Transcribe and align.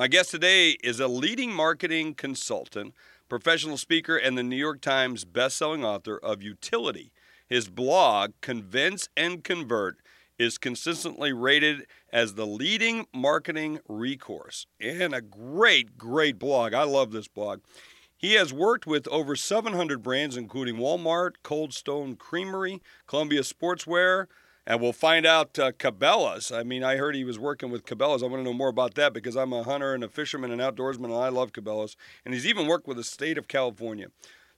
My 0.00 0.06
guest 0.06 0.30
today 0.30 0.76
is 0.84 1.00
a 1.00 1.08
leading 1.08 1.52
marketing 1.52 2.14
consultant, 2.14 2.94
professional 3.28 3.76
speaker, 3.76 4.16
and 4.16 4.38
the 4.38 4.44
New 4.44 4.54
York 4.54 4.80
Times 4.80 5.24
bestselling 5.24 5.84
author 5.84 6.16
of 6.18 6.40
Utility. 6.40 7.10
His 7.48 7.68
blog, 7.68 8.30
Convince 8.40 9.08
and 9.16 9.42
Convert, 9.42 9.96
is 10.38 10.56
consistently 10.56 11.32
rated 11.32 11.84
as 12.12 12.34
the 12.34 12.46
leading 12.46 13.08
marketing 13.12 13.80
recourse 13.88 14.68
and 14.80 15.12
a 15.12 15.20
great, 15.20 15.98
great 15.98 16.38
blog. 16.38 16.74
I 16.74 16.84
love 16.84 17.10
this 17.10 17.26
blog. 17.26 17.62
He 18.16 18.34
has 18.34 18.52
worked 18.52 18.86
with 18.86 19.08
over 19.08 19.34
700 19.34 20.00
brands, 20.00 20.36
including 20.36 20.76
Walmart, 20.76 21.32
Cold 21.42 21.74
Stone 21.74 22.18
Creamery, 22.18 22.80
Columbia 23.08 23.40
Sportswear, 23.40 24.26
and 24.68 24.82
we'll 24.82 24.92
find 24.92 25.24
out 25.24 25.58
uh, 25.58 25.72
Cabela's. 25.72 26.52
I 26.52 26.62
mean, 26.62 26.84
I 26.84 26.96
heard 26.96 27.14
he 27.14 27.24
was 27.24 27.38
working 27.38 27.70
with 27.70 27.86
Cabela's. 27.86 28.22
I 28.22 28.26
want 28.26 28.40
to 28.40 28.44
know 28.44 28.52
more 28.52 28.68
about 28.68 28.94
that 28.96 29.14
because 29.14 29.34
I'm 29.34 29.54
a 29.54 29.62
hunter 29.62 29.94
and 29.94 30.04
a 30.04 30.08
fisherman 30.08 30.50
and 30.52 30.60
outdoorsman, 30.60 31.06
and 31.06 31.14
I 31.14 31.30
love 31.30 31.52
Cabela's. 31.52 31.96
And 32.22 32.34
he's 32.34 32.46
even 32.46 32.66
worked 32.66 32.86
with 32.86 32.98
the 32.98 33.02
state 33.02 33.38
of 33.38 33.48
California. 33.48 34.08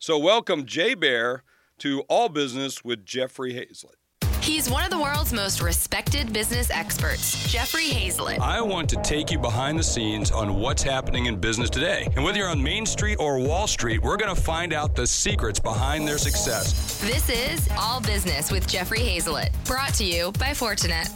So, 0.01 0.19
welcome, 0.19 0.67
Jay 0.67 0.95
Baer 0.95 1.45
to 1.79 2.01
All 2.09 2.29
Business 2.29 2.85
with 2.85 3.07
Jeffrey 3.07 3.55
Hayzlett. 3.55 4.00
He's 4.43 4.71
one 4.71 4.85
of 4.85 4.91
the 4.91 4.99
world's 4.99 5.35
most 5.35 5.61
respected 5.61 6.33
business 6.33 6.71
experts, 6.71 7.47
Jeffrey 7.53 7.89
Hayzlett. 7.89 8.41
I 8.41 8.63
want 8.63 8.89
to 8.91 8.97
take 9.03 9.31
you 9.31 9.39
behind 9.39 9.79
the 9.79 9.83
scenes 9.83 10.31
on 10.31 10.55
what's 10.55 10.83
happening 10.83 11.27
in 11.27 11.37
business 11.37 11.69
today. 11.69 12.09
And 12.17 12.25
whether 12.25 12.39
you're 12.39 12.49
on 12.49 12.63
Main 12.63 12.87
Street 12.87 13.17
or 13.21 13.39
Wall 13.39 13.67
Street, 13.67 14.03
we're 14.03 14.17
going 14.17 14.35
to 14.35 14.41
find 14.41 14.73
out 14.73 14.97
the 14.97 15.07
secrets 15.07 15.61
behind 15.61 16.09
their 16.09 16.17
success. 16.17 16.99
This 17.03 17.29
is 17.29 17.69
All 17.79 18.01
Business 18.01 18.51
with 18.51 18.67
Jeffrey 18.67 19.01
Hayzlett, 19.01 19.51
brought 19.67 19.93
to 19.95 20.05
you 20.05 20.33
by 20.33 20.53
Fortinet. 20.53 21.15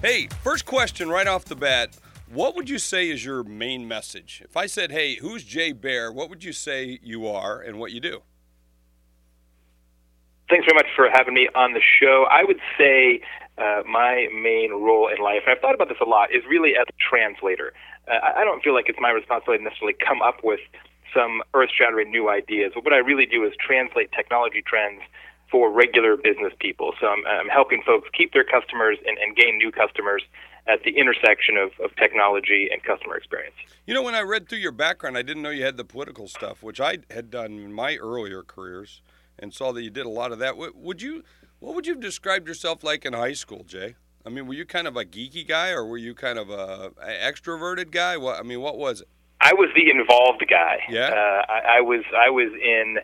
Hey, 0.00 0.28
first 0.42 0.64
question 0.64 1.10
right 1.10 1.26
off 1.26 1.44
the 1.44 1.56
bat. 1.56 1.94
What 2.34 2.56
would 2.56 2.68
you 2.68 2.78
say 2.78 3.10
is 3.10 3.24
your 3.24 3.44
main 3.44 3.86
message? 3.86 4.42
If 4.44 4.56
I 4.56 4.66
said, 4.66 4.90
hey, 4.90 5.14
who's 5.14 5.44
Jay 5.44 5.70
Baer, 5.70 6.10
what 6.10 6.28
would 6.28 6.42
you 6.42 6.52
say 6.52 6.98
you 7.00 7.28
are 7.28 7.60
and 7.60 7.78
what 7.78 7.92
you 7.92 8.00
do? 8.00 8.22
Thanks 10.50 10.66
very 10.66 10.74
much 10.74 10.88
for 10.96 11.08
having 11.12 11.32
me 11.32 11.48
on 11.54 11.74
the 11.74 11.80
show. 11.80 12.26
I 12.28 12.42
would 12.42 12.58
say 12.76 13.20
uh, 13.56 13.82
my 13.88 14.26
main 14.34 14.72
role 14.72 15.06
in 15.06 15.22
life, 15.22 15.42
and 15.46 15.54
I've 15.54 15.60
thought 15.60 15.76
about 15.76 15.88
this 15.88 15.98
a 16.04 16.08
lot, 16.08 16.34
is 16.34 16.42
really 16.50 16.74
as 16.76 16.86
a 16.88 16.92
translator. 16.98 17.72
Uh, 18.08 18.18
I 18.34 18.42
don't 18.42 18.64
feel 18.64 18.74
like 18.74 18.88
it's 18.88 18.98
my 19.00 19.10
responsibility 19.10 19.62
to 19.62 19.70
necessarily 19.70 19.94
come 20.04 20.20
up 20.20 20.42
with 20.42 20.60
some 21.14 21.40
earth 21.54 21.70
shattering 21.70 22.10
new 22.10 22.28
ideas, 22.28 22.72
but 22.74 22.82
what 22.82 22.92
I 22.92 22.98
really 22.98 23.26
do 23.26 23.44
is 23.44 23.52
translate 23.64 24.10
technology 24.10 24.60
trends 24.66 25.02
for 25.52 25.70
regular 25.70 26.16
business 26.16 26.52
people. 26.58 26.94
So 27.00 27.06
I'm, 27.06 27.24
I'm 27.26 27.48
helping 27.48 27.82
folks 27.86 28.08
keep 28.12 28.32
their 28.32 28.42
customers 28.42 28.98
and, 29.06 29.16
and 29.18 29.36
gain 29.36 29.56
new 29.56 29.70
customers 29.70 30.24
at 30.66 30.82
the 30.82 30.96
intersection 30.96 31.56
of, 31.56 31.70
of 31.84 31.94
technology 31.96 32.68
and 32.72 32.82
customer 32.82 33.16
experience. 33.16 33.54
You 33.86 33.94
know, 33.94 34.02
when 34.02 34.14
I 34.14 34.22
read 34.22 34.48
through 34.48 34.58
your 34.58 34.72
background, 34.72 35.18
I 35.18 35.22
didn't 35.22 35.42
know 35.42 35.50
you 35.50 35.64
had 35.64 35.76
the 35.76 35.84
political 35.84 36.26
stuff, 36.26 36.62
which 36.62 36.80
I 36.80 36.98
had 37.10 37.30
done 37.30 37.52
in 37.58 37.72
my 37.72 37.96
earlier 37.96 38.42
careers, 38.42 39.02
and 39.38 39.52
saw 39.52 39.72
that 39.72 39.82
you 39.82 39.90
did 39.90 40.06
a 40.06 40.10
lot 40.10 40.32
of 40.32 40.38
that. 40.38 40.56
Would 40.56 41.02
you, 41.02 41.22
what 41.58 41.74
would 41.74 41.86
you 41.86 41.94
have 41.94 42.02
described 42.02 42.48
yourself 42.48 42.82
like 42.82 43.04
in 43.04 43.12
high 43.12 43.34
school, 43.34 43.64
Jay? 43.64 43.96
I 44.24 44.30
mean, 44.30 44.46
were 44.46 44.54
you 44.54 44.64
kind 44.64 44.86
of 44.86 44.96
a 44.96 45.04
geeky 45.04 45.46
guy, 45.46 45.70
or 45.70 45.84
were 45.84 45.98
you 45.98 46.14
kind 46.14 46.38
of 46.38 46.48
a, 46.48 46.92
a 47.02 47.30
extroverted 47.30 47.90
guy? 47.90 48.16
What 48.16 48.38
I 48.38 48.42
mean, 48.42 48.60
what 48.60 48.78
was 48.78 49.02
it? 49.02 49.08
I 49.40 49.52
was 49.52 49.68
the 49.74 49.90
involved 49.90 50.42
guy. 50.48 50.78
Yeah. 50.88 51.08
Uh, 51.08 51.52
I, 51.52 51.76
I 51.76 51.80
was 51.82 52.04
I 52.16 52.30
was 52.30 52.50
in 52.52 52.98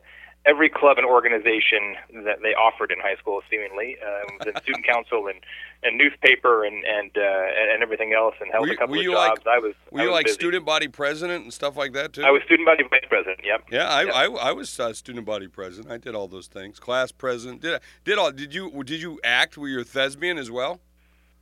every 0.47 0.69
club 0.69 0.97
and 0.99 1.07
organization 1.07 1.97
that 2.25 2.41
they 2.43 2.55
offered 2.55 2.91
in 2.91 2.99
high 2.99 3.17
school, 3.17 3.43
seemingly, 3.51 3.97
um, 4.05 4.39
the 4.53 4.61
student 4.63 4.87
council 4.87 5.27
and, 5.27 5.41
and 5.83 5.99
newspaper 5.99 6.65
and 6.65 6.85
and 6.85 7.11
uh, 7.17 7.73
and 7.73 7.83
everything 7.83 8.13
else, 8.13 8.35
and 8.41 8.51
held 8.51 8.63
were 8.63 8.69
you, 8.69 8.75
a 8.75 8.77
couple 8.77 8.99
of 8.99 9.05
jobs. 9.05 9.41
Like, 9.45 9.55
I 9.55 9.59
was. 9.59 9.75
Were 9.91 10.01
I 10.01 10.05
you 10.05 10.13
like 10.13 10.27
busy. 10.27 10.35
student 10.35 10.65
body 10.65 10.89
president 10.89 11.45
and 11.45 11.53
stuff 11.53 11.77
like 11.77 11.93
that 11.93 12.13
too? 12.13 12.23
I 12.23 12.31
was 12.31 12.43
student 12.45 12.67
body 12.67 12.85
vice 12.89 13.05
president. 13.09 13.41
Yep. 13.45 13.65
Yeah, 13.71 13.89
I, 13.89 14.05
Yep. 14.05 14.15
I, 14.15 14.25
I 14.25 14.53
was 14.53 14.81
uh, 14.81 14.93
student 14.93 15.27
body 15.27 15.49
president. 15.49 15.93
I 15.93 15.99
did 15.99 16.15
all 16.15 16.29
those 16.29 16.47
things. 16.47 16.79
Class 16.81 17.13
president. 17.13 17.61
Did 17.63 17.75
I, 17.75 17.81
did 18.05 18.19
all? 18.19 18.33
Did 18.33 18.55
you 18.55 18.71
did 18.85 19.03
you 19.03 19.21
act? 19.23 19.59
Were 19.59 19.69
you 19.69 19.81
a 19.81 19.85
thespian 19.85 20.39
as 20.39 20.51
well? 20.51 20.81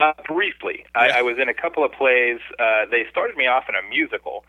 Uh, 0.00 0.12
briefly, 0.28 0.84
Yeah. 0.94 1.03
I, 1.03 1.19
I 1.19 1.22
was 1.22 1.38
in 1.41 1.48
a 1.48 1.54
couple 1.54 1.84
of 1.84 1.91
plays. 1.91 2.38
Uh, 2.59 2.86
they 2.88 3.04
started 3.10 3.36
me 3.36 3.48
off 3.48 3.65
in 3.69 3.75
a 3.75 3.82
musical, 3.88 4.44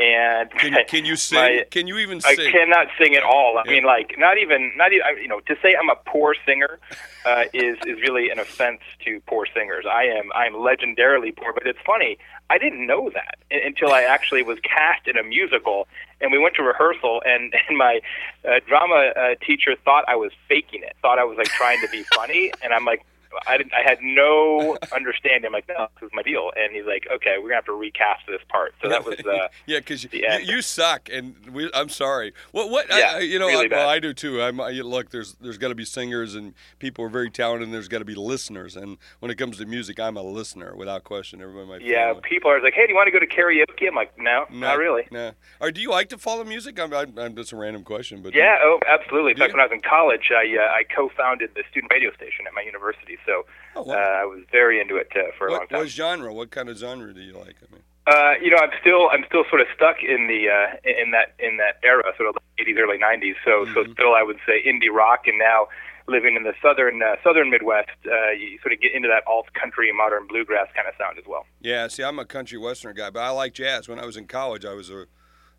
and 0.00 0.50
Can, 0.52 0.74
can 0.88 1.04
you 1.04 1.16
sing? 1.28 1.38
my- 1.38 1.64
can 1.70 1.86
you 1.86 1.98
even 1.98 2.20
Sing? 2.20 2.40
I 2.40 2.50
cannot 2.50 2.86
sing 2.98 3.14
at 3.14 3.22
all. 3.22 3.58
I 3.58 3.62
Yeah. 3.66 3.72
mean, 3.72 3.84
like 3.84 4.14
not 4.18 4.38
even 4.38 4.72
not 4.76 4.92
even 4.92 5.04
you 5.22 5.28
know 5.28 5.40
to 5.40 5.56
say 5.62 5.74
I'm 5.78 5.90
a 5.90 5.96
poor 6.06 6.34
singer 6.46 6.78
uh, 7.24 7.44
is 7.52 7.76
is 7.86 8.00
really 8.00 8.30
an 8.30 8.38
offense 8.38 8.80
to 9.04 9.20
poor 9.26 9.46
singers. 9.54 9.84
I 9.90 10.04
am 10.04 10.30
I'm 10.34 10.54
legendarily 10.54 11.36
poor, 11.36 11.52
but 11.52 11.66
it's 11.66 11.78
funny. 11.84 12.18
I 12.48 12.58
didn't 12.58 12.84
know 12.86 13.10
that 13.10 13.36
until 13.50 13.92
I 13.92 14.02
actually 14.02 14.42
was 14.42 14.58
cast 14.60 15.06
in 15.06 15.16
a 15.16 15.22
musical, 15.22 15.86
and 16.20 16.32
we 16.32 16.38
went 16.38 16.54
to 16.56 16.62
rehearsal, 16.62 17.22
and 17.26 17.52
and 17.68 17.76
my 17.76 18.00
uh, 18.48 18.60
drama 18.66 19.12
uh, 19.16 19.34
teacher 19.44 19.76
thought 19.84 20.04
I 20.08 20.16
was 20.16 20.32
faking 20.48 20.82
it, 20.82 20.96
thought 21.02 21.18
I 21.18 21.24
was 21.24 21.36
like 21.38 21.48
trying 21.48 21.80
to 21.82 21.88
be 21.88 22.04
funny, 22.14 22.52
and 22.62 22.72
I'm 22.72 22.84
like. 22.84 23.02
I 23.46 23.56
didn't. 23.56 23.72
I 23.72 23.82
had 23.82 23.98
no 24.02 24.76
understanding. 24.94 25.46
I'm 25.46 25.52
like, 25.52 25.68
no, 25.68 25.88
this 26.00 26.08
is 26.08 26.12
my 26.12 26.22
deal. 26.22 26.50
And 26.56 26.74
he's 26.74 26.86
like, 26.86 27.06
okay, 27.14 27.36
we're 27.38 27.48
gonna 27.48 27.56
have 27.56 27.64
to 27.66 27.72
recast 27.72 28.22
this 28.26 28.42
part. 28.48 28.74
So 28.82 28.88
that 28.88 29.04
was 29.04 29.18
uh, 29.20 29.48
yeah, 29.66 29.78
because 29.78 30.04
you, 30.04 30.10
you 30.42 30.62
suck, 30.62 31.08
and 31.12 31.34
we, 31.52 31.70
I'm 31.72 31.88
sorry. 31.88 32.32
What? 32.52 32.70
What? 32.70 32.86
Yeah, 32.90 33.14
I, 33.16 33.18
you 33.20 33.38
know, 33.38 33.46
really 33.46 33.72
I, 33.72 33.76
well. 33.76 33.88
I 33.88 33.98
do 34.00 34.12
too. 34.12 34.42
I'm. 34.42 34.60
I, 34.60 34.70
look, 34.70 35.10
there's 35.10 35.34
there's 35.40 35.58
got 35.58 35.68
to 35.68 35.74
be 35.74 35.84
singers, 35.84 36.34
and 36.34 36.54
people 36.78 37.04
are 37.04 37.08
very 37.08 37.30
talented. 37.30 37.68
and 37.68 37.74
There's 37.74 37.88
got 37.88 37.98
to 37.98 38.04
be 38.04 38.14
listeners, 38.14 38.76
and 38.76 38.98
when 39.20 39.30
it 39.30 39.36
comes 39.36 39.58
to 39.58 39.66
music, 39.66 39.98
I'm 40.00 40.16
a 40.16 40.22
listener 40.22 40.74
without 40.76 41.04
question. 41.04 41.40
Everybody 41.40 41.60
my 41.66 41.78
yeah. 41.78 42.14
People 42.22 42.50
are 42.50 42.60
like, 42.62 42.74
hey, 42.74 42.86
do 42.86 42.90
you 42.90 42.96
want 42.96 43.06
to 43.06 43.12
go 43.12 43.18
to 43.18 43.26
karaoke? 43.26 43.86
I'm 43.88 43.94
like, 43.94 44.12
no, 44.18 44.44
No, 44.50 44.58
not 44.58 44.78
really. 44.78 45.04
No. 45.10 45.32
Or 45.60 45.70
do 45.70 45.80
you 45.80 45.90
like 45.90 46.08
to 46.10 46.18
follow 46.18 46.44
music? 46.44 46.78
I'm, 46.78 46.92
I'm, 46.92 47.18
I'm 47.18 47.36
just 47.36 47.52
a 47.52 47.56
random 47.56 47.84
question, 47.84 48.22
but 48.22 48.34
Yeah, 48.34 48.56
oh, 48.60 48.80
absolutely. 48.86 49.32
In 49.32 49.38
fact, 49.38 49.52
when 49.52 49.60
I 49.60 49.64
was 49.64 49.72
in 49.72 49.82
college, 49.82 50.30
I 50.30 50.56
uh, 50.58 50.72
I 50.72 50.84
co-founded 50.84 51.50
the 51.54 51.62
student 51.70 51.92
radio 51.92 52.12
station 52.12 52.46
at 52.46 52.54
my 52.54 52.62
university, 52.62 53.18
so 53.26 53.44
Oh, 53.76 53.82
wow. 53.82 53.94
uh, 53.94 53.96
I 54.22 54.24
was 54.24 54.40
very 54.50 54.80
into 54.80 54.96
it 54.96 55.08
uh, 55.14 55.30
for 55.38 55.46
a 55.46 55.50
long 55.52 55.60
what, 55.60 55.70
time. 55.70 55.78
what 55.78 55.88
genre? 55.88 56.34
What 56.34 56.50
kind 56.50 56.68
of 56.68 56.76
genre 56.76 57.14
do 57.14 57.20
you 57.20 57.34
like? 57.34 57.54
I 57.62 57.72
mean, 57.72 57.82
Uh, 58.06 58.34
you 58.42 58.50
know, 58.50 58.56
I'm 58.56 58.70
still 58.80 59.08
I'm 59.12 59.24
still 59.28 59.44
sort 59.48 59.60
of 59.60 59.68
stuck 59.74 60.02
in 60.02 60.26
the 60.26 60.48
uh, 60.48 60.76
in 60.84 61.12
that 61.12 61.34
in 61.38 61.56
that 61.58 61.78
era, 61.84 62.02
sort 62.16 62.28
of 62.30 62.34
late 62.58 62.66
80s, 62.66 62.78
early 62.80 62.98
90s. 62.98 63.34
So 63.44 63.66
so 63.74 63.84
Mhm. 63.84 63.92
still, 63.92 64.14
I 64.14 64.22
would 64.22 64.38
say 64.46 64.62
indie 64.66 64.90
rock, 64.92 65.26
and 65.28 65.38
now 65.38 65.68
living 66.08 66.34
in 66.34 66.42
the 66.42 66.54
southern 66.60 67.00
uh, 67.02 67.14
southern 67.22 67.50
Midwest, 67.50 67.90
uh, 68.06 68.30
you 68.32 68.58
sort 68.60 68.72
of 68.72 68.80
get 68.80 68.92
into 68.92 69.06
that 69.08 69.22
alt 69.28 69.52
country, 69.54 69.92
modern 69.92 70.26
bluegrass 70.26 70.66
kind 70.74 70.88
of 70.88 70.94
sound 70.98 71.18
as 71.18 71.24
well. 71.26 71.46
yeah. 71.60 71.86
See, 71.86 72.02
I'm 72.02 72.18
a 72.18 72.24
country 72.24 72.58
western 72.58 72.96
guy, 72.96 73.10
but 73.10 73.20
I 73.22 73.30
like 73.30 73.52
jazz. 73.54 73.88
When 73.88 74.00
I 74.00 74.04
was 74.06 74.16
in 74.16 74.26
college, 74.26 74.64
I 74.64 74.74
was 74.74 74.90
a 74.90 75.06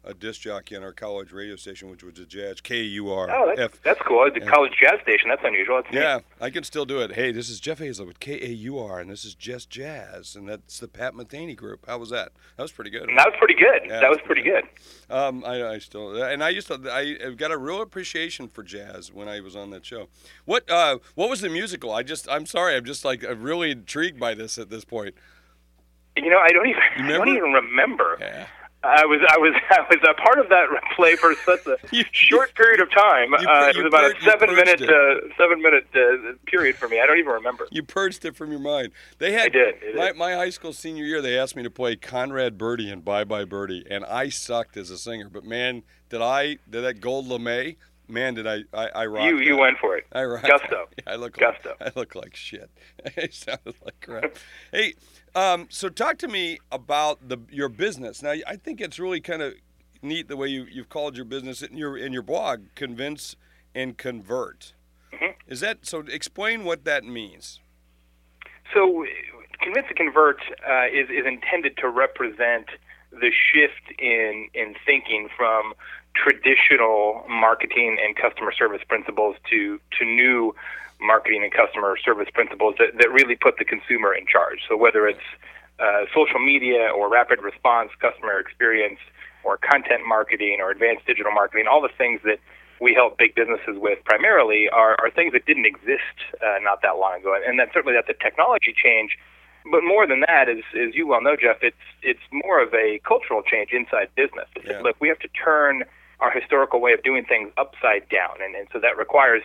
a 0.03 0.13
disc 0.13 0.41
jockey 0.41 0.75
on 0.75 0.83
our 0.83 0.93
college 0.93 1.31
radio 1.31 1.55
station, 1.55 1.89
which 1.89 2.03
was 2.03 2.17
a 2.19 2.25
jazz 2.25 2.59
K 2.59 2.81
U 2.81 3.11
R 3.11 3.29
Oh, 3.31 3.53
that's, 3.55 3.77
that's 3.83 4.01
cool. 4.01 4.29
The 4.33 4.41
college 4.41 4.73
jazz 4.81 4.99
station. 5.03 5.29
That's 5.29 5.43
unusual. 5.45 5.81
That's 5.81 5.93
neat. 5.93 5.99
Yeah, 6.01 6.19
I 6.39 6.49
can 6.49 6.63
still 6.63 6.85
do 6.85 6.99
it. 7.01 7.13
Hey, 7.13 7.31
this 7.31 7.49
is 7.49 7.59
Jeff 7.59 7.79
Hayzlett 7.79 8.07
with 8.07 8.19
K 8.19 8.41
A 8.41 8.49
U 8.49 8.79
R, 8.79 8.99
and 8.99 9.09
this 9.09 9.23
is 9.23 9.35
Just 9.35 9.69
Jazz, 9.69 10.35
and 10.35 10.49
that's 10.49 10.79
the 10.79 10.87
Pat 10.87 11.13
Metheny 11.13 11.55
group. 11.55 11.85
How 11.87 11.99
was 11.99 12.09
that? 12.09 12.31
That 12.57 12.63
was 12.63 12.71
pretty 12.71 12.89
good. 12.89 13.07
That 13.15 13.27
was 13.27 13.35
pretty 13.37 13.55
good. 13.55 13.81
Yeah, 13.85 14.01
that 14.01 14.09
was 14.09 14.19
pretty 14.25 14.41
pretty 14.41 14.49
good. 14.49 14.63
Um, 15.09 15.43
I, 15.45 15.73
I 15.73 15.79
still, 15.79 16.21
and 16.21 16.43
I 16.43 16.49
used 16.49 16.67
to, 16.67 16.79
I 16.89 17.17
I've 17.25 17.37
got 17.37 17.51
a 17.51 17.57
real 17.57 17.81
appreciation 17.81 18.47
for 18.47 18.63
jazz 18.63 19.11
when 19.11 19.27
I 19.27 19.39
was 19.41 19.55
on 19.55 19.69
that 19.71 19.85
show. 19.85 20.07
What, 20.45 20.69
uh, 20.69 20.99
what 21.15 21.29
was 21.29 21.41
the 21.41 21.49
musical? 21.49 21.91
I 21.91 22.03
just, 22.03 22.29
I'm 22.29 22.45
sorry, 22.45 22.75
I'm 22.75 22.85
just 22.85 23.03
like 23.05 23.23
I'm 23.23 23.41
really 23.41 23.71
intrigued 23.71 24.19
by 24.19 24.33
this 24.33 24.57
at 24.57 24.69
this 24.69 24.85
point. 24.85 25.15
You 26.17 26.29
know, 26.29 26.39
I 26.39 26.49
don't 26.49 26.67
even 26.67 26.81
I 26.97 27.07
don't 27.09 27.29
even 27.29 27.51
remember. 27.53 28.17
Yeah. 28.19 28.47
I 28.83 29.05
was 29.05 29.19
I 29.29 29.37
was 29.37 29.53
I 29.69 29.81
was 29.89 29.99
a 30.09 30.13
part 30.21 30.39
of 30.39 30.49
that 30.49 30.65
play 30.95 31.15
for 31.15 31.33
such 31.45 31.65
a 31.67 31.77
You- 31.95 32.03
short 32.11 32.53
period 32.55 32.81
of 32.81 32.89
time. 32.91 33.29
you- 33.39 33.47
uh, 33.47 33.67
it 33.69 33.77
was 33.77 33.85
about 33.85 34.11
purged- 34.13 34.27
a 34.27 34.31
seven 34.31 34.55
minute 34.55 34.81
uh, 34.81 35.15
seven 35.37 35.61
minute 35.61 35.87
uh, 35.95 36.33
period 36.47 36.75
for 36.75 36.87
me. 36.87 36.99
I 36.99 37.05
don't 37.05 37.19
even 37.19 37.31
remember. 37.31 37.67
You 37.71 37.83
purged 37.83 38.25
it 38.25 38.35
from 38.35 38.49
your 38.51 38.59
mind. 38.59 38.91
They 39.19 39.33
had 39.33 39.47
I 39.47 39.49
did, 39.49 39.75
I 39.75 39.79
did. 39.79 39.95
My, 39.95 40.11
my 40.13 40.33
high 40.33 40.49
school 40.49 40.73
senior 40.73 41.03
year. 41.05 41.21
They 41.21 41.37
asked 41.37 41.55
me 41.55 41.63
to 41.63 41.69
play 41.69 41.95
Conrad 41.95 42.57
Birdie 42.57 42.89
in 42.91 43.01
Bye 43.01 43.23
Bye 43.23 43.45
Birdie, 43.45 43.85
and 43.89 44.03
I 44.05 44.29
sucked 44.29 44.77
as 44.77 44.89
a 44.89 44.97
singer. 44.97 45.29
But 45.29 45.43
man, 45.43 45.83
did 46.09 46.21
I 46.21 46.57
did 46.69 46.81
that 46.83 47.01
Gold 47.01 47.27
LeMay? 47.27 47.75
Man, 48.11 48.33
did 48.33 48.45
I 48.45 48.63
I, 48.73 48.87
I 48.89 49.05
rocked 49.05 49.25
You 49.25 49.39
you 49.39 49.57
went 49.57 49.77
for 49.79 49.95
it. 49.97 50.05
I 50.11 50.23
rocked 50.25 50.47
Gusto. 50.47 50.87
that. 50.97 51.07
I 51.11 51.15
look 51.15 51.37
Gusto. 51.37 51.75
Like, 51.79 51.95
I 51.95 51.99
look 51.99 52.15
like 52.15 52.35
shit. 52.35 52.69
I 53.17 53.29
sounded 53.31 53.75
like 53.85 53.99
crap. 54.01 54.35
hey, 54.71 54.95
um, 55.33 55.67
so 55.69 55.87
talk 55.89 56.17
to 56.19 56.27
me 56.27 56.59
about 56.71 57.27
the 57.29 57.37
your 57.49 57.69
business. 57.69 58.21
Now, 58.21 58.33
I 58.47 58.55
think 58.57 58.81
it's 58.81 58.99
really 58.99 59.21
kind 59.21 59.41
of 59.41 59.53
neat 60.01 60.27
the 60.27 60.35
way 60.35 60.47
you 60.49 60.65
you've 60.69 60.89
called 60.89 61.15
your 61.15 61.25
business 61.25 61.61
in 61.61 61.77
your 61.77 61.97
in 61.97 62.11
your 62.11 62.23
blog, 62.23 62.63
convince 62.75 63.35
and 63.73 63.97
convert. 63.97 64.73
Mhm. 65.13 65.33
Is 65.47 65.61
that 65.61 65.85
so? 65.85 65.99
Explain 66.01 66.65
what 66.65 66.83
that 66.83 67.05
means. 67.05 67.61
So, 68.73 69.05
convince 69.61 69.87
and 69.87 69.95
convert 69.97 70.41
uh, 70.69 70.87
is 70.91 71.09
is 71.09 71.25
intended 71.25 71.77
to 71.77 71.87
represent 71.89 72.67
the 73.11 73.31
shift 73.31 73.99
in 73.99 74.49
in 74.53 74.75
thinking 74.85 75.29
from 75.37 75.73
traditional 76.13 77.25
marketing 77.29 77.97
and 78.03 78.15
customer 78.15 78.51
service 78.51 78.81
principles 78.87 79.35
to 79.49 79.79
to 79.97 80.05
new 80.05 80.53
marketing 80.99 81.43
and 81.43 81.51
customer 81.51 81.97
service 81.97 82.29
principles 82.33 82.75
that, 82.77 82.97
that 82.99 83.11
really 83.11 83.35
put 83.35 83.57
the 83.57 83.65
consumer 83.65 84.13
in 84.13 84.25
charge. 84.27 84.59
So 84.69 84.77
whether 84.77 85.07
it's 85.07 85.27
uh, 85.79 86.05
social 86.13 86.39
media 86.39 86.91
or 86.95 87.09
rapid 87.09 87.41
response 87.41 87.89
customer 87.99 88.39
experience 88.39 88.99
or 89.43 89.57
content 89.57 90.05
marketing 90.07 90.59
or 90.61 90.69
advanced 90.69 91.07
digital 91.07 91.31
marketing, 91.31 91.65
all 91.67 91.81
the 91.81 91.89
things 91.97 92.21
that 92.23 92.39
we 92.79 92.93
help 92.93 93.17
big 93.17 93.33
businesses 93.33 93.77
with 93.77 94.03
primarily 94.05 94.69
are, 94.69 94.95
are 95.01 95.09
things 95.09 95.33
that 95.33 95.45
didn't 95.45 95.65
exist 95.65 96.17
uh, 96.41 96.57
not 96.61 96.81
that 96.81 96.97
long 96.97 97.21
ago. 97.21 97.35
And 97.47 97.59
that 97.59 97.69
certainly 97.73 97.95
that's 97.95 98.09
a 98.09 98.23
technology 98.23 98.73
change. 98.75 99.17
But 99.71 99.83
more 99.83 100.07
than 100.07 100.21
that, 100.21 100.49
as, 100.49 100.63
as 100.75 100.95
you 100.95 101.05
well 101.07 101.21
know, 101.21 101.35
Jeff, 101.35 101.57
it's 101.61 101.75
it's 102.01 102.21
more 102.31 102.61
of 102.61 102.73
a 102.73 102.99
cultural 103.07 103.43
change 103.43 103.69
inside 103.71 104.09
business. 104.15 104.47
Yeah. 104.65 104.81
Look, 104.81 104.95
we 104.99 105.07
have 105.07 105.19
to 105.19 105.27
turn 105.29 105.83
our 106.21 106.31
historical 106.31 106.79
way 106.79 106.93
of 106.93 107.03
doing 107.03 107.25
things 107.25 107.51
upside 107.57 108.07
down, 108.09 108.37
and, 108.41 108.55
and 108.55 108.67
so 108.71 108.79
that 108.79 108.97
requires 108.97 109.43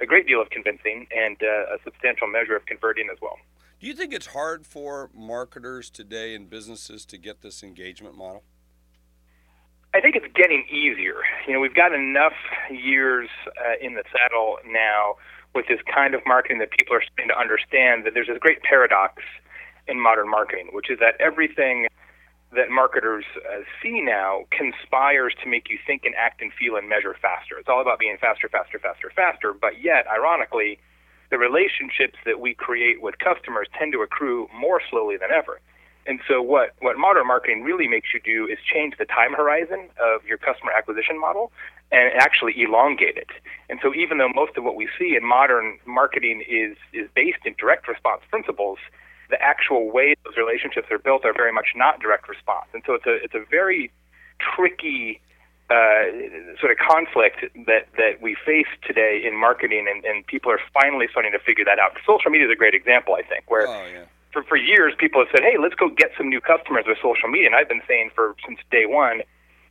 a 0.00 0.06
great 0.06 0.26
deal 0.26 0.42
of 0.42 0.50
convincing 0.50 1.06
and 1.16 1.36
uh, 1.42 1.74
a 1.74 1.78
substantial 1.84 2.26
measure 2.26 2.56
of 2.56 2.66
converting 2.66 3.08
as 3.10 3.18
well. 3.22 3.38
Do 3.80 3.86
you 3.86 3.94
think 3.94 4.12
it's 4.12 4.26
hard 4.28 4.66
for 4.66 5.10
marketers 5.14 5.90
today 5.90 6.34
and 6.34 6.50
businesses 6.50 7.06
to 7.06 7.18
get 7.18 7.42
this 7.42 7.62
engagement 7.62 8.16
model? 8.16 8.42
I 9.94 10.00
think 10.00 10.16
it's 10.16 10.26
getting 10.34 10.66
easier. 10.70 11.22
You 11.46 11.54
know, 11.54 11.60
we've 11.60 11.74
got 11.74 11.94
enough 11.94 12.34
years 12.70 13.28
uh, 13.46 13.74
in 13.80 13.94
the 13.94 14.02
saddle 14.12 14.58
now 14.66 15.16
with 15.54 15.68
this 15.68 15.80
kind 15.94 16.14
of 16.14 16.20
marketing 16.26 16.58
that 16.58 16.70
people 16.70 16.94
are 16.94 17.02
starting 17.02 17.28
to 17.28 17.38
understand 17.38 18.04
that 18.04 18.12
there's 18.12 18.26
this 18.26 18.38
great 18.38 18.62
paradox 18.62 19.22
in 19.88 20.00
modern 20.00 20.28
marketing, 20.28 20.68
which 20.72 20.90
is 20.90 20.98
that 20.98 21.14
everything 21.20 21.86
that 22.56 22.70
marketers 22.70 23.24
uh, 23.36 23.60
see 23.82 24.00
now 24.00 24.44
conspires 24.50 25.34
to 25.42 25.48
make 25.48 25.68
you 25.70 25.78
think 25.86 26.04
and 26.04 26.14
act 26.14 26.42
and 26.42 26.52
feel 26.52 26.76
and 26.76 26.88
measure 26.88 27.14
faster. 27.20 27.58
It's 27.58 27.68
all 27.68 27.80
about 27.80 27.98
being 27.98 28.16
faster, 28.20 28.48
faster, 28.48 28.78
faster, 28.78 29.12
faster. 29.14 29.52
But 29.52 29.82
yet, 29.82 30.06
ironically, 30.08 30.78
the 31.30 31.38
relationships 31.38 32.16
that 32.24 32.40
we 32.40 32.54
create 32.54 33.02
with 33.02 33.18
customers 33.18 33.68
tend 33.78 33.92
to 33.92 34.00
accrue 34.02 34.48
more 34.54 34.80
slowly 34.90 35.16
than 35.16 35.30
ever. 35.30 35.60
And 36.06 36.20
so, 36.28 36.40
what, 36.40 36.74
what 36.80 36.96
modern 36.98 37.26
marketing 37.26 37.62
really 37.62 37.88
makes 37.88 38.14
you 38.14 38.20
do 38.20 38.46
is 38.46 38.58
change 38.62 38.94
the 38.96 39.06
time 39.06 39.34
horizon 39.34 39.88
of 39.98 40.24
your 40.24 40.38
customer 40.38 40.70
acquisition 40.70 41.20
model 41.20 41.50
and 41.90 42.12
actually 42.14 42.54
elongate 42.62 43.16
it. 43.16 43.30
And 43.68 43.80
so, 43.82 43.92
even 43.92 44.18
though 44.18 44.28
most 44.28 44.56
of 44.56 44.62
what 44.62 44.76
we 44.76 44.88
see 44.98 45.16
in 45.16 45.26
modern 45.26 45.78
marketing 45.84 46.44
is, 46.48 46.76
is 46.92 47.10
based 47.14 47.44
in 47.44 47.54
direct 47.58 47.88
response 47.88 48.22
principles, 48.30 48.78
the 49.30 49.40
actual 49.42 49.90
way 49.90 50.14
those 50.24 50.36
relationships 50.36 50.88
are 50.90 50.98
built 50.98 51.24
are 51.24 51.32
very 51.32 51.52
much 51.52 51.68
not 51.74 52.00
direct 52.00 52.28
response. 52.28 52.66
And 52.72 52.82
so, 52.86 52.94
it's 52.94 53.06
a, 53.06 53.14
it's 53.24 53.34
a 53.34 53.44
very 53.50 53.90
tricky 54.38 55.20
uh, 55.70 56.04
sort 56.60 56.70
of 56.70 56.78
conflict 56.78 57.40
that, 57.66 57.88
that 57.96 58.20
we 58.22 58.36
face 58.46 58.68
today 58.86 59.22
in 59.26 59.34
marketing, 59.36 59.86
and, 59.90 60.04
and 60.04 60.26
people 60.26 60.50
are 60.52 60.60
finally 60.72 61.06
starting 61.10 61.32
to 61.32 61.40
figure 61.40 61.64
that 61.64 61.78
out. 61.78 61.92
Social 62.06 62.30
media 62.30 62.46
is 62.46 62.52
a 62.52 62.56
great 62.56 62.74
example, 62.74 63.14
I 63.14 63.22
think, 63.22 63.50
where 63.50 63.66
Oh, 63.66 63.86
yeah. 63.92 64.04
for, 64.32 64.44
for 64.44 64.56
years 64.56 64.94
people 64.96 65.20
have 65.20 65.28
said, 65.32 65.42
hey, 65.42 65.56
let's 65.60 65.74
go 65.74 65.88
get 65.88 66.12
some 66.16 66.28
new 66.28 66.40
customers 66.40 66.84
with 66.86 66.98
social 67.02 67.28
media. 67.28 67.46
And 67.46 67.56
I've 67.56 67.68
been 67.68 67.82
saying 67.88 68.10
for 68.14 68.36
since 68.46 68.60
day 68.70 68.86
one, 68.86 69.22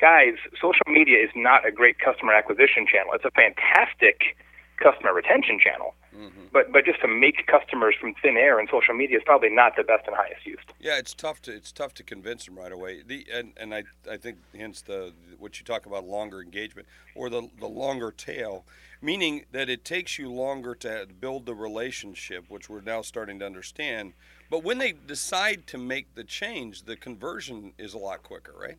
guys, 0.01 0.35
social 0.59 0.83
media 0.87 1.23
is 1.23 1.29
not 1.33 1.65
a 1.65 1.71
great 1.71 1.97
customer 1.99 2.33
acquisition 2.33 2.85
channel. 2.85 3.13
It's 3.13 3.23
a 3.23 3.31
fantastic 3.31 4.35
customer 4.77 5.13
retention 5.13 5.59
channel. 5.59 5.95
Mm-hmm. 6.15 6.45
But 6.51 6.71
but 6.71 6.85
just 6.85 7.01
to 7.01 7.07
make 7.07 7.45
customers 7.47 7.95
from 7.99 8.13
thin 8.21 8.37
air 8.37 8.59
in 8.59 8.67
social 8.71 8.93
media 8.93 9.17
is 9.17 9.23
probably 9.25 9.49
not 9.49 9.75
the 9.75 9.83
best 9.83 10.07
and 10.07 10.15
highest 10.15 10.45
used. 10.45 10.71
Yeah, 10.79 10.97
it's 10.97 11.13
tough 11.13 11.41
to 11.43 11.53
it's 11.53 11.71
tough 11.71 11.93
to 11.95 12.03
convince 12.03 12.45
them 12.45 12.57
right 12.57 12.71
away. 12.71 13.01
The 13.05 13.25
and, 13.33 13.53
and 13.57 13.73
I 13.73 13.83
I 14.09 14.17
think 14.17 14.37
hence 14.55 14.81
the 14.81 15.13
what 15.37 15.59
you 15.59 15.65
talk 15.65 15.85
about 15.85 16.05
longer 16.05 16.41
engagement 16.41 16.87
or 17.15 17.29
the 17.29 17.49
the 17.59 17.67
longer 17.67 18.11
tail, 18.11 18.65
meaning 19.01 19.45
that 19.51 19.69
it 19.69 19.83
takes 19.83 20.17
you 20.17 20.31
longer 20.31 20.73
to 20.75 21.07
build 21.19 21.45
the 21.45 21.55
relationship, 21.55 22.45
which 22.47 22.69
we're 22.69 22.81
now 22.81 23.01
starting 23.01 23.39
to 23.39 23.45
understand. 23.45 24.13
But 24.49 24.63
when 24.63 24.77
they 24.77 24.93
decide 24.93 25.67
to 25.67 25.77
make 25.77 26.15
the 26.15 26.23
change, 26.23 26.83
the 26.83 26.95
conversion 26.95 27.73
is 27.77 27.93
a 27.93 27.97
lot 27.97 28.23
quicker, 28.23 28.53
right? 28.57 28.77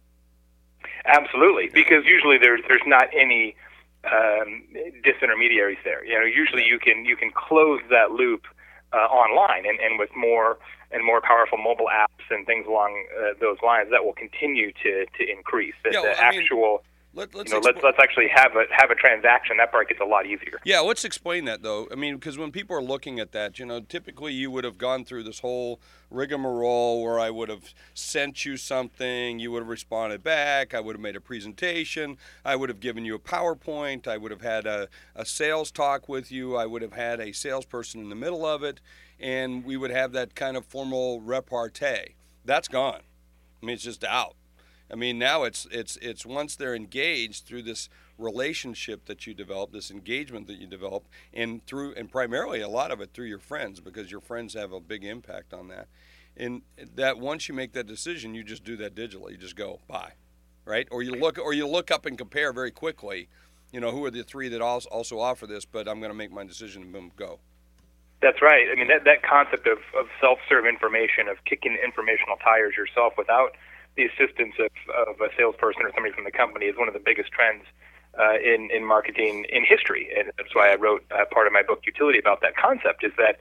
Absolutely, 1.04 1.68
because 1.72 2.04
usually 2.06 2.38
there's 2.38 2.60
there's 2.68 2.86
not 2.86 3.08
any 3.12 3.56
um, 4.12 4.62
disintermediaries 5.04 5.82
there. 5.84 6.04
You 6.04 6.18
know, 6.18 6.24
usually 6.24 6.64
you 6.64 6.78
can 6.78 7.04
you 7.04 7.16
can 7.16 7.30
close 7.30 7.80
that 7.90 8.12
loop 8.12 8.44
uh, 8.92 8.96
online, 8.96 9.66
and, 9.66 9.78
and 9.80 9.98
with 9.98 10.10
more 10.16 10.58
and 10.92 11.04
more 11.04 11.20
powerful 11.20 11.58
mobile 11.58 11.88
apps 11.92 12.24
and 12.30 12.46
things 12.46 12.66
along 12.66 13.04
uh, 13.18 13.34
those 13.40 13.58
lines, 13.62 13.88
that 13.90 14.04
will 14.04 14.14
continue 14.14 14.72
to 14.82 15.06
to 15.18 15.30
increase. 15.30 15.74
The, 15.84 15.90
Yeah, 15.92 16.00
the 16.00 16.08
well, 16.08 16.16
I 16.18 16.30
mean, 16.30 16.40
actual, 16.40 16.82
Let, 17.16 17.34
let's 17.34 17.50
you 17.50 17.58
know, 17.58 17.64
let's 17.64 17.82
let's 17.82 17.96
actually 17.98 18.28
have 18.28 18.54
a 18.56 18.64
have 18.70 18.90
a 18.90 18.94
transaction. 18.94 19.56
That 19.56 19.72
part 19.72 19.88
gets 19.88 20.00
a 20.00 20.04
lot 20.04 20.26
easier. 20.26 20.60
Yeah, 20.64 20.80
let's 20.80 21.02
explain 21.02 21.46
that 21.46 21.62
though. 21.62 21.88
I 21.90 21.94
mean, 21.94 22.16
because 22.16 22.36
when 22.36 22.52
people 22.52 22.76
are 22.76 22.82
looking 22.82 23.18
at 23.18 23.32
that, 23.32 23.58
you 23.58 23.64
know, 23.64 23.80
typically 23.80 24.34
you 24.34 24.50
would 24.50 24.64
have 24.64 24.76
gone 24.76 25.02
through 25.06 25.22
this 25.22 25.40
whole 25.40 25.80
rigmarole 26.10 27.02
where 27.02 27.18
I 27.18 27.30
would 27.30 27.48
have 27.48 27.72
sent 27.94 28.44
you 28.44 28.58
something, 28.58 29.38
you 29.38 29.50
would 29.50 29.60
have 29.60 29.68
responded 29.68 30.22
back, 30.22 30.74
I 30.74 30.80
would 30.80 30.94
have 30.94 31.00
made 31.00 31.16
a 31.16 31.20
presentation, 31.20 32.18
I 32.44 32.54
would 32.54 32.68
have 32.68 32.80
given 32.80 33.06
you 33.06 33.14
a 33.14 33.18
PowerPoint, 33.18 34.06
I 34.06 34.18
would 34.18 34.30
have 34.30 34.42
had 34.42 34.66
a, 34.66 34.88
a 35.14 35.24
sales 35.24 35.70
talk 35.70 36.10
with 36.10 36.30
you, 36.30 36.54
I 36.54 36.66
would 36.66 36.82
have 36.82 36.92
had 36.92 37.18
a 37.18 37.32
salesperson 37.32 38.02
in 38.02 38.10
the 38.10 38.14
middle 38.14 38.44
of 38.44 38.62
it, 38.62 38.80
and 39.18 39.64
we 39.64 39.78
would 39.78 39.90
have 39.90 40.12
that 40.12 40.34
kind 40.34 40.56
of 40.56 40.66
formal 40.66 41.22
repartee. 41.22 42.14
That's 42.44 42.68
gone. 42.68 43.00
I 43.62 43.66
mean, 43.66 43.74
it's 43.74 43.84
just 43.84 44.04
out. 44.04 44.36
I 44.90 44.94
mean, 44.94 45.18
now 45.18 45.44
it's 45.44 45.66
it's 45.70 45.96
it's 45.96 46.24
once 46.24 46.56
they're 46.56 46.74
engaged 46.74 47.44
through 47.44 47.62
this 47.62 47.88
relationship 48.18 49.06
that 49.06 49.26
you 49.26 49.34
develop, 49.34 49.72
this 49.72 49.90
engagement 49.90 50.46
that 50.46 50.58
you 50.58 50.66
develop, 50.66 51.06
and 51.34 51.64
through 51.66 51.94
and 51.94 52.10
primarily 52.10 52.60
a 52.60 52.68
lot 52.68 52.90
of 52.90 53.00
it 53.00 53.10
through 53.12 53.26
your 53.26 53.38
friends 53.38 53.80
because 53.80 54.10
your 54.10 54.20
friends 54.20 54.54
have 54.54 54.72
a 54.72 54.80
big 54.80 55.04
impact 55.04 55.52
on 55.52 55.68
that. 55.68 55.88
And 56.36 56.62
that 56.94 57.18
once 57.18 57.48
you 57.48 57.54
make 57.54 57.72
that 57.72 57.86
decision, 57.86 58.34
you 58.34 58.44
just 58.44 58.62
do 58.62 58.76
that 58.76 58.94
digitally. 58.94 59.32
You 59.32 59.38
just 59.38 59.56
go 59.56 59.80
buy, 59.88 60.12
right? 60.64 60.86
Or 60.90 61.02
you 61.02 61.12
look 61.12 61.38
or 61.38 61.52
you 61.52 61.66
look 61.66 61.90
up 61.90 62.06
and 62.06 62.16
compare 62.16 62.52
very 62.52 62.70
quickly. 62.70 63.28
You 63.72 63.80
know, 63.80 63.90
who 63.90 64.04
are 64.04 64.10
the 64.10 64.22
three 64.22 64.48
that 64.50 64.62
also 64.62 65.18
offer 65.18 65.46
this? 65.46 65.64
But 65.64 65.88
I'm 65.88 65.98
going 65.98 66.12
to 66.12 66.16
make 66.16 66.30
my 66.30 66.44
decision 66.44 66.82
and 66.82 66.92
boom, 66.92 67.10
go. 67.16 67.40
That's 68.22 68.40
right. 68.40 68.66
I 68.72 68.76
mean, 68.76 68.88
that, 68.88 69.04
that 69.04 69.22
concept 69.22 69.66
of, 69.66 69.78
of 69.98 70.06
self 70.20 70.38
serve 70.48 70.64
information, 70.64 71.28
of 71.28 71.36
kicking 71.44 71.76
informational 71.84 72.36
tires 72.42 72.74
yourself 72.76 73.12
without 73.18 73.52
the 73.96 74.04
assistance 74.04 74.54
of, 74.58 74.70
of 75.08 75.20
a 75.20 75.28
salesperson 75.36 75.82
or 75.82 75.90
somebody 75.94 76.14
from 76.14 76.24
the 76.24 76.30
company, 76.30 76.66
is 76.66 76.76
one 76.76 76.88
of 76.88 76.94
the 76.94 77.00
biggest 77.00 77.32
trends 77.32 77.64
uh, 78.18 78.38
in, 78.38 78.70
in 78.72 78.84
marketing 78.84 79.44
in 79.50 79.64
history. 79.64 80.08
And 80.16 80.32
that's 80.36 80.54
why 80.54 80.72
I 80.72 80.76
wrote 80.76 81.04
uh, 81.10 81.24
part 81.30 81.46
of 81.46 81.52
my 81.52 81.62
book, 81.62 81.80
Utility, 81.84 82.18
about 82.18 82.40
that 82.42 82.56
concept 82.56 83.04
is 83.04 83.12
that, 83.18 83.38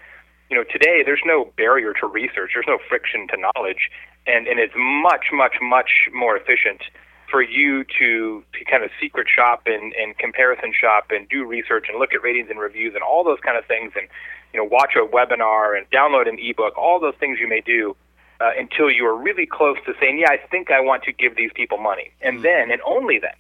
you 0.50 0.57
know, 0.57 0.63
today 0.63 1.04
there's 1.04 1.24
no 1.25 1.52
barrier 1.57 1.94
to 2.02 2.07
research, 2.07 2.52
there's 2.54 2.68
no 2.68 2.80
friction 2.90 3.28
to 3.30 3.38
knowledge, 3.38 3.90
and, 4.28 4.47
and 4.47 4.59
it's 4.59 4.74
much, 4.76 5.28
much, 5.31 5.56
much 5.62 6.09
more 6.14 6.35
efficient 6.38 6.81
for 7.30 7.42
you 7.42 7.83
to, 8.00 8.44
to 8.54 8.66
kind 8.69 8.83
of 8.83 8.92
secret 9.02 9.28
shop 9.28 9.64
and, 9.66 9.94
and 9.94 10.18
comparison 10.18 10.71
shop 10.80 11.07
and 11.09 11.28
do 11.30 11.44
research 11.44 11.88
and 11.90 12.00
look 12.00 12.14
at 12.14 12.21
ratings 12.21 12.50
and 12.50 12.59
reviews 12.59 12.94
and 12.94 13.04
all 13.04 13.24
those 13.24 13.40
kind 13.44 13.57
of 13.57 13.66
things 13.66 13.92
and 13.95 14.07
you 14.54 14.59
know 14.59 14.64
watch 14.64 14.94
a 14.95 15.06
webinar 15.06 15.78
and 15.78 15.90
download 15.90 16.30
an 16.30 16.38
ebook. 16.40 16.78
All 16.78 17.00
those 17.00 17.16
things 17.19 17.40
you 17.40 17.50
may 17.50 17.62
do 17.62 17.95
uh, 18.42 18.51
until 18.57 18.89
you 18.92 19.06
are 19.06 19.15
really 19.15 19.45
close 19.45 19.77
to 19.85 19.94
saying 19.99 20.19
yeah 20.19 20.30
I 20.30 20.37
think 20.51 20.71
I 20.71 20.80
want 20.81 21.04
to 21.04 21.11
give 21.11 21.35
these 21.35 21.51
people 21.54 21.77
money 21.77 22.11
and 22.21 22.44
then 22.44 22.71
and 22.71 22.81
only 22.85 23.19
then 23.19 23.35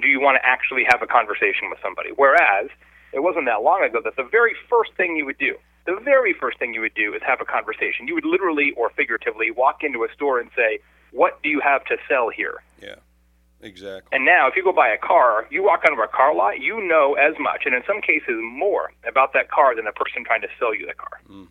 do 0.00 0.08
you 0.08 0.20
want 0.20 0.36
to 0.40 0.44
actually 0.46 0.84
have 0.88 1.02
a 1.02 1.06
conversation 1.06 1.68
with 1.70 1.78
somebody 1.82 2.10
whereas 2.16 2.68
it 3.12 3.22
wasn't 3.22 3.46
that 3.46 3.62
long 3.62 3.82
ago 3.84 4.00
that 4.02 4.16
the 4.16 4.24
very 4.24 4.54
first 4.70 4.92
thing 4.96 5.16
you 5.16 5.24
would 5.26 5.38
do 5.38 5.56
the 5.84 5.98
very 6.04 6.32
first 6.32 6.58
thing 6.58 6.72
you 6.72 6.80
would 6.80 6.94
do 6.94 7.12
is 7.14 7.20
have 7.26 7.40
a 7.40 7.44
conversation 7.44 8.06
you 8.08 8.14
would 8.14 8.24
literally 8.24 8.72
or 8.76 8.90
figuratively 8.90 9.50
walk 9.50 9.82
into 9.82 10.04
a 10.04 10.08
store 10.14 10.38
and 10.40 10.50
say 10.56 10.78
what 11.12 11.42
do 11.42 11.48
you 11.48 11.60
have 11.60 11.84
to 11.84 11.96
sell 12.08 12.30
here 12.30 12.62
Yeah, 12.80 12.96
exactly. 13.60 14.08
and 14.16 14.24
now, 14.24 14.48
if 14.48 14.56
you 14.56 14.64
go 14.64 14.72
buy 14.72 14.88
a 14.88 14.96
car, 14.96 15.46
you 15.50 15.62
walk 15.62 15.82
out 15.86 15.92
of 15.92 15.98
a 15.98 16.08
car 16.08 16.34
lot, 16.34 16.60
you 16.60 16.82
know 16.82 17.14
as 17.14 17.34
much, 17.38 17.62
and 17.66 17.74
in 17.74 17.82
some 17.86 18.00
cases 18.00 18.36
more, 18.40 18.90
about 19.06 19.34
that 19.34 19.50
car 19.50 19.76
than 19.76 19.84
the 19.84 19.92
person 19.92 20.24
trying 20.24 20.40
to 20.40 20.48
sell 20.58 20.74
you 20.74 20.86
the 20.86 20.94
car. 20.94 21.20
Wow. 21.28 21.46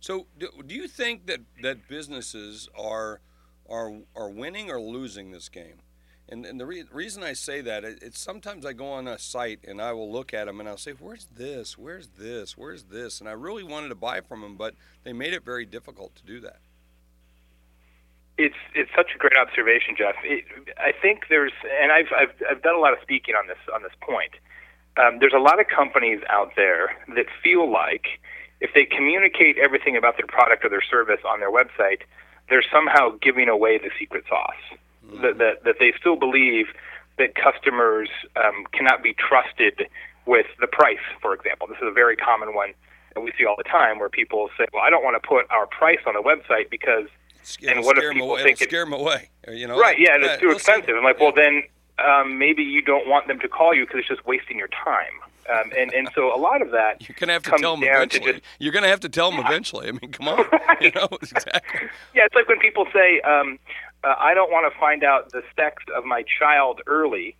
So, 0.00 0.26
do, 0.38 0.48
do 0.66 0.74
you 0.74 0.88
think 0.88 1.26
that, 1.26 1.40
that 1.62 1.88
businesses 1.88 2.68
are 2.76 3.20
are 3.68 3.92
are 4.16 4.30
winning 4.30 4.70
or 4.70 4.80
losing 4.80 5.30
this 5.30 5.48
game? 5.48 5.76
And, 6.28 6.46
and 6.46 6.60
the 6.60 6.66
re- 6.66 6.84
reason 6.92 7.22
I 7.24 7.32
say 7.32 7.60
that, 7.60 7.84
it's 7.84 8.20
sometimes 8.20 8.64
I 8.64 8.72
go 8.72 8.86
on 8.92 9.08
a 9.08 9.18
site 9.18 9.60
and 9.66 9.82
I 9.82 9.92
will 9.92 10.10
look 10.10 10.32
at 10.32 10.46
them 10.46 10.60
and 10.60 10.68
I'll 10.68 10.78
say, 10.78 10.92
"Where's 10.92 11.26
this? 11.36 11.76
Where's 11.76 12.08
this? 12.18 12.56
Where's 12.56 12.84
this?" 12.84 13.20
And 13.20 13.28
I 13.28 13.32
really 13.32 13.64
wanted 13.64 13.88
to 13.88 13.94
buy 13.94 14.20
from 14.20 14.40
them, 14.40 14.56
but 14.56 14.74
they 15.04 15.12
made 15.12 15.34
it 15.34 15.44
very 15.44 15.66
difficult 15.66 16.14
to 16.16 16.24
do 16.24 16.40
that. 16.40 16.60
It's 18.38 18.56
it's 18.74 18.90
such 18.96 19.10
a 19.14 19.18
great 19.18 19.36
observation, 19.36 19.96
Jeff. 19.98 20.14
It, 20.24 20.44
I 20.78 20.92
think 20.92 21.24
there's, 21.28 21.52
and 21.82 21.92
I've, 21.92 22.06
I've 22.16 22.34
I've 22.48 22.62
done 22.62 22.74
a 22.74 22.80
lot 22.80 22.94
of 22.94 23.00
speaking 23.02 23.34
on 23.34 23.48
this 23.48 23.58
on 23.74 23.82
this 23.82 23.92
point. 24.00 24.32
Um, 24.96 25.18
there's 25.20 25.34
a 25.36 25.40
lot 25.40 25.60
of 25.60 25.66
companies 25.66 26.20
out 26.28 26.52
there 26.56 26.96
that 27.08 27.26
feel 27.42 27.70
like 27.70 28.06
if 28.60 28.70
they 28.74 28.84
communicate 28.84 29.56
everything 29.58 29.96
about 29.96 30.16
their 30.16 30.26
product 30.26 30.64
or 30.64 30.68
their 30.68 30.82
service 30.82 31.20
on 31.26 31.40
their 31.40 31.50
website, 31.50 32.02
they're 32.48 32.64
somehow 32.72 33.10
giving 33.22 33.48
away 33.48 33.78
the 33.78 33.90
secret 33.98 34.24
sauce. 34.28 34.54
That, 35.22 35.38
that 35.38 35.64
that 35.64 35.76
they 35.80 35.92
still 35.98 36.14
believe 36.16 36.66
that 37.18 37.34
customers 37.34 38.08
um, 38.36 38.64
cannot 38.72 39.02
be 39.02 39.12
trusted 39.14 39.88
with 40.26 40.46
the 40.60 40.68
price, 40.68 41.02
for 41.20 41.34
example. 41.34 41.66
This 41.66 41.78
is 41.78 41.88
a 41.88 41.92
very 41.92 42.14
common 42.14 42.54
one 42.54 42.72
that 43.14 43.20
we 43.22 43.32
see 43.36 43.44
all 43.44 43.56
the 43.56 43.64
time 43.64 43.98
where 43.98 44.08
people 44.08 44.50
say, 44.56 44.66
"Well, 44.72 44.82
I 44.84 44.90
don't 44.90 45.02
want 45.02 45.20
to 45.20 45.26
put 45.26 45.50
our 45.50 45.66
price 45.66 45.98
on 46.06 46.14
the 46.14 46.22
website 46.22 46.70
because." 46.70 47.06
It'll 47.60 47.78
and 47.78 47.84
what 47.86 47.96
if 47.98 48.12
people 48.12 48.30
away. 48.30 48.42
think 48.44 48.60
It'll 48.60 48.64
it- 48.66 48.68
scare 48.70 48.82
'em 48.82 48.92
away? 48.92 49.30
Or, 49.48 49.54
You 49.54 49.66
know, 49.66 49.80
Right, 49.80 49.98
yeah, 49.98 50.14
and 50.14 50.22
it's 50.22 50.40
too 50.40 50.50
expensive. 50.50 50.94
I'm 50.94 51.02
like, 51.02 51.18
well, 51.18 51.32
then 51.32 51.62
um, 51.98 52.38
maybe 52.38 52.62
you 52.62 52.82
don't 52.82 53.08
want 53.08 53.26
them 53.28 53.40
to 53.40 53.48
call 53.48 53.74
you 53.74 53.86
because 53.86 54.00
it's 54.00 54.08
just 54.08 54.26
wasting 54.26 54.58
your 54.58 54.68
time. 54.68 55.16
Um, 55.48 55.70
and 55.76 55.92
and 55.92 56.08
so 56.14 56.34
a 56.34 56.38
lot 56.38 56.62
of 56.62 56.70
that 56.72 57.08
You're 57.08 57.16
gonna 57.18 57.32
have 57.32 57.42
to 57.44 57.50
tell 57.58 57.76
them 57.76 57.84
eventually. 57.84 58.32
just 58.32 58.44
You're 58.58 58.72
gonna 58.72 58.88
have 58.88 59.00
to 59.00 59.08
tell 59.08 59.30
them 59.30 59.40
eventually. 59.40 59.88
I 59.88 59.92
mean, 59.92 60.10
come 60.12 60.28
on. 60.28 60.44
You 60.80 60.90
know 60.92 61.08
exactly. 61.20 61.88
yeah, 62.14 62.24
it's 62.24 62.34
like 62.34 62.48
when 62.48 62.58
people 62.58 62.86
say, 62.92 63.20
um, 63.20 63.58
uh, 64.04 64.14
"I 64.18 64.32
don't 64.34 64.50
want 64.50 64.72
to 64.72 64.78
find 64.80 65.04
out 65.04 65.30
the 65.32 65.42
sex 65.56 65.82
of 65.94 66.04
my 66.04 66.22
child 66.38 66.80
early." 66.86 67.36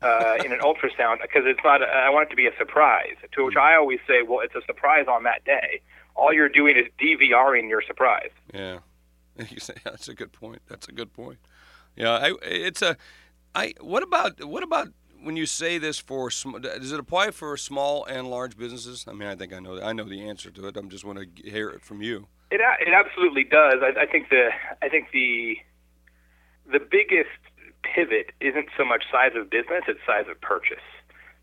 Uh, 0.00 0.36
in 0.44 0.52
an 0.52 0.60
ultrasound, 0.62 1.20
because 1.20 1.42
it's 1.44 1.58
not. 1.64 1.82
I 1.82 2.08
want 2.10 2.28
it 2.28 2.30
to 2.30 2.36
be 2.36 2.46
a 2.46 2.56
surprise. 2.56 3.16
To 3.32 3.44
which 3.44 3.56
I 3.56 3.74
always 3.74 3.98
say, 4.06 4.22
"Well, 4.22 4.40
it's 4.40 4.54
a 4.54 4.62
surprise 4.64 5.06
on 5.08 5.24
that 5.24 5.44
day. 5.44 5.80
All 6.14 6.32
you're 6.32 6.48
doing 6.48 6.76
is 6.76 6.86
DVRing 7.00 7.68
your 7.68 7.82
surprise." 7.82 8.30
Yeah, 8.54 8.78
You 9.50 9.58
say- 9.58 9.74
that's 9.82 10.06
a 10.08 10.14
good 10.14 10.30
point. 10.32 10.62
That's 10.68 10.86
a 10.88 10.92
good 10.92 11.12
point. 11.12 11.38
Yeah, 11.96 12.12
I, 12.12 12.34
it's 12.42 12.80
a. 12.80 12.96
I 13.56 13.74
what 13.80 14.04
about 14.04 14.44
what 14.44 14.62
about 14.62 14.88
when 15.22 15.36
you 15.36 15.46
say 15.46 15.78
this 15.78 15.98
for 15.98 16.30
sm- 16.30 16.58
does 16.58 16.92
it 16.92 17.00
apply 17.00 17.30
for 17.30 17.56
small 17.56 18.04
and 18.04 18.28
large 18.30 18.56
businesses? 18.56 19.04
I 19.08 19.12
mean, 19.12 19.28
I 19.28 19.34
think 19.36 19.52
I 19.52 19.58
know 19.60 19.80
I 19.80 19.92
know 19.92 20.04
the 20.04 20.28
answer 20.28 20.50
to 20.50 20.66
it. 20.68 20.76
I'm 20.76 20.88
just 20.88 21.04
want 21.04 21.18
to 21.18 21.50
hear 21.50 21.70
it 21.70 21.82
from 21.84 22.02
you. 22.02 22.26
It 22.50 22.60
uh, 22.60 22.74
it 22.80 22.92
absolutely 22.92 23.44
does. 23.44 23.76
I, 23.82 24.02
I 24.02 24.06
think 24.06 24.30
the 24.30 24.50
I 24.82 24.88
think 24.88 25.08
the 25.12 25.56
the 26.70 26.80
biggest 26.80 27.30
pivot 27.82 28.32
isn't 28.40 28.68
so 28.76 28.84
much 28.84 29.04
size 29.10 29.32
of 29.36 29.50
business; 29.50 29.82
it's 29.88 30.00
size 30.06 30.26
of 30.30 30.40
purchase. 30.40 30.84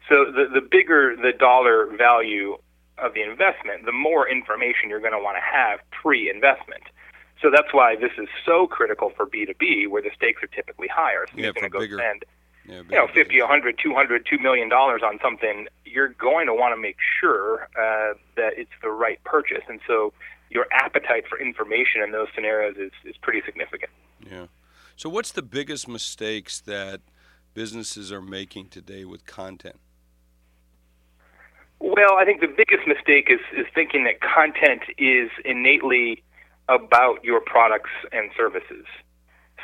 So 0.09 0.25
the 0.25 0.45
the 0.53 0.61
bigger 0.61 1.15
the 1.15 1.33
dollar 1.37 1.87
value 1.97 2.57
of 2.97 3.13
the 3.13 3.21
investment, 3.23 3.85
the 3.85 3.91
more 3.91 4.27
information 4.29 4.89
you're 4.89 5.01
going 5.01 5.11
to 5.11 5.19
want 5.19 5.35
to 5.35 5.41
have 5.41 5.79
pre-investment. 5.91 6.83
So 7.41 7.51
that's 7.51 7.73
why 7.73 7.97
this 7.97 8.11
is 8.17 8.29
so 8.45 8.67
critical 8.67 9.11
for 9.17 9.25
B2B, 9.25 9.89
where 9.89 10.01
the 10.01 10.11
stakes 10.15 10.41
are 10.41 10.47
typically 10.47 10.87
higher. 10.87 11.25
So 11.29 11.33
Yeah, 11.35 11.43
you're 11.45 11.53
going 11.53 11.65
to 11.65 11.69
go 11.69 11.79
bigger- 11.79 11.97
spend 11.97 12.23
Yeah, 12.67 12.81
you 12.89 12.95
know, 12.95 13.07
bigger 13.07 13.25
50, 13.25 13.41
100, 13.41 13.79
200, 13.81 14.27
2 14.29 14.39
million 14.39 14.69
dollars 14.69 15.01
on 15.03 15.19
something, 15.21 15.67
you're 15.85 16.09
going 16.09 16.47
to 16.47 16.53
want 16.53 16.75
to 16.75 16.81
make 16.81 16.97
sure 17.19 17.67
uh, 17.77 18.13
that 18.35 18.53
it's 18.57 18.71
the 18.81 18.89
right 18.89 19.23
purchase. 19.23 19.63
And 19.67 19.79
so 19.87 20.13
your 20.49 20.65
appetite 20.71 21.25
for 21.27 21.39
information 21.39 22.01
in 22.01 22.11
those 22.11 22.27
scenarios 22.33 22.75
is, 22.77 22.91
is 23.03 23.15
pretty 23.21 23.41
significant. 23.45 23.91
Yeah. 24.29 24.47
So, 24.95 25.09
what's 25.09 25.31
the 25.31 25.41
biggest 25.41 25.87
mistakes 25.87 26.61
that 26.61 27.01
businesses 27.53 28.11
are 28.11 28.21
making 28.21 28.69
today 28.69 29.05
with 29.05 29.25
content? 29.25 29.79
Well, 31.79 32.15
I 32.17 32.25
think 32.25 32.41
the 32.41 32.47
biggest 32.47 32.87
mistake 32.87 33.27
is, 33.29 33.39
is 33.57 33.65
thinking 33.75 34.05
that 34.05 34.21
content 34.21 34.83
is 34.97 35.29
innately 35.43 36.23
about 36.69 37.23
your 37.23 37.41
products 37.41 37.91
and 38.11 38.31
services. 38.35 38.85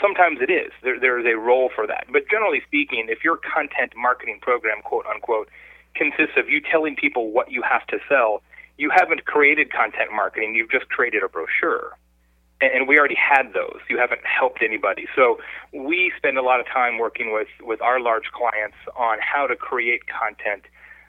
Sometimes 0.01 0.39
it 0.41 0.49
is. 0.51 0.71
There, 0.83 0.99
there 0.99 1.19
is 1.19 1.25
a 1.25 1.37
role 1.37 1.69
for 1.73 1.85
that. 1.87 2.07
But 2.11 2.23
generally 2.29 2.61
speaking, 2.65 3.05
if 3.09 3.23
your 3.23 3.37
content 3.37 3.93
marketing 3.95 4.39
program, 4.41 4.81
quote 4.83 5.05
unquote, 5.05 5.49
consists 5.95 6.37
of 6.37 6.49
you 6.49 6.59
telling 6.59 6.95
people 6.95 7.31
what 7.31 7.51
you 7.51 7.61
have 7.61 7.85
to 7.87 7.99
sell, 8.09 8.41
you 8.77 8.89
haven't 8.89 9.25
created 9.25 9.71
content 9.71 10.11
marketing, 10.13 10.55
you've 10.55 10.71
just 10.71 10.89
created 10.89 11.23
a 11.23 11.29
brochure. 11.29 11.97
And 12.61 12.87
we 12.87 12.99
already 12.99 13.17
had 13.17 13.53
those. 13.53 13.79
You 13.89 13.97
haven't 13.97 14.21
helped 14.23 14.61
anybody. 14.61 15.07
So 15.15 15.39
we 15.73 16.11
spend 16.15 16.37
a 16.37 16.43
lot 16.43 16.59
of 16.59 16.67
time 16.67 16.99
working 16.99 17.33
with, 17.33 17.47
with 17.61 17.81
our 17.81 17.99
large 17.99 18.25
clients 18.33 18.77
on 18.95 19.17
how 19.19 19.47
to 19.47 19.55
create 19.55 20.01
content 20.05 20.63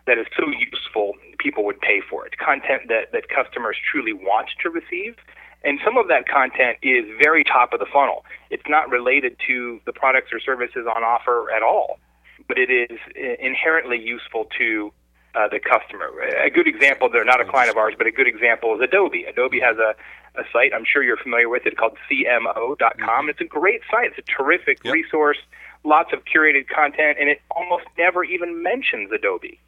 that 0.06 0.18
is 0.18 0.26
so 0.36 0.46
useful 0.48 1.14
people 1.38 1.64
would 1.64 1.80
pay 1.80 2.00
for 2.08 2.26
it. 2.26 2.38
Content 2.38 2.88
that, 2.88 3.12
that 3.12 3.28
customers 3.28 3.76
truly 3.90 4.12
want 4.12 4.48
to 4.62 4.70
receive. 4.70 5.16
And 5.64 5.78
some 5.84 5.96
of 5.96 6.08
that 6.08 6.26
content 6.28 6.78
is 6.82 7.04
very 7.22 7.44
top 7.44 7.72
of 7.72 7.78
the 7.80 7.86
funnel. 7.92 8.24
It's 8.50 8.68
not 8.68 8.90
related 8.90 9.36
to 9.46 9.80
the 9.86 9.92
products 9.92 10.32
or 10.32 10.40
services 10.40 10.86
on 10.86 11.04
offer 11.04 11.50
at 11.50 11.62
all, 11.62 11.98
but 12.48 12.58
it 12.58 12.70
is 12.70 12.98
inherently 13.40 13.98
useful 14.00 14.46
to 14.58 14.92
uh, 15.34 15.48
the 15.48 15.60
customer. 15.60 16.10
A 16.44 16.50
good 16.50 16.66
example, 16.68 17.08
they're 17.08 17.24
not 17.24 17.40
a 17.40 17.44
client 17.44 17.70
of 17.70 17.76
ours, 17.76 17.94
but 17.96 18.06
a 18.06 18.10
good 18.12 18.26
example 18.26 18.74
is 18.74 18.80
Adobe. 18.82 19.24
Adobe 19.24 19.60
has 19.60 19.76
a, 19.78 19.94
a 20.38 20.44
site, 20.52 20.74
I'm 20.74 20.84
sure 20.84 21.02
you're 21.02 21.16
familiar 21.16 21.48
with 21.48 21.64
it, 21.64 21.76
called 21.76 21.96
CMO.com. 22.10 23.28
It's 23.30 23.40
a 23.40 23.44
great 23.44 23.80
site, 23.90 24.12
it's 24.16 24.18
a 24.18 24.42
terrific 24.42 24.84
Yep. 24.84 24.92
resource, 24.92 25.38
lots 25.84 26.12
of 26.12 26.20
curated 26.24 26.68
content, 26.68 27.16
and 27.18 27.28
it 27.30 27.40
almost 27.50 27.84
never 27.96 28.24
even 28.24 28.62
mentions 28.62 29.10
Adobe. 29.12 29.58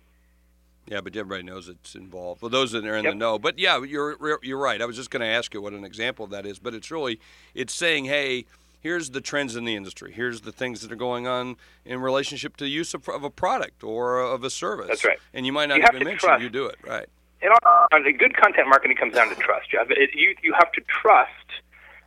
Yeah, 0.86 1.00
but 1.00 1.16
everybody 1.16 1.42
knows 1.42 1.68
it's 1.68 1.94
involved. 1.94 2.42
Well, 2.42 2.50
those 2.50 2.72
that 2.72 2.84
are 2.84 2.96
in 2.96 3.04
the 3.04 3.14
know. 3.14 3.38
But 3.38 3.58
yeah, 3.58 3.82
you're 3.82 4.16
you're 4.42 4.58
right. 4.58 4.82
I 4.82 4.84
was 4.84 4.96
just 4.96 5.10
going 5.10 5.22
to 5.22 5.26
ask 5.26 5.54
you 5.54 5.62
what 5.62 5.72
an 5.72 5.84
example 5.84 6.24
of 6.24 6.30
that 6.32 6.44
is. 6.44 6.58
But 6.58 6.74
it's 6.74 6.90
really 6.90 7.20
it's 7.54 7.72
saying, 7.72 8.04
hey, 8.04 8.44
here's 8.80 9.10
the 9.10 9.20
trends 9.22 9.56
in 9.56 9.64
the 9.64 9.74
industry. 9.74 10.12
Here's 10.12 10.42
the 10.42 10.52
things 10.52 10.82
that 10.82 10.92
are 10.92 10.96
going 10.96 11.26
on 11.26 11.56
in 11.86 12.00
relationship 12.00 12.56
to 12.58 12.68
use 12.68 12.92
of, 12.92 13.08
of 13.08 13.24
a 13.24 13.30
product 13.30 13.82
or 13.82 14.20
of 14.20 14.44
a 14.44 14.50
service. 14.50 14.88
That's 14.88 15.04
right. 15.04 15.18
And 15.32 15.46
you 15.46 15.52
might 15.52 15.70
not 15.70 15.78
You 15.78 15.84
even 15.88 16.04
mention 16.04 16.28
trust. 16.28 16.42
you 16.42 16.50
do 16.50 16.66
it 16.66 16.76
right. 16.86 17.06
uh, 17.42 17.98
good 18.18 18.36
content 18.36 18.68
marketing 18.68 18.96
comes 18.98 19.14
down 19.14 19.30
to 19.30 19.34
trust, 19.36 19.70
Jeff. 19.70 19.86
It, 19.90 20.10
you 20.14 20.34
you 20.42 20.52
have 20.52 20.70
to 20.72 20.82
trust 20.82 21.30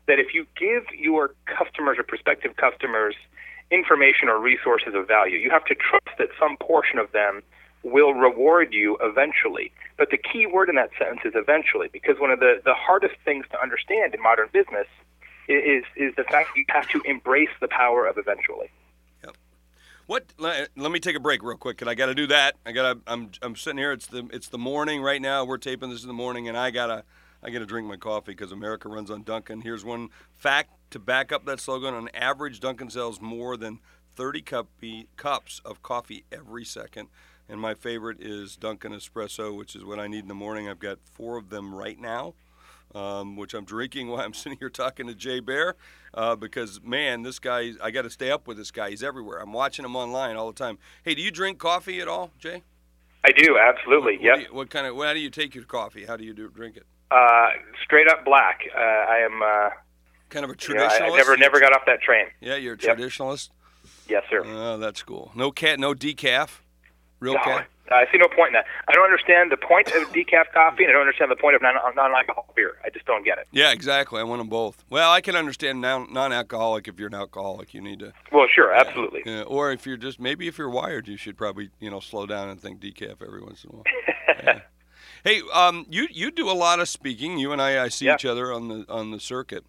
that 0.05 0.19
if 0.19 0.33
you 0.33 0.45
give 0.55 0.83
your 0.97 1.31
customers 1.45 1.97
or 1.97 2.03
prospective 2.03 2.55
customers 2.55 3.15
information 3.71 4.29
or 4.29 4.39
resources 4.39 4.93
of 4.93 5.07
value, 5.07 5.37
you 5.37 5.49
have 5.49 5.65
to 5.65 5.75
trust 5.75 6.17
that 6.17 6.29
some 6.39 6.57
portion 6.57 6.99
of 6.99 7.11
them 7.11 7.41
will 7.83 8.13
reward 8.13 8.73
you 8.73 8.97
eventually. 9.01 9.71
But 9.97 10.09
the 10.11 10.17
key 10.17 10.45
word 10.45 10.69
in 10.69 10.75
that 10.75 10.89
sentence 10.97 11.21
is 11.25 11.33
eventually, 11.35 11.89
because 11.91 12.19
one 12.19 12.31
of 12.31 12.39
the, 12.39 12.61
the 12.63 12.73
hardest 12.73 13.15
things 13.25 13.45
to 13.51 13.61
understand 13.61 14.13
in 14.13 14.21
modern 14.21 14.49
business 14.51 14.87
is 15.47 15.85
is 15.95 16.13
the 16.17 16.23
fact 16.23 16.49
that 16.49 16.57
you 16.57 16.65
have 16.69 16.89
to 16.89 17.01
embrace 17.05 17.49
the 17.61 17.69
power 17.69 18.05
of 18.05 18.17
eventually. 18.17 18.69
What? 20.07 20.25
Let, 20.37 20.69
me 20.77 21.01
take 21.01 21.17
a 21.17 21.19
break 21.19 21.43
real 21.43 21.57
quick, 21.57 21.81
and 21.81 21.89
I 21.89 21.93
got 21.93 22.05
to 22.05 22.15
do 22.15 22.27
that. 22.27 22.55
I 22.65 22.71
got 22.71 22.93
to. 22.93 22.99
I'm 23.11 23.29
I'm 23.41 23.57
sitting 23.57 23.77
here. 23.77 23.91
It's 23.91 24.07
the 24.07 24.25
it's 24.31 24.47
the 24.47 24.57
morning 24.57 25.01
right 25.01 25.21
now. 25.21 25.43
We're 25.43 25.57
taping 25.57 25.89
this 25.89 26.01
in 26.01 26.07
the 26.07 26.13
morning, 26.13 26.47
and 26.47 26.57
I 26.57 26.71
gotta 26.71 27.03
I 27.43 27.49
gotta 27.49 27.65
drink 27.65 27.89
my 27.89 27.97
coffee 27.97 28.31
because 28.31 28.53
America 28.53 28.87
runs 28.87 29.11
on 29.11 29.23
Dunkin'. 29.23 29.61
Here's 29.61 29.83
one 29.83 30.07
fact 30.37 30.71
to 30.91 30.99
back 30.99 31.33
up 31.33 31.45
that 31.45 31.59
slogan. 31.59 31.93
On 31.93 32.07
average, 32.13 32.61
Dunkin' 32.61 32.89
sells 32.89 33.19
more 33.19 33.57
than 33.57 33.79
30 34.17 34.41
cup, 34.41 34.67
cups 35.15 35.61
of 35.63 35.81
coffee 35.83 36.25
every 36.31 36.65
second. 36.65 37.07
And 37.47 37.61
my 37.61 37.73
favorite 37.75 38.17
is 38.19 38.57
Dunkin' 38.57 38.91
Espresso, 38.91 39.55
which 39.55 39.73
is 39.75 39.85
what 39.85 39.99
I 39.99 40.07
need 40.07 40.23
in 40.23 40.27
the 40.27 40.33
morning. 40.33 40.67
I've 40.67 40.79
got 40.79 40.97
four 41.13 41.37
of 41.37 41.49
them 41.49 41.73
right 41.73 41.97
now 41.99 42.33
um, 42.95 43.35
which 43.35 43.53
I'm 43.53 43.65
drinking 43.65 44.07
while 44.09 44.21
I'm 44.21 44.33
sitting 44.33 44.57
here 44.59 44.69
talking 44.69 45.07
to 45.07 45.13
Jay 45.13 45.39
Baer, 45.41 45.75
uh, 46.13 46.35
because 46.37 46.81
man, 46.81 47.21
this 47.21 47.37
guy, 47.37 47.73
I 47.83 47.91
got 47.91 48.03
to 48.03 48.09
stay 48.09 48.31
up 48.31 48.47
with 48.47 48.55
this 48.57 48.71
guy. 48.71 48.89
He's 48.89 49.03
everywhere. 49.03 49.39
I'm 49.39 49.51
watching 49.53 49.83
him 49.85 49.95
online 49.95 50.35
all 50.37 50.47
the 50.47 50.57
time. 50.57 50.77
Hey, 51.03 51.13
do 51.13 51.21
you 51.21 51.29
drink 51.29 51.59
coffee 51.59 51.99
at 51.99 52.07
all, 52.07 52.31
Jay? 52.39 52.63
I 53.25 53.31
do 53.31 53.57
absolutely. 53.57 54.13
What, 54.17 54.23
Yep. 54.23 54.35
do 54.37 54.41
you- 54.43 54.53
what 54.53 54.69
kind 54.69 54.87
of? 54.87 54.95
How 54.97 55.13
do 55.13 55.19
you 55.19 55.29
take 55.29 55.53
your 55.53 55.65
coffee? 55.65 56.05
How 56.05 56.15
do 56.15 56.23
you 56.23 56.33
do 56.33 56.47
drink 56.49 56.77
it? 56.77 56.85
Uh, 57.11 57.49
straight 57.83 58.07
up 58.07 58.23
black. 58.25 58.61
Uh, 58.75 58.79
I 58.79 59.17
am. 59.19 59.41
Uh, 59.41 59.69
Kind 60.29 60.43
of 60.45 60.51
a 60.51 60.55
you 60.67 60.73
know, 60.75 60.85
I, 60.85 60.87
traditionalist. 60.89 61.01
I 61.13 61.17
never 61.17 61.37
never 61.37 61.59
got 61.59 61.73
off 61.73 61.83
that 61.85 62.01
train. 62.01 62.25
Yeah, 62.41 62.55
you're 62.55 62.73
a 62.75 62.77
Yep. 62.81 62.97
traditionalist. 62.97 63.49
Yes, 64.09 64.23
sir. 64.29 64.43
Oh, 64.45 64.77
that's 64.77 65.03
cool. 65.03 65.31
No 65.35 65.51
cat, 65.51 65.79
no 65.79 65.93
decaf. 65.93 66.59
Real 67.19 67.33
No, 67.33 67.39
cat. 67.43 67.67
I 67.89 68.05
see 68.11 68.17
no 68.17 68.27
point 68.27 68.49
in 68.49 68.53
that. 68.53 68.65
I 68.87 68.93
don't 68.93 69.05
understand 69.05 69.49
the 69.51 69.57
point 69.57 69.87
of 69.87 70.03
decaf 70.11 70.51
coffee, 70.53 70.83
and 70.83 70.89
I 70.89 70.93
don't 70.93 71.01
understand 71.01 71.31
the 71.31 71.35
point 71.37 71.55
of 71.55 71.61
non- 71.61 71.75
non-alcoholic 71.95 72.53
beer. 72.55 72.75
I 72.85 72.89
just 72.89 73.05
don't 73.05 73.23
get 73.23 73.37
it. 73.37 73.47
Yeah, 73.51 73.71
exactly. 73.71 74.19
I 74.19 74.23
want 74.23 74.39
them 74.39 74.49
both. 74.49 74.83
Well, 74.89 75.09
I 75.11 75.21
can 75.21 75.35
understand 75.35 75.79
non- 75.81 76.11
non-alcoholic 76.11 76.87
if 76.87 76.99
you're 76.99 77.07
an 77.07 77.13
alcoholic. 77.15 77.73
You 77.73 77.81
need 77.81 77.99
to. 77.99 78.13
Well, 78.31 78.45
sure, 78.53 78.73
absolutely. 78.73 79.23
Yeah, 79.25 79.43
or 79.43 79.71
if 79.71 79.87
you're 79.87 79.97
just 79.97 80.19
maybe 80.19 80.47
if 80.47 80.57
you're 80.57 80.69
wired, 80.69 81.07
you 81.07 81.17
should 81.17 81.37
probably 81.37 81.69
you 81.79 81.89
know 81.89 81.99
slow 82.01 82.25
down 82.25 82.49
and 82.49 82.59
think 82.61 82.81
decaf 82.81 83.21
every 83.25 83.41
once 83.41 83.63
in 83.63 83.71
a 83.71 83.73
while. 83.73 83.83
Yeah. 84.43 84.59
Hey, 85.23 85.41
um, 85.53 85.85
you 85.89 86.07
you 86.11 86.29
do 86.29 86.49
a 86.49 86.53
lot 86.53 86.79
of 86.79 86.87
speaking. 86.87 87.39
You 87.39 87.51
and 87.51 87.61
I, 87.61 87.83
I 87.85 87.87
see 87.87 88.05
Yeah. 88.05 88.13
each 88.15 88.25
other 88.25 88.51
on 88.53 88.67
the 88.67 88.85
on 88.87 89.09
the 89.11 89.19
circuit. 89.19 89.63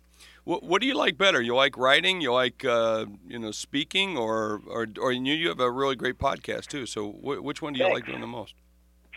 What, 0.48 0.62
what 0.62 0.80
do 0.80 0.86
you 0.86 0.94
like 0.94 1.18
better? 1.18 1.42
You 1.42 1.54
like 1.54 1.76
writing? 1.76 2.22
You 2.22 2.32
like 2.32 2.64
uh, 2.64 3.04
you 3.26 3.38
know 3.38 3.50
speaking, 3.50 4.16
or 4.16 4.62
or 4.66 4.86
or 4.98 5.12
you 5.12 5.34
you 5.34 5.48
have 5.50 5.60
a 5.60 5.70
really 5.70 5.94
great 5.94 6.16
podcast 6.16 6.68
too. 6.68 6.86
So 6.86 7.10
wh- 7.10 7.44
which 7.44 7.60
one 7.60 7.74
do 7.74 7.80
you 7.80 7.92
like 7.92 8.06
doing 8.06 8.22
the 8.22 8.26
most? 8.26 8.54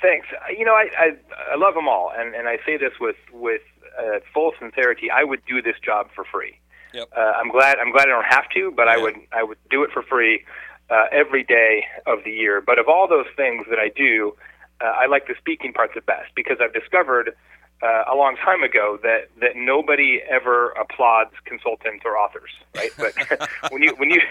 Thanks. 0.02 0.28
You 0.50 0.66
know, 0.66 0.74
I 0.74 0.90
I, 0.98 1.12
I 1.54 1.56
love 1.56 1.74
them 1.74 1.88
all, 1.88 2.12
and, 2.14 2.36
and 2.36 2.50
I 2.50 2.58
say 2.66 2.76
this 2.76 2.92
with 3.00 3.16
with 3.32 3.62
uh, 3.98 4.20
full 4.34 4.52
sincerity. 4.60 5.10
I 5.10 5.24
would 5.24 5.42
do 5.46 5.62
this 5.62 5.76
job 5.82 6.10
for 6.14 6.26
free. 6.26 6.60
Yep. 6.94 7.08
Uh, 7.16 7.22
I'm 7.22 7.50
glad 7.50 7.78
I'm 7.80 7.94
glad 7.94 8.10
I 8.10 8.12
don't 8.12 8.26
have 8.26 8.50
to, 8.56 8.74
but 8.76 8.90
I 8.90 8.98
would 8.98 9.16
I 9.32 9.44
would 9.44 9.58
do 9.70 9.84
it 9.84 9.92
for 9.94 10.04
free 10.04 10.44
uh, 10.90 11.06
every 11.14 11.46
day 11.46 11.86
of 12.08 12.26
the 12.26 12.32
year. 12.32 12.60
But 12.60 12.78
of 12.78 12.90
all 12.90 13.08
those 13.08 13.28
things 13.38 13.68
that 13.70 13.80
I 13.80 13.88
do, 13.88 14.36
uh, 14.82 14.88
I 14.88 15.06
like 15.06 15.28
the 15.28 15.36
speaking 15.38 15.72
part 15.72 15.92
the 15.96 16.02
best 16.02 16.36
because 16.36 16.58
I've 16.60 16.74
discovered 16.74 17.34
uh, 17.82 18.04
a 18.12 18.16
long 18.16 18.36
time 18.38 18.64
ago 18.64 18.98
that 19.04 19.30
that 19.40 19.56
nobody 19.56 20.22
ever 20.30 20.70
applauds 20.72 21.32
consultants 21.46 22.04
or 22.06 22.18
authors, 22.18 22.52
right? 22.76 22.92
But 22.98 23.14
when 23.72 23.82
you 23.82 23.94
when 23.98 24.10
you 24.12 24.22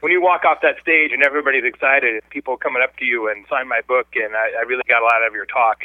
when 0.00 0.12
you 0.12 0.20
walk 0.22 0.44
off 0.44 0.58
that 0.62 0.76
stage 0.80 1.12
and 1.12 1.22
everybody's 1.22 1.64
excited, 1.64 2.14
and 2.14 2.30
people 2.30 2.56
coming 2.56 2.82
up 2.82 2.96
to 2.98 3.04
you 3.04 3.28
and 3.28 3.44
sign 3.48 3.68
my 3.68 3.80
book, 3.86 4.08
and 4.14 4.34
I, 4.36 4.50
I 4.58 4.62
really 4.62 4.82
got 4.88 5.00
a 5.02 5.04
lot 5.04 5.22
out 5.22 5.28
of 5.28 5.34
your 5.34 5.46
talk. 5.46 5.84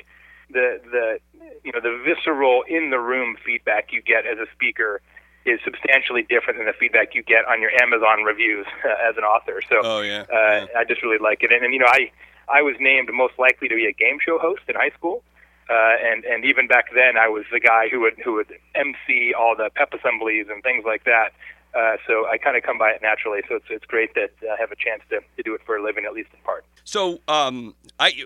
The 0.51 0.79
the 0.91 1.19
you 1.63 1.71
know 1.71 1.79
the 1.79 1.97
visceral 2.03 2.63
in 2.67 2.89
the 2.89 2.99
room 2.99 3.37
feedback 3.45 3.91
you 3.93 4.01
get 4.01 4.25
as 4.25 4.37
a 4.37 4.45
speaker 4.53 5.01
is 5.45 5.59
substantially 5.65 6.23
different 6.23 6.57
than 6.57 6.67
the 6.67 6.73
feedback 6.79 7.13
you 7.15 7.21
get 7.21 7.45
on 7.47 7.59
your 7.61 7.71
Amazon 7.81 8.23
reviews 8.23 8.65
uh, 8.85 9.09
as 9.09 9.17
an 9.17 9.23
author. 9.23 9.61
So 9.67 9.81
Oh, 9.83 9.99
yeah. 10.01 10.21
uh, 10.31 10.65
Yeah. 10.71 10.79
I 10.79 10.83
just 10.85 11.01
really 11.03 11.17
like 11.19 11.43
it. 11.43 11.51
And, 11.51 11.63
and 11.65 11.73
you 11.73 11.79
know, 11.79 11.87
I 11.89 12.11
I 12.47 12.61
was 12.61 12.75
named 12.79 13.09
most 13.13 13.33
likely 13.39 13.67
to 13.69 13.75
be 13.75 13.85
a 13.85 13.91
game 13.93 14.19
show 14.25 14.37
host 14.39 14.61
in 14.67 14.75
high 14.75 14.91
school. 14.97 15.23
Uh, 15.69 15.95
and 16.03 16.25
and 16.25 16.45
even 16.45 16.67
back 16.67 16.87
then, 16.93 17.17
I 17.17 17.27
was 17.29 17.45
the 17.51 17.59
guy 17.59 17.87
who 17.89 18.01
would 18.01 18.15
who 18.23 18.33
would 18.33 18.47
MC 18.75 19.33
all 19.33 19.55
the 19.55 19.69
pep 19.75 19.93
assemblies 19.93 20.47
and 20.49 20.61
things 20.63 20.83
like 20.85 21.05
that. 21.05 21.33
Uh, 21.73 21.97
so 22.05 22.27
I 22.27 22.37
kind 22.37 22.55
of 22.55 22.63
come 22.63 22.77
by 22.77 22.91
it 22.91 23.01
naturally. 23.01 23.41
So 23.47 23.55
it's 23.55 23.65
it's 23.69 23.85
great 23.85 24.13
that 24.15 24.31
I 24.43 24.59
have 24.59 24.71
a 24.71 24.75
chance 24.75 25.01
to, 25.09 25.21
to 25.37 25.43
do 25.43 25.55
it 25.55 25.61
for 25.65 25.77
a 25.77 25.83
living, 25.83 26.05
at 26.05 26.13
least 26.13 26.29
in 26.33 26.39
part. 26.43 26.65
So 26.83 27.19
um, 27.27 27.75
I 27.99 28.25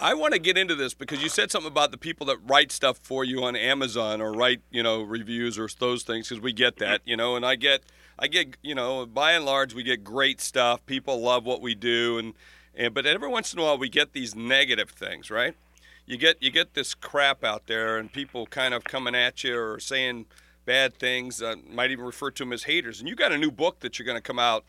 I 0.00 0.14
want 0.14 0.34
to 0.34 0.38
get 0.38 0.56
into 0.56 0.74
this 0.74 0.94
because 0.94 1.22
you 1.22 1.28
said 1.28 1.50
something 1.50 1.70
about 1.70 1.90
the 1.90 1.98
people 1.98 2.26
that 2.26 2.38
write 2.46 2.72
stuff 2.72 2.98
for 2.98 3.24
you 3.24 3.44
on 3.44 3.56
Amazon 3.56 4.20
or 4.20 4.32
write 4.32 4.60
you 4.70 4.82
know 4.82 5.02
reviews 5.02 5.58
or 5.58 5.68
those 5.78 6.02
things 6.02 6.28
because 6.28 6.42
we 6.42 6.52
get 6.52 6.76
that 6.78 7.02
you 7.04 7.16
know 7.16 7.36
and 7.36 7.44
I 7.44 7.56
get 7.56 7.82
I 8.18 8.28
get 8.28 8.56
you 8.62 8.74
know 8.74 9.06
by 9.06 9.32
and 9.32 9.44
large 9.44 9.74
we 9.74 9.82
get 9.82 10.04
great 10.04 10.40
stuff. 10.40 10.84
People 10.86 11.20
love 11.20 11.44
what 11.44 11.60
we 11.60 11.74
do 11.74 12.18
and 12.18 12.34
and 12.74 12.94
but 12.94 13.06
every 13.06 13.28
once 13.28 13.52
in 13.52 13.58
a 13.58 13.62
while 13.62 13.78
we 13.78 13.88
get 13.88 14.12
these 14.12 14.34
negative 14.34 14.90
things, 14.90 15.30
right? 15.30 15.54
You 16.06 16.16
get 16.16 16.42
you 16.42 16.50
get 16.50 16.74
this 16.74 16.94
crap 16.94 17.44
out 17.44 17.66
there 17.66 17.96
and 17.96 18.12
people 18.12 18.46
kind 18.46 18.74
of 18.74 18.84
coming 18.84 19.14
at 19.14 19.42
you 19.42 19.58
or 19.58 19.80
saying 19.80 20.26
bad 20.64 20.98
things. 20.98 21.42
Uh, 21.42 21.56
might 21.70 21.90
even 21.90 22.04
refer 22.04 22.30
to 22.30 22.44
them 22.44 22.52
as 22.52 22.64
haters. 22.64 23.00
And 23.00 23.08
you 23.08 23.14
got 23.14 23.32
a 23.32 23.38
new 23.38 23.50
book 23.50 23.80
that 23.80 23.98
you're 23.98 24.06
going 24.06 24.18
to 24.18 24.22
come 24.22 24.38
out. 24.38 24.64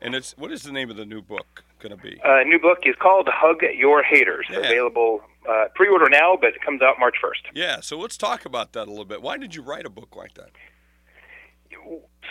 And 0.00 0.14
it's 0.14 0.36
what 0.36 0.50
is 0.50 0.62
the 0.62 0.72
name 0.72 0.90
of 0.90 0.96
the 0.96 1.04
new 1.04 1.22
book 1.22 1.64
going 1.78 1.96
to 1.96 2.02
be? 2.02 2.20
Uh, 2.24 2.42
new 2.44 2.58
book 2.58 2.78
is 2.84 2.94
called 3.00 3.28
Hug 3.30 3.62
Your 3.76 4.02
Haters. 4.02 4.46
Yeah. 4.50 4.58
Available 4.58 5.22
uh, 5.48 5.66
pre-order 5.74 6.08
now, 6.08 6.36
but 6.40 6.50
it 6.50 6.62
comes 6.64 6.82
out 6.82 6.98
March 6.98 7.16
first. 7.20 7.42
Yeah, 7.54 7.80
so 7.80 7.98
let's 7.98 8.16
talk 8.16 8.44
about 8.44 8.72
that 8.72 8.86
a 8.86 8.90
little 8.90 9.04
bit. 9.04 9.22
Why 9.22 9.36
did 9.38 9.54
you 9.54 9.62
write 9.62 9.86
a 9.86 9.90
book 9.90 10.16
like 10.16 10.34
that? 10.34 10.50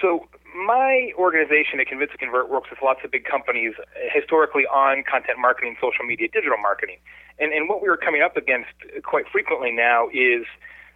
So 0.01 0.27
my 0.55 1.11
organization 1.17 1.79
at 1.79 1.87
Convince 1.87 2.11
and 2.11 2.19
Convert 2.19 2.49
works 2.49 2.69
with 2.69 2.79
lots 2.83 3.01
of 3.03 3.11
big 3.11 3.25
companies 3.25 3.73
uh, 3.79 3.83
historically 4.13 4.65
on 4.67 5.03
content 5.09 5.39
marketing, 5.39 5.75
social 5.81 6.05
media, 6.05 6.27
digital 6.31 6.57
marketing. 6.57 6.97
And, 7.39 7.53
and 7.53 7.69
what 7.69 7.81
we 7.81 7.87
are 7.89 7.97
coming 7.97 8.21
up 8.21 8.37
against 8.37 8.69
quite 9.03 9.25
frequently 9.31 9.71
now 9.71 10.07
is 10.13 10.45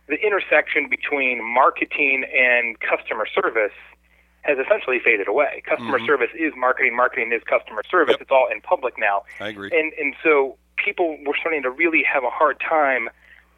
the 0.08 0.16
intersection 0.22 0.88
between 0.90 1.44
marketing 1.44 2.26
and 2.26 2.80
customer 2.80 3.26
service 3.26 3.74
has 4.42 4.58
essentially 4.60 5.00
faded 5.04 5.28
away. 5.28 5.64
Customer 5.66 6.00
service 6.06 6.30
is 6.38 6.54
marketing, 6.56 6.96
marketing 6.96 7.34
is 7.34 7.42
customer 7.44 7.82
service. 7.90 8.14
Yep. 8.14 8.22
It's 8.22 8.32
all 8.32 8.48
in 8.52 8.62
public 8.62 8.94
now. 9.00 9.24
I 9.40 9.50
agree. 9.50 9.72
And 9.74 9.92
and 10.00 10.16
so 10.24 10.58
people 10.78 11.18
were 11.26 11.36
starting 11.40 11.64
to 11.64 11.72
really 11.72 12.04
have 12.04 12.24
a 12.24 12.30
hard 12.30 12.60
time 12.60 13.10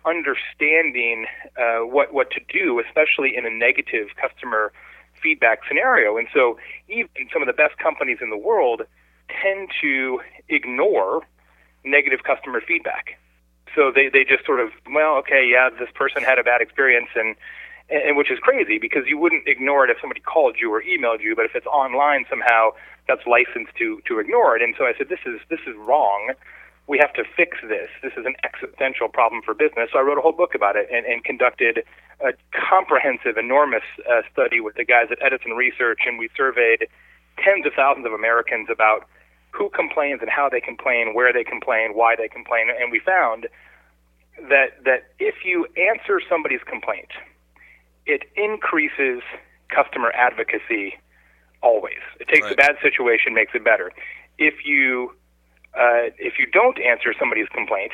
understanding 0.06 1.26
uh, 1.58 1.80
what 1.80 2.14
what 2.14 2.32
to 2.32 2.40
do, 2.48 2.80
especially 2.80 3.36
in 3.36 3.46
a 3.46 3.50
negative 3.50 4.08
customer 4.16 4.72
feedback 5.22 5.60
scenario. 5.68 6.18
And 6.18 6.28
so 6.34 6.58
even 6.88 7.10
some 7.32 7.42
of 7.42 7.48
the 7.48 7.54
best 7.54 7.78
companies 7.78 8.18
in 8.22 8.30
the 8.30 8.38
world 8.38 8.84
tend 9.42 9.70
to 9.82 10.22
ignore 10.50 11.22
negative 11.84 12.24
customer 12.24 12.62
feedback. 12.62 13.18
So 13.76 13.92
they, 13.94 14.10
they 14.10 14.24
just 14.24 14.46
sort 14.46 14.60
of, 14.60 14.70
well, 14.92 15.18
okay, 15.18 15.48
yeah, 15.50 15.70
this 15.70 15.90
person 15.94 16.24
had 16.24 16.40
a 16.40 16.44
bad 16.44 16.62
experience 16.62 17.10
and 17.16 17.36
and 17.90 18.18
which 18.18 18.30
is 18.30 18.38
crazy 18.40 18.78
because 18.80 19.04
you 19.08 19.18
wouldn't 19.18 19.48
ignore 19.48 19.86
it 19.86 19.90
if 19.90 19.98
somebody 20.02 20.20
called 20.20 20.58
you 20.60 20.74
or 20.74 20.82
emailed 20.82 21.22
you, 21.22 21.36
but 21.36 21.46
if 21.46 21.56
it's 21.56 21.66
online 21.68 22.26
somehow, 22.30 22.72
that's 23.08 23.26
licensed 23.26 23.74
to 23.78 24.02
to 24.08 24.20
ignore 24.20 24.58
it. 24.58 24.62
And 24.62 24.76
so 24.78 24.86
I 24.86 24.94
said, 24.98 25.08
this 25.08 25.24
is 25.26 25.40
this 25.50 25.62
is 25.66 25.76
wrong. 25.78 26.34
We 26.88 26.98
have 27.00 27.14
to 27.14 27.24
fix 27.36 27.58
this. 27.68 27.90
This 28.02 28.14
is 28.18 28.26
an 28.26 28.36
existential 28.44 29.10
problem 29.10 29.42
for 29.42 29.54
business. 29.54 29.90
So 29.92 30.00
I 30.00 30.02
wrote 30.02 30.18
a 30.18 30.22
whole 30.22 30.32
book 30.32 30.56
about 30.56 30.76
it 30.76 30.88
and, 30.92 31.06
and 31.06 31.24
conducted 31.24 31.84
a 32.22 32.32
comprehensive, 32.52 33.38
enormous 33.38 33.84
uh, 34.10 34.22
study 34.32 34.60
with 34.62 34.76
the 34.76 34.86
guys 34.86 35.08
at 35.12 35.20
Edison 35.22 35.52
Research, 35.52 36.00
and 36.06 36.18
we 36.18 36.30
surveyed 36.36 36.88
tens 37.44 37.66
of 37.66 37.74
thousands 37.74 38.06
of 38.06 38.14
Americans 38.14 38.70
about 38.72 39.06
who 39.52 39.70
complains 39.70 40.22
and 40.22 40.30
how 40.30 40.50
they 40.50 40.62
complain, 40.62 41.14
where 41.14 41.34
they 41.34 41.44
complain, 41.44 41.92
why 41.94 42.16
they 42.16 42.28
complain, 42.28 42.68
and 42.70 42.92
we 42.92 43.00
found 43.00 43.48
that 44.50 44.84
that 44.86 45.10
if 45.20 45.44
you 45.44 45.66
answer 45.76 46.22
somebody's 46.30 46.62
complaint, 46.66 47.10
it 48.06 48.24
increases 48.36 49.22
customer 49.70 50.12
advocacy 50.12 50.96
always. 51.62 52.02
It 52.20 52.28
takes 52.28 52.50
a 52.52 52.56
bad 52.56 52.76
situation, 52.82 53.34
makes 53.34 53.54
it 53.56 53.64
better. 53.64 53.92
If 54.38 54.66
you 54.66 55.17
uh, 55.78 56.10
if 56.18 56.40
you 56.40 56.46
don't 56.48 56.80
answer 56.80 57.14
somebody's 57.20 57.48
complaint, 57.50 57.92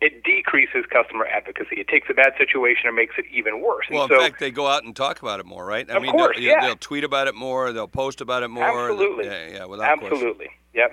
it 0.00 0.22
decreases 0.24 0.84
customer 0.90 1.26
advocacy. 1.26 1.76
It 1.76 1.88
takes 1.88 2.08
a 2.10 2.14
bad 2.14 2.32
situation 2.38 2.86
and 2.86 2.96
makes 2.96 3.14
it 3.18 3.24
even 3.32 3.62
worse. 3.62 3.86
Well, 3.90 4.04
and 4.04 4.10
in 4.12 4.18
so, 4.18 4.22
fact, 4.22 4.40
they 4.40 4.50
go 4.50 4.66
out 4.66 4.84
and 4.84 4.94
talk 4.94 5.22
about 5.22 5.40
it 5.40 5.46
more, 5.46 5.64
right? 5.64 5.90
I 5.90 5.96
Of 5.96 6.02
mean, 6.02 6.12
course, 6.12 6.36
they'll, 6.36 6.44
yeah. 6.44 6.60
they'll 6.60 6.76
tweet 6.76 7.04
about 7.04 7.28
it 7.28 7.34
more, 7.34 7.72
they'll 7.72 7.88
post 7.88 8.20
about 8.20 8.42
it 8.42 8.48
more. 8.48 8.90
Absolutely. 8.90 9.26
Yeah, 9.26 9.48
yeah, 9.48 9.64
without 9.64 9.98
question. 9.98 10.16
Absolutely. 10.16 10.50
Yep. 10.74 10.90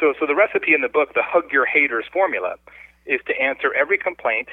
So, 0.00 0.12
so 0.20 0.26
the 0.26 0.34
recipe 0.34 0.74
in 0.74 0.82
the 0.82 0.88
book, 0.88 1.14
the 1.14 1.22
Hug 1.22 1.52
Your 1.52 1.64
Haters 1.64 2.04
formula, 2.12 2.56
is 3.06 3.20
to 3.26 3.40
answer 3.40 3.72
every 3.74 3.96
complaint 3.96 4.48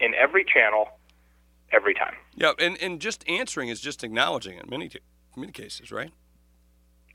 in 0.00 0.14
every 0.14 0.44
channel, 0.44 0.88
every 1.70 1.94
time. 1.94 2.14
Yeah, 2.34 2.52
and, 2.58 2.80
and 2.82 3.00
just 3.00 3.28
answering 3.28 3.68
is 3.68 3.80
just 3.80 4.02
acknowledging 4.02 4.56
it 4.56 4.64
in 4.64 4.70
many, 4.70 4.90
many 5.36 5.52
cases, 5.52 5.92
right? 5.92 6.10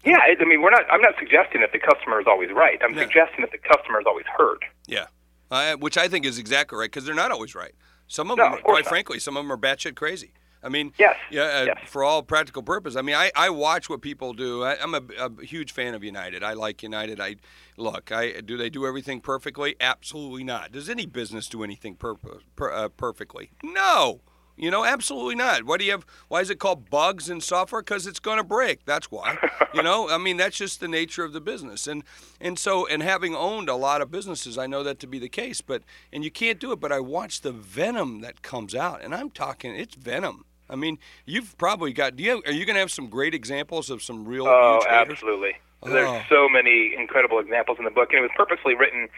Yeah, 0.06 0.20
I 0.20 0.44
mean, 0.46 0.62
we're 0.62 0.70
not. 0.70 0.84
I'm 0.92 1.02
not 1.02 1.14
suggesting 1.20 1.62
that 1.62 1.72
the 1.72 1.80
customer 1.80 2.20
is 2.20 2.28
always 2.28 2.52
right. 2.52 2.80
I'm 2.84 2.94
Yeah. 2.94 3.02
suggesting 3.02 3.42
that 3.42 3.52
the 3.52 3.58
customer 3.58 4.00
is 4.00 4.06
always 4.08 4.26
heard. 4.38 4.64
Yeah, 4.88 5.08
I, 5.52 5.76
which 5.76 5.98
I 5.98 6.08
think 6.08 6.26
is 6.26 6.38
exactly 6.38 6.78
right 6.78 6.86
because 6.92 7.06
they're 7.06 7.16
not 7.16 7.32
always 7.32 7.56
right. 7.56 7.74
Some 8.08 8.30
of 8.30 8.38
No, 8.38 8.44
them, 8.46 8.54
of 8.54 8.64
quite 8.64 8.86
not. 8.86 8.90
frankly, 8.90 9.20
some 9.20 9.36
of 9.36 9.44
them 9.44 9.52
are 9.52 9.58
batshit 9.58 9.96
crazy. 9.96 10.34
I 10.62 10.70
mean, 10.70 10.94
Yes, 10.98 11.16
yeah, 11.30 11.44
uh, 11.44 11.64
yes. 11.66 11.78
for 11.88 12.04
all 12.04 12.24
practical 12.24 12.64
purpose. 12.64 12.96
I 12.96 13.02
mean, 13.04 13.16
I, 13.16 13.32
I 13.36 13.52
watch 13.52 13.88
what 13.88 14.02
people 14.02 14.34
do. 14.34 14.64
I, 14.64 14.82
I'm 14.82 14.96
a, 14.96 15.02
a 15.20 15.44
huge 15.44 15.72
fan 15.72 15.94
of 15.94 16.04
United. 16.04 16.44
I 16.44 16.54
like 16.54 16.82
United. 16.82 17.20
I 17.20 17.36
look. 17.78 18.12
I 18.12 18.42
do 18.42 18.58
they 18.58 18.70
do 18.72 18.86
everything 18.88 19.22
perfectly? 19.22 19.76
Absolutely 19.80 20.44
not. 20.44 20.72
Does 20.72 20.90
any 20.90 21.06
business 21.06 21.48
do 21.48 21.64
anything 21.64 21.96
per, 21.96 22.16
per, 22.16 22.72
uh, 22.72 22.90
perfectly? 22.90 23.52
No. 23.64 24.22
You 24.58 24.72
know, 24.72 24.86
absolutely 24.86 25.36
not. 25.36 25.66
Why 25.66 25.78
do 25.78 25.86
you 25.86 25.92
have? 25.92 26.06
Why 26.30 26.40
is 26.40 26.50
it 26.50 26.60
called 26.60 26.90
bugs 26.90 27.30
in 27.30 27.42
software? 27.42 27.82
Because 27.82 28.08
it's 28.08 28.20
going 28.20 28.38
to 28.38 28.44
break. 28.44 28.86
That's 28.86 29.12
why. 29.12 29.38
you 29.74 29.84
know, 29.84 30.10
I 30.10 30.18
mean, 30.18 30.38
that's 30.38 30.58
just 30.58 30.80
the 30.80 30.88
nature 30.88 31.26
of 31.26 31.34
the 31.34 31.42
business. 31.42 31.88
And 31.88 32.04
and 32.40 32.58
so, 32.58 32.88
and 32.88 33.04
having 33.04 33.36
owned 33.36 33.68
a 33.68 33.76
lot 33.76 34.02
of 34.02 34.12
businesses, 34.12 34.58
I 34.58 34.66
know 34.66 34.82
that 34.84 35.00
to 35.00 35.08
be 35.08 35.20
the 35.20 35.30
case. 35.30 35.60
But 35.60 35.84
and 36.14 36.24
you 36.24 36.32
can't 36.32 36.60
do 36.60 36.72
it. 36.72 36.80
But 36.80 36.94
I 36.94 37.02
watch 37.02 37.42
the 37.42 37.52
venom 37.52 38.22
that 38.22 38.42
comes 38.42 38.74
out, 38.74 39.04
and 39.04 39.14
I'm 39.14 39.30
talking, 39.30 39.76
it's 39.76 39.96
venom. 39.96 40.46
I 40.70 40.76
mean, 40.76 41.00
you've 41.26 41.58
probably 41.58 41.92
got. 41.92 42.16
Do 42.16 42.24
you? 42.24 42.42
Are 42.46 42.52
you 42.52 42.66
going 42.66 42.76
to 42.76 42.80
have 42.80 42.92
some 42.92 43.08
great 43.08 43.36
examples 43.36 43.90
of 43.90 44.02
some 44.02 44.26
real? 44.26 44.48
Oh, 44.48 44.82
absolutely. 44.88 45.56
Oh. 45.84 45.90
There's 45.90 46.24
so 46.30 46.48
many 46.50 46.96
incredible 46.98 47.40
examples 47.40 47.78
in 47.78 47.86
the 47.86 47.92
book, 47.92 48.10
and 48.12 48.20
it 48.20 48.22
was 48.22 48.32
purposely 48.36 48.74
written 48.74 49.10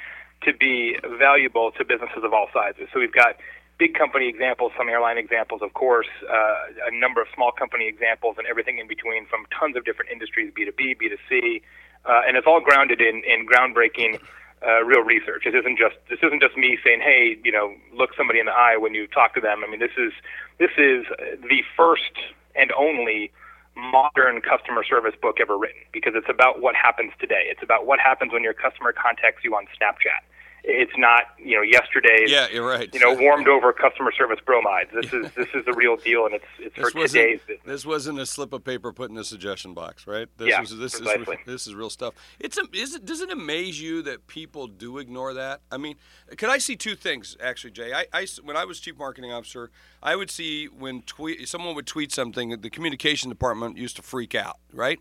to 0.43 0.53
be 0.53 0.97
valuable 1.17 1.71
to 1.71 1.85
businesses 1.85 2.23
of 2.23 2.33
all 2.33 2.47
sizes. 2.53 2.87
So 2.93 2.99
we've 2.99 3.13
got 3.13 3.37
big 3.77 3.93
company 3.93 4.27
examples, 4.27 4.71
some 4.77 4.89
airline 4.89 5.17
examples, 5.17 5.61
of 5.61 5.73
course, 5.73 6.07
uh, 6.29 6.87
a 6.87 6.91
number 6.91 7.21
of 7.21 7.27
small 7.33 7.51
company 7.51 7.87
examples, 7.87 8.35
and 8.37 8.47
everything 8.47 8.79
in 8.79 8.87
between 8.87 9.25
from 9.27 9.45
tons 9.57 9.75
of 9.75 9.85
different 9.85 10.11
industries, 10.11 10.51
B2B, 10.53 10.97
B2C, 10.97 11.61
uh, 12.05 12.21
and 12.27 12.37
it's 12.37 12.47
all 12.47 12.61
grounded 12.61 13.01
in, 13.01 13.23
in 13.23 13.45
groundbreaking 13.45 14.19
uh, 14.65 14.83
real 14.83 15.01
research. 15.01 15.43
This 15.45 15.53
isn't 15.53 15.77
just 15.77 15.95
this 16.09 16.19
isn't 16.23 16.41
just 16.41 16.57
me 16.57 16.77
saying, 16.83 17.01
hey, 17.01 17.37
you 17.43 17.51
know, 17.51 17.75
look 17.93 18.11
somebody 18.17 18.39
in 18.39 18.47
the 18.47 18.53
eye 18.53 18.77
when 18.77 18.93
you 18.95 19.05
talk 19.07 19.35
to 19.35 19.41
them. 19.41 19.63
I 19.63 19.69
mean, 19.69 19.79
this 19.79 19.93
is 19.97 20.13
this 20.57 20.71
is 20.77 21.05
the 21.41 21.61
first 21.75 22.17
and 22.55 22.71
only 22.71 23.31
modern 23.75 24.41
customer 24.41 24.83
service 24.83 25.13
book 25.21 25.37
ever 25.39 25.57
written 25.57 25.81
because 25.93 26.13
it's 26.15 26.29
about 26.29 26.61
what 26.61 26.75
happens 26.75 27.11
today. 27.19 27.45
It's 27.45 27.61
about 27.61 27.85
what 27.85 27.99
happens 27.99 28.33
when 28.33 28.41
your 28.41 28.53
customer 28.53 28.91
contacts 28.91 29.43
you 29.43 29.53
on 29.53 29.67
Snapchat. 29.77 30.25
It's 30.63 30.91
not, 30.97 31.23
you 31.37 31.55
know, 31.55 31.61
yesterday's 31.61 32.29
Yeah, 32.29 32.47
you're 32.51 32.67
right. 32.67 32.89
you 32.93 32.99
know, 32.99 33.13
warmed 33.13 33.47
over 33.47 33.71
customer 33.71 34.11
service 34.11 34.39
bromides. 34.45 34.89
This 34.93 35.13
is 35.13 35.31
this 35.31 35.47
is 35.53 35.63
the 35.65 35.73
real 35.73 35.95
deal, 35.95 36.25
and 36.25 36.35
it's 36.35 36.45
it's 36.59 36.75
This 36.75 36.89
for 36.91 37.07
today's 37.07 37.39
business. 37.47 37.65
this 37.65 37.85
wasn't 37.85 38.19
a 38.19 38.25
slip 38.25 38.51
of 38.51 38.63
paper 38.65 38.91
put 38.91 39.09
in 39.09 39.15
the 39.15 39.23
suggestion 39.23 39.73
box, 39.73 40.05
right? 40.07 40.27
This 40.37 40.49
Yeah, 40.49 40.59
was, 40.59 40.75
this 40.77 40.99
precisely. 40.99 41.35
is 41.35 41.45
this 41.45 41.67
is 41.67 41.75
real 41.75 41.89
stuff. 41.89 42.15
It's 42.39 42.57
a, 42.57 42.63
is 42.73 42.95
it 42.95 43.05
does 43.05 43.21
it 43.21 43.29
amaze 43.31 43.79
you 43.81 44.01
that 44.03 44.27
people 44.27 44.67
do 44.67 44.97
ignore 44.97 45.33
that? 45.35 45.61
I 45.71 45.77
mean, 45.77 45.95
could 46.35 46.49
I 46.49 46.57
see 46.57 46.75
two 46.75 46.95
things 46.95 47.37
actually, 47.41 47.71
Jay? 47.71 47.93
I, 47.93 48.05
I 48.11 48.27
when 48.43 48.57
I 48.57 48.65
was 48.65 48.79
chief 48.81 48.97
marketing 48.97 49.31
officer, 49.31 49.71
I 50.03 50.15
would 50.17 50.29
see 50.29 50.65
when 50.65 51.01
tweet 51.03 51.47
someone 51.47 51.75
would 51.75 51.87
tweet 51.87 52.11
something, 52.11 52.59
the 52.59 52.69
communication 52.69 53.29
department 53.29 53.77
used 53.77 53.95
to 53.95 54.01
freak 54.01 54.35
out, 54.35 54.57
right? 54.73 54.99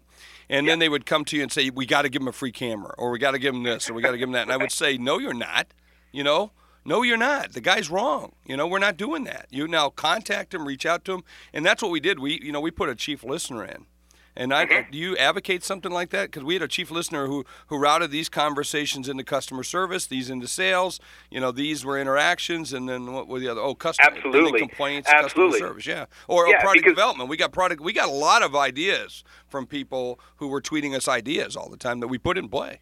And 0.49 0.69
then 0.69 0.79
they 0.79 0.89
would 0.89 1.07
come 1.07 1.25
to 1.27 1.37
you 1.37 1.43
and 1.43 1.51
say, 1.51 1.71
"We 1.71 1.87
got 1.87 2.03
to 2.03 2.09
give 2.09 2.21
them 2.21 2.29
a 2.29 2.33
free 2.33 2.53
camera, 2.53 2.95
or 2.99 3.11
we 3.11 3.19
got 3.19 3.33
to 3.33 3.39
give 3.39 3.53
them 3.53 3.65
this, 3.65 3.91
or 3.91 3.95
we 3.95 4.03
got 4.03 4.13
to 4.13 4.19
give 4.19 4.29
them 4.29 4.33
that." 4.33 4.43
And 4.43 4.53
I 4.53 4.57
would 4.57 4.73
say, 4.73 4.97
"No, 4.97 5.19
you're 5.19 5.35
not." 5.35 5.69
You 6.13 6.25
know, 6.25 6.53
No, 6.85 7.03
you're 7.03 7.17
not. 7.17 7.53
The 7.53 7.61
guy's 7.61 7.91
wrong. 7.91 8.33
You 8.45 8.57
know, 8.57 8.69
we're 8.69 8.79
not 8.79 8.97
doing 8.97 9.25
that. 9.25 9.49
You 9.51 9.67
now 9.67 9.89
contact 9.89 10.55
him, 10.55 10.69
reach 10.69 10.87
out 10.87 11.05
to 11.07 11.15
him, 11.15 11.25
and 11.53 11.67
that's 11.67 11.83
what 11.83 11.91
we 11.91 11.99
did. 11.99 12.21
We, 12.21 12.41
you 12.41 12.53
know, 12.53 12.61
we 12.61 12.71
put 12.71 12.89
a 12.89 12.95
chief 12.95 13.25
listener 13.25 13.65
in. 13.65 13.87
And 14.37 14.53
I, 14.53 14.67
Mm-hmm. 14.67 14.91
do 14.91 14.99
you 14.99 15.17
advocate 15.17 15.63
something 15.65 15.91
like 15.93 16.11
that? 16.11 16.31
Because 16.31 16.43
we 16.45 16.55
had 16.55 16.63
a 16.63 16.69
chief 16.69 16.91
listener 16.91 17.27
who 17.27 17.45
who 17.69 17.79
routed 17.79 18.11
these 18.11 18.29
conversations 18.29 19.09
into 19.09 19.25
customer 19.25 19.63
service, 19.63 20.07
these 20.07 20.29
into 20.29 20.47
sales. 20.47 21.01
You 21.31 21.41
know, 21.41 21.53
these 21.53 21.85
were 21.85 21.99
interactions, 21.99 22.73
and 22.73 22.89
then 22.89 23.13
what 23.13 23.29
were 23.29 23.39
the 23.41 23.49
other? 23.49 23.61
Oh, 23.61 23.75
customer 23.75 24.11
Absolutely. 24.15 24.59
complaints, 24.59 25.09
Absolutely. 25.09 25.53
customer 25.61 25.69
service. 25.71 25.87
Yeah, 25.87 26.05
or, 26.29 26.45
or 26.47 26.49
Yeah, 26.51 26.61
product 26.61 26.83
because- 26.85 26.93
development. 26.93 27.31
We 27.31 27.37
got 27.37 27.53
product. 27.53 27.81
We 27.81 27.93
got 27.93 28.09
a 28.09 28.13
lot 28.13 28.43
of 28.43 28.55
ideas 28.55 29.25
from 29.49 29.67
people 29.67 30.21
who 30.37 30.49
were 30.49 30.61
tweeting 30.61 30.95
us 30.95 31.09
ideas 31.09 31.57
all 31.57 31.71
the 31.71 31.77
time 31.79 32.01
that 32.01 32.09
we 32.09 32.19
put 32.19 32.37
in 32.37 32.49
play. 32.49 32.81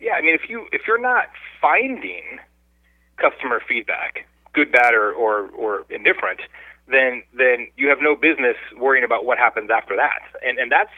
Yeah, 0.00 0.14
I 0.14 0.22
mean, 0.22 0.34
if 0.34 0.48
you 0.48 0.66
if 0.72 0.82
you're 0.88 1.00
not 1.00 1.26
finding 1.60 2.38
customer 3.16 3.60
feedback, 3.68 4.26
good, 4.54 4.72
bad, 4.72 4.94
or 4.94 5.12
or, 5.12 5.48
or 5.50 5.84
indifferent, 5.90 6.40
then 6.88 7.22
then 7.36 7.68
you 7.76 7.88
have 7.88 7.98
no 8.00 8.14
business 8.16 8.56
worrying 8.78 9.04
about 9.04 9.24
what 9.24 9.38
happens 9.38 9.70
after 9.70 9.96
that. 9.96 10.20
And 10.46 10.58
and 10.58 10.70
that's 10.70 10.92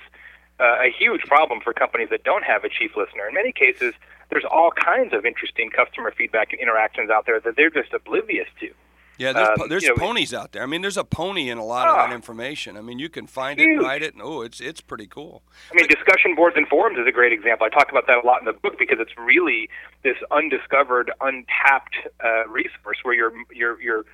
uh, 0.59 0.77
a 0.81 0.91
huge 0.97 1.23
problem 1.23 1.61
for 1.61 1.73
companies 1.73 2.09
that 2.11 2.25
don't 2.25 2.45
have 2.45 2.65
a 2.65 2.69
chief 2.69 2.97
listener. 2.97 3.29
In 3.29 3.35
many 3.35 3.53
cases, 3.53 3.95
there's 4.31 4.45
all 4.51 4.71
kinds 4.71 5.13
of 5.13 5.25
interesting 5.27 5.71
customer 5.71 6.13
feedback 6.17 6.53
and 6.53 6.61
interactions 6.61 7.11
out 7.11 7.27
there 7.27 7.41
that 7.41 7.57
they're 7.57 7.71
just 7.71 7.93
oblivious 7.93 8.49
to. 8.61 8.71
Yeah, 9.19 9.33
there's, 9.33 9.49
Um, 9.49 9.55
po- 9.57 9.69
there's 9.69 9.83
you 9.85 9.91
know, 9.91 9.95
ponies 9.97 10.35
out 10.35 10.53
there. 10.53 10.63
I 10.63 10.67
mean, 10.67 10.83
there's 10.83 10.99
a 10.99 11.05
pony 11.05 11.49
in 11.49 11.57
a 11.57 11.65
lot 11.65 11.89
of 11.89 11.95
Ah. 11.97 12.07
that 12.07 12.15
information. 12.15 12.77
I 12.77 12.83
mean, 12.83 12.99
you 12.99 13.09
can 13.09 13.27
find 13.27 13.59
it, 13.59 13.65
Huge. 13.65 13.83
write 13.83 14.03
it, 14.03 14.13
and 14.13 14.23
oh, 14.23 14.43
it's 14.43 14.61
it's 14.61 14.83
pretty 14.83 15.07
cool. 15.07 15.43
I 15.73 15.75
mean, 15.75 15.87
discussion 15.89 16.35
boards 16.35 16.55
and 16.57 16.69
forums 16.69 16.99
is 16.99 17.07
a 17.07 17.13
great 17.13 17.33
example. 17.33 17.67
I 17.67 17.71
talk 17.71 17.91
about 17.91 18.07
that 18.09 18.19
a 18.23 18.27
lot 18.27 18.41
in 18.41 18.45
the 18.45 18.53
book 18.53 18.79
because 18.79 18.99
it's 19.01 19.17
really 19.17 19.71
this 20.03 20.17
undiscovered, 20.31 21.11
untapped 21.23 21.97
uh, 22.23 22.47
resource 22.49 22.99
where 23.05 23.15
you're 23.15 23.33
you're 23.51 23.81
you're 23.81 24.05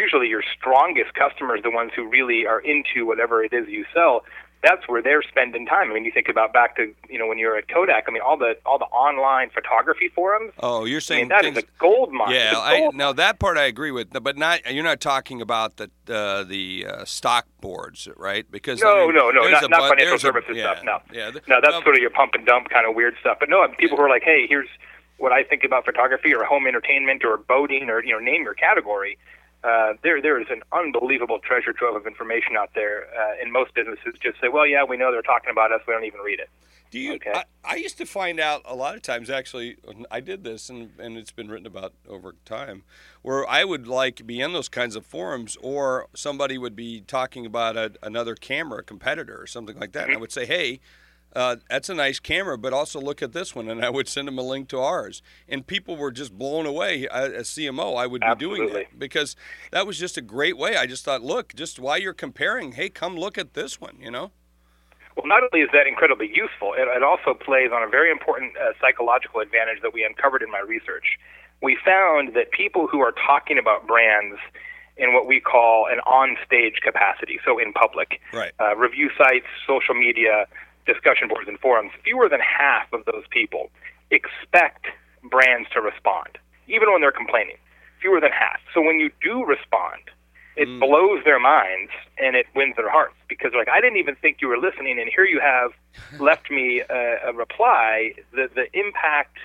usually 0.00 0.28
your 0.28 0.42
strongest 0.58 1.14
customers, 1.14 1.60
the 1.62 1.70
ones 1.70 1.92
who 1.94 2.08
really 2.08 2.46
are 2.46 2.60
into 2.60 3.06
whatever 3.06 3.44
it 3.44 3.52
is 3.52 3.68
you 3.68 3.84
sell. 3.94 4.24
That's 4.62 4.86
where 4.86 5.00
they're 5.00 5.22
spending 5.22 5.64
time. 5.64 5.90
I 5.90 5.94
mean, 5.94 6.04
you 6.04 6.12
think 6.12 6.28
about 6.28 6.52
back 6.52 6.76
to 6.76 6.82
you 7.08 7.18
know 7.18 7.26
when 7.26 7.38
you 7.38 7.46
were 7.48 7.56
at 7.56 7.66
Kodak. 7.68 8.04
I 8.06 8.10
mean, 8.10 8.20
all 8.20 8.36
the 8.36 8.58
all 8.66 8.78
the 8.78 8.84
online 9.06 9.48
photography 9.48 10.08
forums. 10.14 10.52
Oh, 10.60 10.84
you're 10.84 10.98
I 10.98 11.00
saying 11.00 11.20
mean, 11.20 11.28
that 11.30 11.44
is 11.46 11.54
things, 11.54 11.64
a 11.64 11.78
gold 11.80 12.12
mine. 12.12 12.34
Yeah, 12.34 12.56
a 12.58 12.60
I, 12.60 12.78
gold 12.80 12.94
now 12.94 13.10
that 13.14 13.38
part 13.38 13.56
I 13.56 13.64
agree 13.64 13.90
with, 13.90 14.10
but 14.22 14.36
not 14.36 14.70
you're 14.70 14.84
not 14.84 15.00
talking 15.00 15.40
about 15.40 15.78
the 15.78 15.90
uh, 16.14 16.44
the 16.44 16.84
uh, 16.86 17.04
stock 17.06 17.46
boards, 17.62 18.06
right? 18.18 18.44
Because 18.50 18.82
I 18.82 18.86
No, 18.86 19.06
mean, 19.06 19.14
no, 19.16 19.30
no, 19.30 19.48
not, 19.48 19.70
not 19.70 19.80
bu- 19.80 19.88
financial 19.88 20.04
there's 20.10 20.24
a- 20.24 20.26
services 20.26 20.56
yeah, 20.58 20.72
stuff. 20.72 20.84
No, 20.84 20.98
yeah, 21.10 21.30
th- 21.30 21.44
no, 21.48 21.58
that's 21.62 21.82
sort 21.82 21.94
of 21.96 22.02
your 22.02 22.10
pump 22.10 22.34
and 22.34 22.44
dump 22.44 22.68
kind 22.68 22.86
of 22.86 22.94
weird 22.94 23.14
stuff. 23.20 23.38
But 23.40 23.48
no, 23.48 23.66
people 23.78 23.96
who 23.96 24.02
are 24.02 24.10
like, 24.10 24.24
hey, 24.24 24.46
here's 24.46 24.68
what 25.16 25.32
I 25.32 25.42
think 25.42 25.64
about 25.64 25.86
photography 25.86 26.34
or 26.34 26.44
home 26.44 26.66
entertainment 26.66 27.24
or 27.24 27.38
boating 27.38 27.88
or 27.88 28.04
you 28.04 28.12
know, 28.12 28.18
name 28.18 28.42
your 28.42 28.54
category. 28.54 29.16
Uh, 29.62 29.92
there, 30.02 30.22
there 30.22 30.40
is 30.40 30.46
an 30.50 30.62
unbelievable 30.72 31.38
treasure 31.38 31.72
trove 31.72 31.96
of 31.96 32.06
information 32.06 32.56
out 32.56 32.70
there. 32.74 33.04
Uh, 33.14 33.42
and 33.42 33.52
most 33.52 33.74
businesses 33.74 34.14
just 34.22 34.40
say, 34.40 34.48
well, 34.48 34.66
yeah, 34.66 34.84
we 34.84 34.96
know 34.96 35.12
they're 35.12 35.22
talking 35.22 35.50
about 35.50 35.70
us. 35.72 35.80
We 35.86 35.92
don't 35.92 36.04
even 36.04 36.20
read 36.20 36.40
it. 36.40 36.48
Do 36.90 36.98
you? 36.98 37.14
Okay. 37.16 37.30
I, 37.32 37.44
I 37.64 37.76
used 37.76 37.98
to 37.98 38.06
find 38.06 38.40
out 38.40 38.62
a 38.64 38.74
lot 38.74 38.96
of 38.96 39.02
times. 39.02 39.30
Actually, 39.30 39.76
I 40.10 40.18
did 40.20 40.42
this, 40.42 40.68
and, 40.68 40.90
and 40.98 41.16
it's 41.16 41.30
been 41.30 41.48
written 41.48 41.66
about 41.66 41.92
over 42.08 42.34
time, 42.44 42.82
where 43.22 43.48
I 43.48 43.64
would 43.64 43.86
like 43.86 44.26
be 44.26 44.40
in 44.40 44.52
those 44.52 44.68
kinds 44.68 44.96
of 44.96 45.06
forums, 45.06 45.56
or 45.62 46.08
somebody 46.16 46.58
would 46.58 46.74
be 46.74 47.02
talking 47.02 47.46
about 47.46 47.76
a, 47.76 47.92
another 48.02 48.34
camera 48.34 48.82
competitor 48.82 49.40
or 49.40 49.46
something 49.46 49.78
like 49.78 49.92
that, 49.92 50.06
and 50.06 50.16
I 50.16 50.16
Mm-hmm. 50.16 50.20
would 50.20 50.32
say, 50.32 50.46
"Hey, 50.46 50.80
uh, 51.34 51.56
that's 51.68 51.88
a 51.88 51.94
nice 51.94 52.18
camera, 52.18 52.58
but 52.58 52.72
also 52.72 53.00
look 53.00 53.22
at 53.22 53.32
this 53.32 53.54
one," 53.54 53.68
and 53.68 53.84
I 53.84 53.90
would 53.90 54.08
send 54.08 54.28
them 54.28 54.38
a 54.38 54.42
link 54.42 54.68
to 54.68 54.78
ours, 54.78 55.22
and 55.48 55.66
people 55.66 55.96
were 55.96 56.10
just 56.10 56.36
blown 56.36 56.66
away. 56.66 57.08
I, 57.08 57.26
as 57.26 57.48
CMO, 57.48 57.96
I 57.96 58.06
would 58.06 58.20
be 58.20 58.34
doing 58.38 58.62
Absolutely. 58.62 58.86
that 58.90 58.98
because 58.98 59.36
that 59.70 59.86
was 59.86 59.98
just 59.98 60.16
a 60.16 60.22
great 60.22 60.56
way. 60.56 60.76
I 60.76 60.86
just 60.86 61.04
thought, 61.04 61.22
look, 61.22 61.54
just 61.54 61.78
while 61.78 61.98
you're 61.98 62.14
comparing, 62.14 62.72
hey, 62.72 62.88
come 62.88 63.16
look 63.16 63.38
at 63.38 63.54
this 63.54 63.80
one, 63.80 63.96
you 64.00 64.10
know. 64.10 64.32
Well, 65.16 65.26
not 65.26 65.42
only 65.42 65.62
is 65.62 65.70
that 65.72 65.86
incredibly 65.86 66.28
useful, 66.28 66.74
it, 66.74 66.88
it 66.88 67.02
also 67.02 67.34
plays 67.34 67.70
on 67.74 67.82
a 67.82 67.88
very 67.88 68.10
important 68.10 68.56
uh, 68.56 68.72
psychological 68.80 69.40
advantage 69.40 69.82
that 69.82 69.92
we 69.92 70.04
uncovered 70.04 70.42
in 70.42 70.50
my 70.50 70.60
research. 70.60 71.18
We 71.62 71.76
found 71.84 72.34
that 72.34 72.52
people 72.52 72.86
who 72.86 73.00
are 73.00 73.12
talking 73.12 73.58
about 73.58 73.86
brands 73.86 74.38
in 74.96 75.12
what 75.12 75.26
we 75.26 75.40
call 75.40 75.86
an 75.90 75.98
on-stage 76.00 76.80
capacity, 76.82 77.40
so 77.44 77.58
in 77.58 77.72
public, 77.72 78.20
Right. 78.32 78.52
uh, 78.60 78.76
review 78.76 79.10
sites, 79.16 79.46
social 79.66 79.94
media, 79.94 80.46
discussion 80.86 81.28
boards, 81.28 81.48
and 81.48 81.58
forums, 81.58 81.92
fewer 82.04 82.28
than 82.28 82.40
half 82.40 82.92
of 82.92 83.04
those 83.04 83.24
people 83.30 83.70
expect 84.10 84.86
brands 85.30 85.68
to 85.72 85.80
respond, 85.80 86.38
even 86.68 86.90
when 86.90 87.00
they're 87.00 87.12
complaining. 87.12 87.56
Fewer 88.00 88.20
than 88.20 88.32
half. 88.32 88.60
So 88.72 88.80
when 88.80 88.98
you 88.98 89.10
do 89.22 89.44
respond, 89.44 90.02
it 90.56 90.68
mm. 90.68 90.80
blows 90.80 91.22
their 91.24 91.38
minds 91.38 91.92
and 92.18 92.34
it 92.34 92.46
wins 92.54 92.76
their 92.76 92.90
hearts 92.90 93.14
because 93.28 93.52
they're 93.52 93.60
like, 93.60 93.68
I 93.68 93.80
didn't 93.80 93.98
even 93.98 94.16
think 94.16 94.38
you 94.40 94.48
were 94.48 94.58
listening, 94.58 94.98
and 94.98 95.10
here 95.14 95.24
you 95.24 95.40
have 95.40 95.72
left 96.20 96.50
me 96.50 96.80
a, 96.80 97.28
a 97.28 97.32
reply. 97.32 98.14
The 98.32 98.48
the 98.54 98.66
impact 98.78 99.36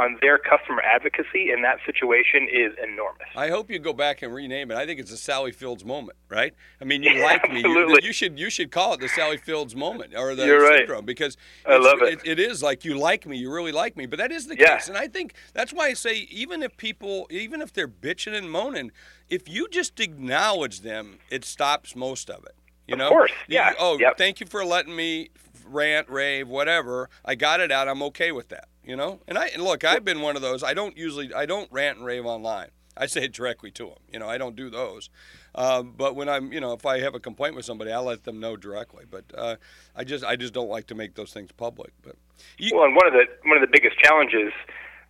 on 0.00 0.16
their 0.22 0.38
customer 0.38 0.80
advocacy 0.82 1.50
in 1.52 1.60
that 1.62 1.78
situation 1.84 2.48
is 2.50 2.72
enormous. 2.82 3.28
I 3.36 3.48
hope 3.50 3.70
you 3.70 3.78
go 3.78 3.92
back 3.92 4.22
and 4.22 4.32
rename 4.34 4.70
it. 4.70 4.76
I 4.76 4.86
think 4.86 4.98
it's 4.98 5.12
a 5.12 5.16
Sally 5.16 5.52
Fields 5.52 5.84
moment, 5.84 6.16
right? 6.30 6.54
I 6.80 6.84
mean, 6.86 7.02
you 7.02 7.10
Yeah, 7.10 7.22
like 7.24 7.50
me. 7.52 7.60
You, 7.60 7.98
you 8.02 8.12
should 8.12 8.38
you 8.38 8.48
should 8.48 8.70
call 8.70 8.94
it 8.94 9.00
the 9.00 9.08
Sally 9.08 9.36
Fields 9.36 9.76
moment 9.76 10.14
or 10.16 10.34
the 10.34 10.46
You're 10.46 10.62
right. 10.62 10.78
syndrome 10.78 11.04
because 11.04 11.36
I 11.66 11.76
love 11.76 12.00
it. 12.00 12.20
It 12.24 12.38
is 12.38 12.62
like 12.62 12.84
you 12.84 12.98
like 12.98 13.26
me, 13.26 13.36
you 13.36 13.52
really 13.52 13.72
like 13.72 13.96
me, 13.96 14.06
but 14.06 14.18
that 14.18 14.32
is 14.32 14.46
the 14.46 14.56
Yeah. 14.58 14.76
case, 14.78 14.88
and 14.88 14.96
I 14.96 15.06
think 15.06 15.34
that's 15.52 15.72
why 15.72 15.88
I 15.88 15.92
say 15.92 16.14
even 16.30 16.62
if 16.62 16.76
people, 16.78 17.26
even 17.30 17.60
if 17.60 17.72
they're 17.72 17.86
bitching 17.88 18.34
and 18.34 18.50
moaning, 18.50 18.92
if 19.28 19.48
you 19.48 19.68
just 19.68 20.00
acknowledge 20.00 20.80
them, 20.80 21.18
it 21.30 21.44
stops 21.44 21.94
most 21.94 22.30
of 22.30 22.44
it. 22.44 22.54
You 22.88 22.94
Of 22.94 22.98
know? 22.98 23.08
course, 23.10 23.30
You- 23.46 23.56
yeah, 23.56 23.74
oh, 23.78 23.98
yep. 23.98 24.16
thank 24.16 24.40
you 24.40 24.46
for 24.46 24.64
letting 24.64 24.96
me 24.96 25.28
rant, 25.66 26.08
rave, 26.08 26.48
whatever. 26.48 27.08
I 27.24 27.34
got 27.36 27.60
it 27.60 27.70
out. 27.70 27.86
I'm 27.86 28.02
okay 28.04 28.32
with 28.32 28.48
that. 28.48 28.64
You 28.90 28.96
know? 28.96 29.20
And 29.28 29.38
I 29.38 29.46
and 29.54 29.62
look, 29.62 29.84
I've 29.84 30.04
been 30.04 30.20
one 30.20 30.34
of 30.34 30.42
those. 30.42 30.64
I 30.64 30.74
don't 30.74 30.96
usually, 30.96 31.32
I 31.32 31.46
don't 31.46 31.70
rant 31.70 31.98
and 31.98 32.06
rave 32.06 32.26
online. 32.26 32.70
I 32.96 33.06
say 33.06 33.22
it 33.22 33.32
directly 33.32 33.70
to 33.70 33.84
them. 33.84 33.98
You 34.12 34.18
know, 34.18 34.28
I 34.28 34.36
don't 34.36 34.56
do 34.56 34.68
those. 34.68 35.10
Um, 35.54 35.94
but 35.96 36.16
when 36.16 36.28
I'm, 36.28 36.52
you 36.52 36.60
know, 36.60 36.72
if 36.72 36.84
I 36.84 36.98
have 36.98 37.14
a 37.14 37.20
complaint 37.20 37.54
with 37.54 37.64
somebody, 37.64 37.92
I 37.92 38.00
let 38.00 38.24
them 38.24 38.40
know 38.40 38.56
directly. 38.56 39.04
But 39.08 39.26
uh, 39.32 39.56
I 39.94 40.02
just, 40.02 40.24
I 40.24 40.34
just 40.34 40.52
don't 40.52 40.68
like 40.68 40.88
to 40.88 40.96
make 40.96 41.14
those 41.14 41.32
things 41.32 41.52
public. 41.52 41.92
But 42.02 42.16
you, 42.58 42.72
Well, 42.74 42.84
and 42.84 42.96
one 42.96 43.06
of 43.06 43.12
the 43.12 43.26
one 43.44 43.56
of 43.56 43.60
the 43.60 43.70
biggest 43.72 43.96
challenges 44.00 44.52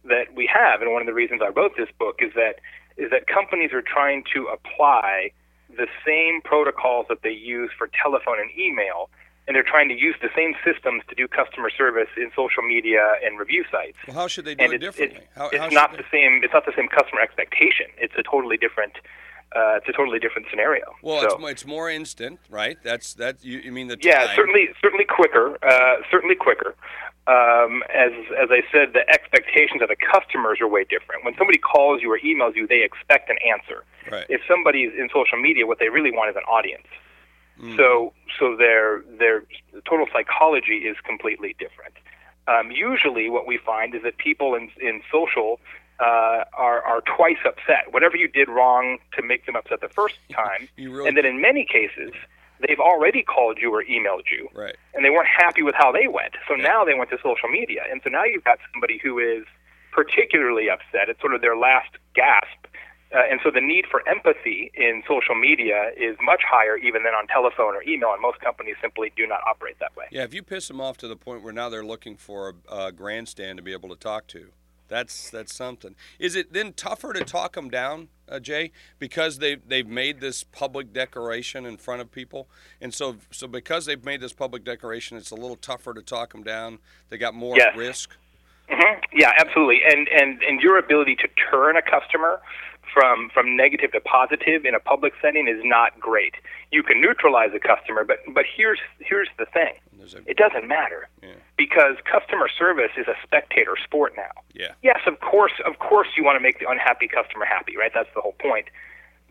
that 0.04 0.34
we 0.34 0.46
have, 0.52 0.82
and 0.82 0.92
one 0.92 1.00
of 1.00 1.06
the 1.06 1.14
reasons 1.14 1.40
I 1.42 1.48
wrote 1.48 1.72
this 1.78 1.88
book, 1.98 2.16
is 2.20 2.34
that 2.34 2.56
is 2.98 3.10
that 3.10 3.28
companies 3.28 3.72
are 3.72 3.80
trying 3.82 4.24
to 4.34 4.46
apply 4.48 5.30
the 5.70 5.86
same 6.06 6.42
protocols 6.42 7.06
that 7.08 7.22
they 7.22 7.32
use 7.32 7.70
for 7.78 7.88
telephone 8.02 8.40
and 8.40 8.50
email, 8.58 9.08
and 9.46 9.54
they're 9.56 9.62
trying 9.66 9.88
to 9.88 9.98
use 9.98 10.14
the 10.22 10.28
same 10.36 10.54
systems 10.64 11.02
to 11.08 11.14
do 11.14 11.26
customer 11.26 11.70
service 11.70 12.08
in 12.16 12.30
social 12.36 12.62
media 12.62 13.14
and 13.24 13.38
review 13.38 13.64
sites. 13.70 13.96
well, 14.06 14.16
how 14.16 14.28
should 14.28 14.44
they 14.44 14.54
do 14.54 14.64
and 14.64 14.72
it 14.72 14.82
it's, 14.82 14.96
differently? 14.96 15.26
it's, 15.26 15.36
how, 15.36 15.48
it's 15.48 15.58
how 15.58 15.68
not 15.68 15.90
they- 15.92 15.98
the 15.98 16.08
same. 16.10 16.40
It's 16.44 16.52
not 16.52 16.66
the 16.66 16.72
same 16.76 16.88
customer 16.88 17.20
expectation. 17.20 17.86
It's 17.98 18.14
a 18.16 18.22
totally 18.22 18.56
different. 18.56 18.94
Uh, 19.56 19.82
it's 19.82 19.88
a 19.88 19.92
totally 19.92 20.20
different 20.20 20.46
scenario. 20.48 20.84
Well, 21.02 21.22
so, 21.22 21.44
it's, 21.44 21.62
it's 21.62 21.66
more 21.66 21.90
instant, 21.90 22.38
right? 22.48 22.78
That's 22.84 23.14
that. 23.14 23.44
You, 23.44 23.58
you 23.58 23.72
mean 23.72 23.88
the 23.88 23.98
yeah, 24.00 24.32
certainly, 24.36 24.68
certainly 24.80 25.04
quicker. 25.04 25.58
Uh, 25.66 25.96
certainly 26.08 26.36
quicker. 26.36 26.76
Um, 27.26 27.82
as 27.92 28.12
as 28.40 28.48
I 28.50 28.62
said, 28.70 28.92
the 28.94 29.02
expectations 29.10 29.82
of 29.82 29.88
the 29.88 29.96
customers 29.96 30.58
are 30.60 30.68
way 30.68 30.84
different. 30.84 31.24
When 31.24 31.34
somebody 31.36 31.58
calls 31.58 32.00
you 32.00 32.12
or 32.12 32.18
emails 32.20 32.54
you, 32.54 32.68
they 32.68 32.82
expect 32.82 33.28
an 33.28 33.38
answer. 33.42 33.84
Right. 34.10 34.26
If 34.28 34.40
somebody's 34.46 34.92
in 34.96 35.08
social 35.12 35.38
media, 35.40 35.66
what 35.66 35.80
they 35.80 35.88
really 35.88 36.12
want 36.12 36.30
is 36.30 36.36
an 36.36 36.44
audience. 36.44 36.86
Mm. 37.60 37.76
So 37.76 38.12
so 38.38 38.56
their 38.56 39.02
their 39.18 39.44
total 39.88 40.06
psychology 40.12 40.78
is 40.90 40.96
completely 41.04 41.54
different. 41.58 41.94
Um, 42.48 42.70
usually, 42.70 43.28
what 43.28 43.46
we 43.46 43.58
find 43.58 43.94
is 43.94 44.02
that 44.02 44.18
people 44.18 44.54
in 44.54 44.70
in 44.80 45.02
social 45.12 45.60
uh, 46.00 46.44
are 46.56 46.82
are 46.82 47.02
twice 47.02 47.36
upset. 47.44 47.92
Whatever 47.92 48.16
you 48.16 48.28
did 48.28 48.48
wrong 48.48 48.98
to 49.16 49.22
make 49.22 49.46
them 49.46 49.56
upset 49.56 49.80
the 49.80 49.88
first 49.90 50.16
time, 50.32 50.68
really- 50.78 51.06
and 51.08 51.16
then 51.16 51.26
in 51.26 51.40
many 51.40 51.64
cases, 51.66 52.12
they've 52.66 52.80
already 52.80 53.22
called 53.22 53.58
you 53.60 53.72
or 53.74 53.84
emailed 53.84 54.24
you, 54.30 54.48
Right. 54.54 54.76
and 54.94 55.04
they 55.04 55.10
weren't 55.10 55.28
happy 55.28 55.62
with 55.62 55.74
how 55.74 55.92
they 55.92 56.08
went. 56.08 56.34
So 56.48 56.54
now 56.54 56.84
they 56.84 56.94
went 56.94 57.10
to 57.10 57.18
social 57.22 57.48
media, 57.50 57.82
and 57.90 58.00
so 58.02 58.08
now 58.10 58.24
you've 58.24 58.44
got 58.44 58.58
somebody 58.72 58.98
who 59.02 59.18
is 59.18 59.44
particularly 59.92 60.70
upset. 60.70 61.08
It's 61.08 61.20
sort 61.20 61.34
of 61.34 61.40
their 61.40 61.56
last 61.56 61.90
gasp. 62.14 62.66
Uh, 63.12 63.18
and 63.28 63.40
so 63.42 63.50
the 63.50 63.60
need 63.60 63.86
for 63.90 64.06
empathy 64.08 64.70
in 64.74 65.02
social 65.08 65.34
media 65.34 65.90
is 65.96 66.16
much 66.22 66.42
higher 66.48 66.76
even 66.76 67.02
than 67.02 67.12
on 67.12 67.26
telephone 67.26 67.74
or 67.74 67.82
email, 67.82 68.12
and 68.12 68.22
most 68.22 68.40
companies 68.40 68.76
simply 68.80 69.12
do 69.16 69.26
not 69.26 69.40
operate 69.48 69.76
that 69.80 69.94
way. 69.96 70.04
Yeah, 70.12 70.22
if 70.22 70.32
you 70.32 70.42
piss 70.42 70.68
them 70.68 70.80
off 70.80 70.96
to 70.98 71.08
the 71.08 71.16
point 71.16 71.42
where 71.42 71.52
now 71.52 71.68
they're 71.68 71.84
looking 71.84 72.16
for 72.16 72.54
a, 72.70 72.74
a 72.74 72.92
grandstand 72.92 73.56
to 73.56 73.62
be 73.64 73.72
able 73.72 73.88
to 73.88 73.96
talk 73.96 74.28
to, 74.28 74.50
that's 74.86 75.30
that's 75.30 75.54
something. 75.54 75.96
Is 76.20 76.36
it 76.36 76.52
then 76.52 76.72
tougher 76.72 77.12
to 77.12 77.24
talk 77.24 77.54
them 77.54 77.68
down, 77.68 78.08
uh, 78.28 78.38
Jay, 78.38 78.70
because 78.98 79.38
they 79.38 79.56
they've 79.56 79.86
made 79.86 80.20
this 80.20 80.44
public 80.44 80.92
declaration 80.92 81.66
in 81.66 81.78
front 81.78 82.00
of 82.02 82.12
people, 82.12 82.48
and 82.80 82.94
so 82.94 83.16
so 83.32 83.48
because 83.48 83.86
they've 83.86 84.04
made 84.04 84.20
this 84.20 84.32
public 84.32 84.64
declaration, 84.64 85.16
it's 85.16 85.30
a 85.32 85.36
little 85.36 85.56
tougher 85.56 85.94
to 85.94 86.02
talk 86.02 86.32
them 86.32 86.42
down. 86.42 86.78
They 87.08 87.18
got 87.18 87.34
more 87.34 87.56
Yes. 87.56 87.68
at 87.72 87.76
risk. 87.76 88.16
Mm-hmm. 88.68 89.18
Yeah, 89.18 89.32
absolutely. 89.38 89.80
And 89.84 90.08
and 90.08 90.42
and 90.42 90.60
your 90.60 90.78
ability 90.78 91.16
to 91.16 91.28
turn 91.50 91.76
a 91.76 91.82
customer 91.82 92.40
from 92.92 93.30
from 93.32 93.56
negative 93.56 93.92
to 93.92 94.00
positive 94.00 94.64
in 94.64 94.74
a 94.74 94.80
public 94.80 95.12
setting 95.22 95.48
is 95.48 95.60
not 95.64 95.98
great. 96.00 96.34
You 96.72 96.82
can 96.82 97.00
neutralize 97.00 97.50
a 97.54 97.60
customer, 97.60 98.04
but 98.04 98.18
but 98.34 98.44
here's 98.56 98.78
here's 99.00 99.28
the 99.38 99.46
thing. 99.46 99.74
a- 100.02 100.30
It 100.30 100.36
doesn't 100.36 100.66
matter 100.66 101.08
Yeah. 101.22 101.34
because 101.56 101.96
customer 102.04 102.48
service 102.48 102.90
is 102.96 103.06
a 103.06 103.14
spectator 103.22 103.76
sport 103.84 104.14
now. 104.16 104.30
Yeah. 104.54 104.72
Yes, 104.82 105.00
of 105.06 105.20
course, 105.20 105.52
of 105.64 105.78
course 105.78 106.08
you 106.16 106.24
want 106.24 106.36
to 106.36 106.40
make 106.40 106.58
the 106.58 106.68
unhappy 106.68 107.06
customer 107.08 107.44
happy, 107.44 107.76
right? 107.76 107.92
That's 107.94 108.12
the 108.14 108.20
whole 108.20 108.36
point. 108.40 108.66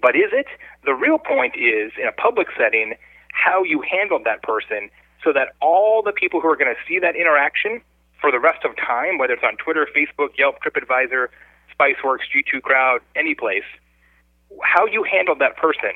But 0.01 0.15
is 0.15 0.31
it? 0.31 0.47
The 0.85 0.93
real 0.93 1.17
point 1.17 1.55
is 1.57 1.91
in 2.01 2.07
a 2.07 2.11
public 2.13 2.47
setting 2.57 2.95
how 3.33 3.63
you 3.63 3.81
handled 3.81 4.23
that 4.25 4.41
person 4.43 4.89
so 5.23 5.33
that 5.33 5.49
all 5.61 6.01
the 6.01 6.13
people 6.13 6.39
who 6.39 6.47
are 6.49 6.55
going 6.55 6.73
to 6.73 6.81
see 6.87 6.99
that 6.99 7.15
interaction 7.15 7.81
for 8.21 8.31
the 8.31 8.39
rest 8.39 8.63
of 8.63 8.75
time, 8.77 9.17
whether 9.17 9.33
it's 9.33 9.43
on 9.43 9.57
Twitter, 9.57 9.87
Facebook, 9.95 10.37
Yelp, 10.37 10.61
TripAdvisor, 10.63 11.27
Spiceworks, 11.83 12.19
G2 12.35 12.61
Crowd, 12.61 13.01
any 13.15 13.35
place, 13.35 13.63
how 14.63 14.85
you 14.85 15.03
handle 15.03 15.35
that 15.35 15.55
person 15.57 15.91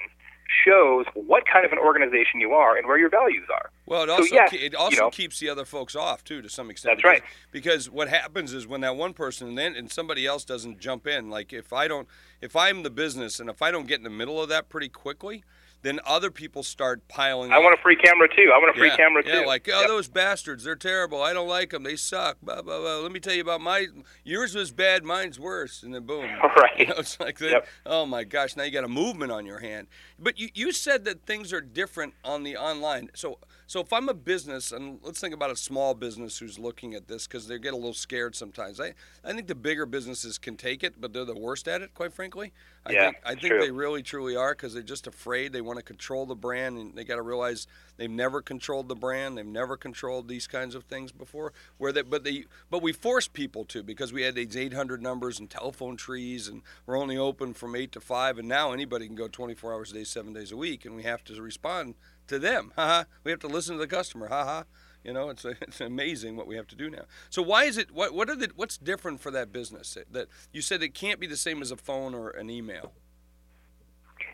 shows 0.66 1.06
what 1.16 1.44
kind 1.52 1.66
of 1.66 1.72
an 1.72 1.80
organization 1.80 2.40
you 2.40 2.52
are 2.52 2.78
and 2.78 2.86
where 2.88 2.98
your 3.00 3.10
values 3.10 3.46
are. 3.52 3.72
Well, 3.88 4.04
it 4.04 4.08
So, 4.08 4.14
also 4.14 4.36
yes, 4.36 4.50
ke- 4.52 4.54
it 4.62 4.74
you 4.74 4.78
also 4.78 5.02
know. 5.04 5.10
keeps 5.10 5.40
the 5.40 5.50
other 5.50 5.66
folks 5.66 5.96
off 5.96 6.24
too, 6.24 6.42
to 6.44 6.50
some 6.50 6.70
extent. 6.70 6.92
That's 6.98 7.02
because, 7.02 7.22
right. 7.22 7.30
Because 7.52 7.90
what 7.90 8.08
happens 8.08 8.54
is 8.54 8.68
when 8.68 8.82
that 8.82 8.96
one 8.96 9.14
person 9.14 9.48
and 9.48 9.58
then 9.58 9.76
and 9.76 9.92
somebody 9.92 10.28
else 10.28 10.46
doesn't 10.46 10.80
jump 10.80 11.08
in. 11.08 11.30
Like 11.30 11.54
if 11.54 11.74
I 11.74 11.88
don't, 11.88 12.08
if 12.40 12.56
I'm 12.56 12.84
the 12.84 12.92
business 12.92 13.40
and 13.40 13.50
if 13.50 13.62
I 13.64 13.72
don't 13.72 13.88
get 13.88 13.98
in 13.98 14.04
the 14.04 14.10
middle 14.12 14.42
of 14.42 14.50
that 14.50 14.70
pretty 14.70 14.90
quickly, 14.90 15.44
then 15.84 16.00
other 16.06 16.32
people 16.32 16.64
start 16.64 17.08
piling. 17.08 17.52
I 17.52 17.58
on. 17.58 17.64
want 17.64 17.78
a 17.78 17.82
free 17.82 17.96
camera 17.96 18.28
too. 18.28 18.52
I 18.54 18.58
want 18.58 18.76
a 18.76 18.80
free 18.80 18.88
yeah, 18.88 18.98
camera 18.98 19.24
yeah, 19.26 19.42
too. 19.42 19.46
like 19.46 19.70
oh, 19.72 19.82
Yep. 19.82 19.88
those 19.90 20.08
bastards, 20.08 20.64
they're 20.64 20.76
terrible. 20.76 21.22
I 21.22 21.34
don't 21.34 21.48
like 21.48 21.70
them. 21.70 21.84
They 21.84 21.96
suck. 21.96 22.38
Blah 22.42 22.62
blah 22.62 22.80
blah. 22.80 22.98
Let 22.98 23.12
me 23.12 23.20
tell 23.20 23.34
you 23.34 23.42
about 23.42 23.62
my. 23.62 23.88
Yours 24.24 24.56
was 24.56 24.72
bad. 24.72 25.04
Mine's 25.04 25.40
worse. 25.40 25.84
And 25.84 25.94
then 25.94 26.06
boom. 26.06 26.30
Right. 26.56 26.80
You 26.80 26.88
know, 26.88 26.96
it's 26.98 27.20
like 27.20 27.40
that. 27.40 27.52
Yep. 27.52 27.68
Oh 27.86 28.06
my 28.06 28.24
gosh! 28.24 28.56
Now 28.56 28.64
you 28.64 28.72
got 28.72 28.84
a 28.84 28.90
movement 28.90 29.32
on 29.32 29.46
your 29.46 29.60
hand. 29.60 29.88
But 30.20 30.40
you, 30.40 30.50
you 30.54 30.72
said 30.72 31.04
that 31.06 31.26
things 31.26 31.52
are 31.52 31.62
different 31.62 32.14
on 32.24 32.44
the 32.44 32.56
online. 32.56 33.10
So 33.16 33.40
so 33.74 33.80
if 33.80 33.92
I'm 33.92 34.08
a 34.08 34.14
business 34.14 34.72
and 34.72 35.00
let's 35.02 35.20
think 35.20 35.34
about 35.34 35.50
a 35.50 35.56
small 35.56 35.96
business 35.96 36.38
who's 36.38 36.60
looking 36.60 36.94
at 36.94 37.08
this 37.08 37.26
because 37.26 37.48
they 37.48 37.58
get 37.58 37.74
a 37.74 37.76
little 37.76 37.96
scared 37.96 38.36
sometimes. 38.36 38.80
I 38.80 38.94
I 39.26 39.34
think 39.34 39.48
the 39.48 39.56
bigger 39.56 39.88
businesses 39.88 40.38
can 40.38 40.58
take 40.58 40.84
it, 40.84 41.02
but 41.02 41.12
they're 41.12 41.26
the 41.26 41.34
worst 41.34 41.68
at 41.68 41.82
it. 41.82 41.96
Quite 41.96 42.14
frankly. 42.14 42.54
I 42.86 42.92
Yeah, 42.92 43.06
think 43.06 43.18
I 43.26 43.30
think 43.30 43.54
true. 43.54 43.60
they 43.62 43.72
really 43.72 44.04
truly 44.04 44.36
are 44.36 44.52
because 44.52 44.76
they're 44.76 44.84
just 44.84 45.08
afraid. 45.08 45.54
They 45.54 45.62
want 45.62 45.80
to 45.80 45.84
control 45.84 46.28
the 46.28 46.36
brand, 46.36 46.78
and 46.78 46.94
they 46.94 47.04
got 47.04 47.16
to 47.16 47.24
realize 47.24 47.66
they've 47.98 48.12
never 48.12 48.44
controlled 48.44 48.90
the 48.90 48.96
brand. 48.96 49.40
They've 49.40 49.46
never 49.46 49.76
controlled 49.76 50.28
these 50.28 50.46
kinds 50.46 50.76
of 50.76 50.84
things 50.84 51.12
before. 51.12 51.52
Where 51.80 51.92
they, 51.92 52.04
but 52.04 52.24
they, 52.24 52.46
but 52.70 52.84
we 52.84 52.94
force 52.94 53.28
people 53.28 53.66
to 53.66 53.82
because 53.82 54.14
we 54.14 54.22
had 54.22 54.36
these 54.36 54.56
800 54.56 55.02
numbers 55.02 55.40
and 55.40 55.50
telephone 55.50 55.98
trees, 55.98 56.48
and 56.48 56.62
we're 56.86 57.00
only 57.00 57.18
open 57.18 57.56
from 57.56 57.76
eight 57.76 57.92
to 57.94 58.00
five, 58.00 58.38
and 58.38 58.48
now 58.48 58.72
anybody 58.72 59.08
can 59.08 59.16
go 59.16 59.28
24 59.28 59.74
hours 59.74 59.90
a 59.90 59.96
day, 59.96 60.04
seven 60.04 60.32
days 60.32 60.52
a 60.52 60.58
week, 60.58 60.86
and 60.86 60.96
we 60.96 61.02
have 61.02 61.24
to 61.24 61.42
respond 61.42 61.96
to 62.28 62.40
them. 62.40 62.72
Haha. 62.76 63.04
we 63.24 63.32
have 63.32 63.40
to 63.42 63.48
listen 63.48 63.76
to 63.76 63.80
the 63.80 63.88
customer. 63.88 64.28
Haha. 64.28 64.64
You 65.04 65.14
know, 65.14 65.30
it's 65.30 65.46
it's 65.62 65.82
amazing 65.82 66.36
what 66.36 66.48
we 66.48 66.56
have 66.56 66.68
to 66.68 66.76
do 66.76 66.90
now. 66.90 67.04
So 67.30 67.42
why 67.42 67.66
is 67.66 67.78
it? 67.78 67.92
What 67.92 68.14
what 68.14 68.30
are 68.30 68.36
the 68.36 68.50
what's 68.56 68.78
different 68.78 69.20
for 69.20 69.32
that 69.32 69.52
business? 69.52 69.98
That 70.12 70.28
you 70.52 70.62
said 70.62 70.82
it 70.82 70.94
can't 70.94 71.20
be 71.20 71.28
the 71.28 71.38
same 71.38 71.62
as 71.62 71.72
a 71.72 71.78
phone 71.78 72.14
or 72.14 72.30
an 72.30 72.50
email. 72.50 72.94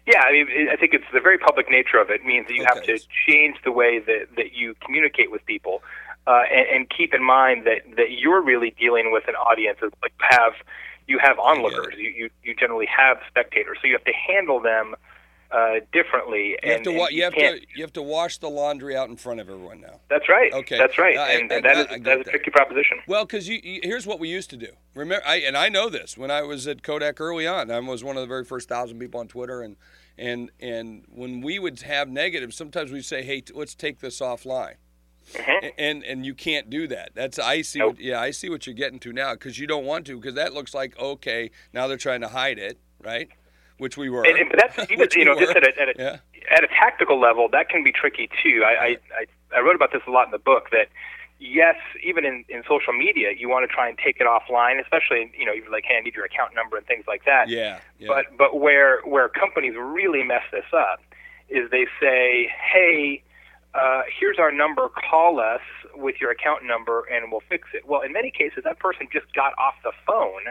Yeah, 0.06 0.22
I 0.22 0.32
mean, 0.32 0.48
I 0.72 0.76
think 0.76 0.94
it's 0.94 1.06
the 1.14 1.20
very 1.20 1.38
public 1.38 1.70
nature 1.70 1.98
of 1.98 2.10
it 2.10 2.26
means 2.26 2.48
that 2.48 2.56
you 2.56 2.66
have 2.66 2.82
to 2.84 3.00
change 3.28 3.58
the 3.64 3.72
way 3.72 4.00
that, 4.00 4.28
that 4.38 4.54
you 4.54 4.74
communicate 4.84 5.30
with 5.30 5.46
people, 5.46 5.84
uh, 6.26 6.44
and, 6.52 6.68
and 6.68 6.90
keep 6.90 7.14
in 7.14 7.24
mind 7.24 7.68
that, 7.68 7.96
that 7.96 8.12
you're 8.18 8.42
really 8.42 8.74
dealing 8.80 9.12
with 9.12 9.28
an 9.28 9.36
audience. 9.36 9.78
Of, 9.84 9.94
like 10.02 10.14
have 10.20 10.54
you 11.08 11.20
have 11.22 11.38
onlookers, 11.38 11.94
you, 11.98 12.10
you 12.10 12.30
you 12.44 12.56
generally 12.56 12.88
have 12.88 13.18
spectators, 13.28 13.78
so 13.82 13.88
you 13.88 13.94
have 13.94 14.04
to 14.06 14.14
handle 14.14 14.60
them 14.60 14.96
uh, 15.52 15.76
differently. 15.92 16.50
You 16.50 16.58
and, 16.64 16.72
have 16.74 16.82
to 16.84 16.92
wa- 16.92 17.06
and 17.08 17.16
you 17.16 17.24
have 17.24 17.34
to 17.34 17.60
you 17.76 17.84
have 17.84 17.94
to 17.94 18.02
wash 18.02 18.38
the 18.38 18.50
laundry 18.50 18.96
out 18.96 19.10
in 19.10 19.16
front 19.18 19.40
of 19.40 19.50
everyone 19.50 19.82
now. 19.82 20.00
That's 20.10 20.30
right. 20.30 20.52
Okay. 20.54 20.78
That's 20.78 20.98
right, 20.98 21.18
I- 21.18 21.32
and, 21.34 21.52
I- 21.52 21.56
and 21.56 21.66
that 21.66 21.78
I- 21.78 21.80
is 21.82 21.86
I 21.88 21.98
get 21.98 22.04
that's 22.04 22.28
a 22.28 22.32
tricky 22.32 22.52
proposition. 22.52 23.00
Well, 23.08 23.26
because 23.26 23.48
here's 23.48 24.06
what 24.06 24.20
we 24.20 24.30
used 24.30 24.50
to 24.52 24.58
do. 24.58 24.70
Remember, 24.96 25.26
I, 25.26 25.38
and 25.38 25.58
I 25.58 25.70
know 25.70 25.90
this 25.90 26.18
when 26.18 26.30
I 26.32 26.42
was 26.44 26.68
at 26.68 26.84
Kodak 26.84 27.20
early 27.22 27.48
on. 27.48 27.72
I 27.72 27.80
was 27.80 28.04
one 28.04 28.16
of 28.18 28.22
the 28.22 28.28
very 28.28 28.46
first 28.46 28.70
thousand 28.70 29.00
people 29.00 29.20
on 29.20 29.28
Twitter, 29.28 29.62
and 29.62 29.76
and 30.18 30.52
and 30.60 31.06
when 31.10 31.42
we 31.42 31.60
would 31.60 31.80
have 31.82 32.10
negatives, 32.10 32.56
sometimes 32.56 32.92
we'd 32.92 33.06
say, 33.06 33.24
"Hey, 33.24 33.42
t- 33.42 33.54
let's 33.56 33.74
take 33.76 34.00
this 34.00 34.20
offline." 34.20 34.76
A- 35.36 35.80
And 35.80 36.04
and 36.04 36.26
you 36.26 36.34
can't 36.34 36.70
do 36.70 36.88
that. 36.88 37.12
That's 37.16 37.38
I 37.40 37.62
see. 37.62 37.80
Nope. 37.80 37.96
What, 37.96 38.00
yeah, 38.02 38.20
I 38.20 38.32
see 38.32 38.50
what 38.50 38.66
you're 38.66 38.74
getting 38.76 39.00
to 39.00 39.14
now 39.14 39.34
because 39.34 39.60
you 39.60 39.68
don't 39.68 39.86
want 39.86 40.06
to 40.08 40.16
because 40.18 40.36
that 40.36 40.54
looks 40.54 40.74
like 40.74 40.98
okay. 41.00 41.52
Now 41.74 41.88
they're 41.88 41.98
trying 41.98 42.22
to 42.22 42.28
hide 42.30 42.58
it, 42.60 42.80
right? 43.04 43.30
Which 43.80 43.98
we 43.98 44.10
were. 44.10 44.26
And, 44.26 44.38
and 44.38 44.50
but 44.50 44.60
that's 44.60 44.92
even 44.92 45.08
you 45.16 45.26
know 45.26 45.40
just 45.40 45.56
at 45.56 45.64
a, 45.64 45.82
at 45.82 45.90
a 45.90 45.94
Yeah. 45.98 46.18
at 46.56 46.64
a 46.64 46.68
tactical 46.68 47.20
level 47.20 47.50
that 47.52 47.70
can 47.70 47.84
be 47.84 47.92
tricky 47.92 48.30
too. 48.44 48.64
I, 48.66 48.72
I 48.72 48.88
I 49.18 49.58
I 49.58 49.60
wrote 49.62 49.76
about 49.76 49.92
this 49.92 50.02
a 50.08 50.12
lot 50.12 50.26
in 50.26 50.32
the 50.32 50.38
book 50.38 50.70
that 50.72 50.90
yes, 51.40 51.76
even 52.04 52.26
in 52.26 52.46
in 52.50 52.64
social 52.68 52.94
media, 52.94 53.32
you 53.38 53.50
want 53.50 53.68
to 53.68 53.74
try 53.74 53.88
and 53.90 53.98
take 53.98 54.18
it 54.20 54.28
offline, 54.28 54.80
especially 54.82 55.32
you 55.38 55.46
know 55.46 55.54
even 55.54 55.72
like 55.72 55.86
hey, 55.88 55.98
I 55.98 56.02
need 56.02 56.14
your 56.14 56.26
account 56.26 56.54
number 56.54 56.78
and 56.78 56.86
things 56.86 57.06
like 57.08 57.26
that. 57.26 57.50
Yeah. 57.50 57.80
yeah. 57.98 58.08
But 58.08 58.38
but 58.38 58.60
where 58.60 59.02
where 59.06 59.30
companies 59.30 59.76
really 59.76 60.24
mess 60.24 60.44
this 60.52 60.66
up 60.74 61.00
is 61.50 61.72
they 61.72 61.88
say, 62.00 62.52
hey. 62.72 63.24
Uh, 63.76 64.02
here's 64.20 64.40
our 64.40 64.52
number. 64.52 64.90
Call 64.90 65.40
us 65.40 65.62
with 65.94 66.16
your 66.20 66.32
account 66.32 66.66
number, 66.66 67.04
and 67.04 67.32
we'll 67.32 67.44
fix 67.48 67.68
it. 67.76 67.88
Well, 67.88 68.02
in 68.02 68.12
many 68.12 68.32
cases, 68.32 68.64
that 68.64 68.80
person 68.80 69.08
just 69.14 69.32
got 69.36 69.54
off 69.60 69.76
the 69.84 69.92
phone 70.08 70.42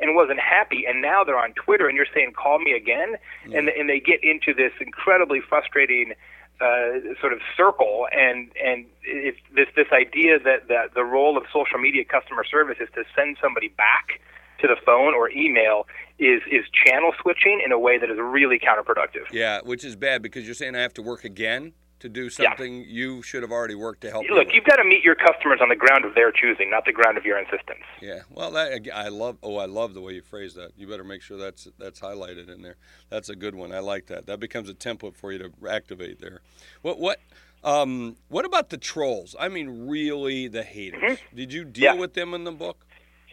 and 0.00 0.14
wasn't 0.14 0.40
happy, 0.40 0.84
and 0.86 1.02
now 1.02 1.24
they're 1.24 1.38
on 1.38 1.52
Twitter, 1.52 1.88
and 1.88 1.96
you're 1.96 2.12
saying, 2.14 2.32
"Call 2.32 2.58
me 2.58 2.72
again," 2.72 3.16
and 3.52 3.68
and 3.68 3.88
they 3.88 4.00
get 4.00 4.22
into 4.22 4.54
this 4.54 4.72
incredibly 4.80 5.40
frustrating 5.40 6.14
uh, 6.60 7.14
sort 7.20 7.32
of 7.32 7.40
circle, 7.56 8.08
and 8.12 8.50
and 8.62 8.86
it's 9.02 9.38
this 9.54 9.68
this 9.76 9.88
idea 9.92 10.38
that 10.38 10.68
that 10.68 10.94
the 10.94 11.04
role 11.04 11.36
of 11.36 11.44
social 11.52 11.78
media 11.78 12.04
customer 12.04 12.44
service 12.44 12.78
is 12.80 12.88
to 12.94 13.04
send 13.14 13.36
somebody 13.40 13.68
back 13.68 14.20
to 14.60 14.66
the 14.66 14.76
phone 14.84 15.14
or 15.14 15.30
email 15.30 15.86
is 16.18 16.42
is 16.50 16.64
channel 16.84 17.12
switching 17.20 17.62
in 17.64 17.72
a 17.72 17.78
way 17.78 17.98
that 17.98 18.10
is 18.10 18.18
really 18.18 18.58
counterproductive. 18.58 19.30
yeah, 19.30 19.60
which 19.62 19.84
is 19.84 19.94
bad 19.96 20.22
because 20.22 20.44
you're 20.46 20.54
saying 20.54 20.74
I 20.74 20.80
have 20.80 20.94
to 20.94 21.02
work 21.02 21.24
again 21.24 21.72
to 22.00 22.08
do 22.08 22.24
Yeah. 22.24 22.28
something 22.30 22.84
you 22.86 23.22
should 23.22 23.42
have 23.42 23.50
already 23.52 23.74
worked 23.74 24.00
to 24.02 24.10
help. 24.10 24.28
Look, 24.30 24.52
you've 24.54 24.64
got 24.64 24.76
to 24.76 24.84
meet 24.84 25.02
your 25.02 25.14
customers 25.14 25.60
on 25.60 25.68
the 25.68 25.76
ground 25.76 26.04
of 26.04 26.14
their 26.14 26.30
choosing, 26.30 26.70
not 26.70 26.84
the 26.84 26.92
ground 26.92 27.18
of 27.18 27.24
your 27.24 27.38
insistence. 27.38 27.82
Yeah, 28.00 28.20
well, 28.30 28.50
that 28.52 28.88
I 28.94 29.08
love. 29.08 29.38
Oh, 29.42 29.56
I 29.56 29.66
love 29.66 29.94
the 29.94 30.00
way 30.00 30.12
you 30.14 30.22
phrase 30.22 30.54
that. 30.54 30.72
You 30.76 30.86
better 30.86 31.04
make 31.04 31.22
sure 31.22 31.36
that's 31.36 31.68
that's 31.78 32.00
highlighted 32.00 32.48
in 32.48 32.62
there. 32.62 32.76
That's 33.10 33.28
a 33.28 33.36
good 33.36 33.54
one. 33.54 33.72
I 33.72 33.80
like 33.80 34.06
that. 34.06 34.26
That 34.26 34.38
becomes 34.40 34.68
a 34.68 34.74
template 34.74 35.16
for 35.16 35.32
you 35.32 35.38
to 35.38 35.50
activate 35.68 36.20
there. 36.20 36.40
What 36.82 36.98
what 37.00 37.20
um 37.64 38.16
what 38.28 38.44
about 38.44 38.70
the 38.70 38.78
trolls? 38.78 39.34
I 39.38 39.48
mean, 39.48 39.88
really, 39.88 40.46
the 40.48 40.62
haters. 40.62 41.18
Did 41.34 41.52
you 41.52 41.64
deal 41.64 41.88
Mm-hmm. 41.90 41.96
Yeah. 41.96 42.00
with 42.00 42.14
them 42.14 42.34
in 42.34 42.44
the 42.44 42.52
book? 42.52 42.84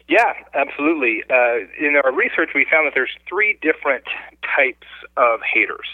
Yeah, 0.08 0.34
absolutely. 0.54 1.24
Uh, 1.28 1.66
in 1.80 1.96
our 2.04 2.12
research, 2.12 2.50
we 2.54 2.64
found 2.70 2.86
that 2.86 2.94
there's 2.94 3.10
three 3.28 3.58
different 3.60 4.04
types 4.56 4.86
of 5.16 5.40
haters. 5.52 5.88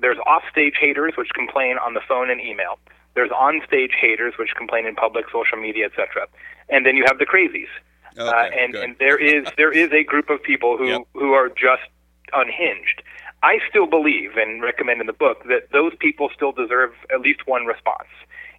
There's 0.00 0.18
offstage 0.18 0.74
haters, 0.80 1.12
which 1.16 1.28
complain 1.34 1.76
on 1.84 1.94
the 1.94 2.00
phone 2.08 2.30
and 2.30 2.40
email. 2.40 2.78
There's 3.14 3.30
onstage 3.30 3.92
haters, 4.00 4.34
which 4.38 4.50
complain 4.56 4.86
in 4.86 4.94
public, 4.94 5.26
social 5.32 5.58
media, 5.58 5.86
etc. 5.86 6.26
And 6.68 6.86
then 6.86 6.96
you 6.96 7.04
have 7.06 7.18
the 7.18 7.26
crazies. 7.26 7.68
uh, 8.18 8.48
and 8.58 8.72
good. 8.72 8.84
and 8.84 8.96
there 8.98 9.18
is 9.18 9.46
there 9.56 9.72
is 9.72 9.90
a 9.92 10.04
group 10.04 10.30
of 10.30 10.42
people 10.42 10.76
who 10.78 10.86
Yep. 10.88 11.02
who 11.14 11.32
are 11.32 11.48
just 11.48 11.82
unhinged. 12.32 13.02
I 13.42 13.58
still 13.68 13.86
believe 13.86 14.36
and 14.36 14.62
recommend 14.62 15.00
in 15.00 15.06
the 15.06 15.12
book 15.14 15.44
that 15.48 15.70
those 15.72 15.92
people 15.98 16.28
still 16.34 16.52
deserve 16.52 16.92
at 17.12 17.20
least 17.20 17.46
one 17.46 17.64
response. 17.66 18.08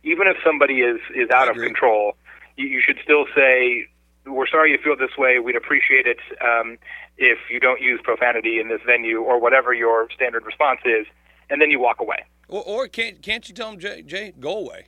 Even 0.03 0.27
if 0.27 0.37
somebody 0.43 0.81
is 0.81 0.99
is 1.15 1.29
out 1.29 1.47
of 1.49 1.55
control, 1.67 2.15
you, 2.57 2.67
you 2.67 2.81
should 2.81 2.97
still 3.03 3.25
say, 3.35 3.85
"We're 4.25 4.47
sorry 4.47 4.71
you 4.71 4.79
feel 4.83 4.95
this 4.97 5.15
way. 5.17 5.39
We'd 5.39 5.55
appreciate 5.55 6.07
it 6.07 6.17
um, 6.41 6.77
if 7.17 7.37
you 7.49 7.59
don't 7.59 7.81
use 7.81 7.99
profanity 8.03 8.59
in 8.59 8.67
this 8.69 8.81
venue 8.85 9.21
or 9.21 9.39
whatever 9.39 9.73
your 9.73 10.09
standard 10.11 10.45
response 10.45 10.81
is." 10.85 11.05
And 11.51 11.61
then 11.61 11.69
you 11.69 11.79
walk 11.79 11.99
away. 11.99 12.23
Or, 12.47 12.63
or 12.63 12.87
can't 12.87 13.21
can't 13.21 13.47
you 13.47 13.53
tell 13.53 13.69
them, 13.69 13.79
Jay, 13.79 14.01
Jay 14.01 14.33
go 14.39 14.57
away? 14.57 14.87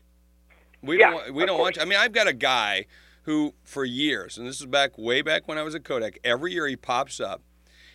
We 0.81 0.99
Yeah, 0.99 1.11
don't 1.11 1.13
want, 1.15 1.33
we 1.33 1.45
don't 1.45 1.59
want. 1.59 1.75
You. 1.75 1.81
I 1.83 1.85
mean, 1.85 1.99
I've 1.99 2.13
got 2.13 2.27
a 2.27 2.33
guy 2.33 2.85
who, 3.23 3.53
for 3.63 3.85
years, 3.85 4.37
and 4.37 4.47
this 4.47 4.59
is 4.59 4.65
back 4.65 4.97
way 4.97 5.21
back 5.21 5.47
when 5.47 5.57
I 5.57 5.63
was 5.63 5.75
at 5.75 5.83
Kodak. 5.83 6.19
Every 6.23 6.53
year 6.53 6.67
he 6.67 6.75
pops 6.75 7.21
up, 7.21 7.41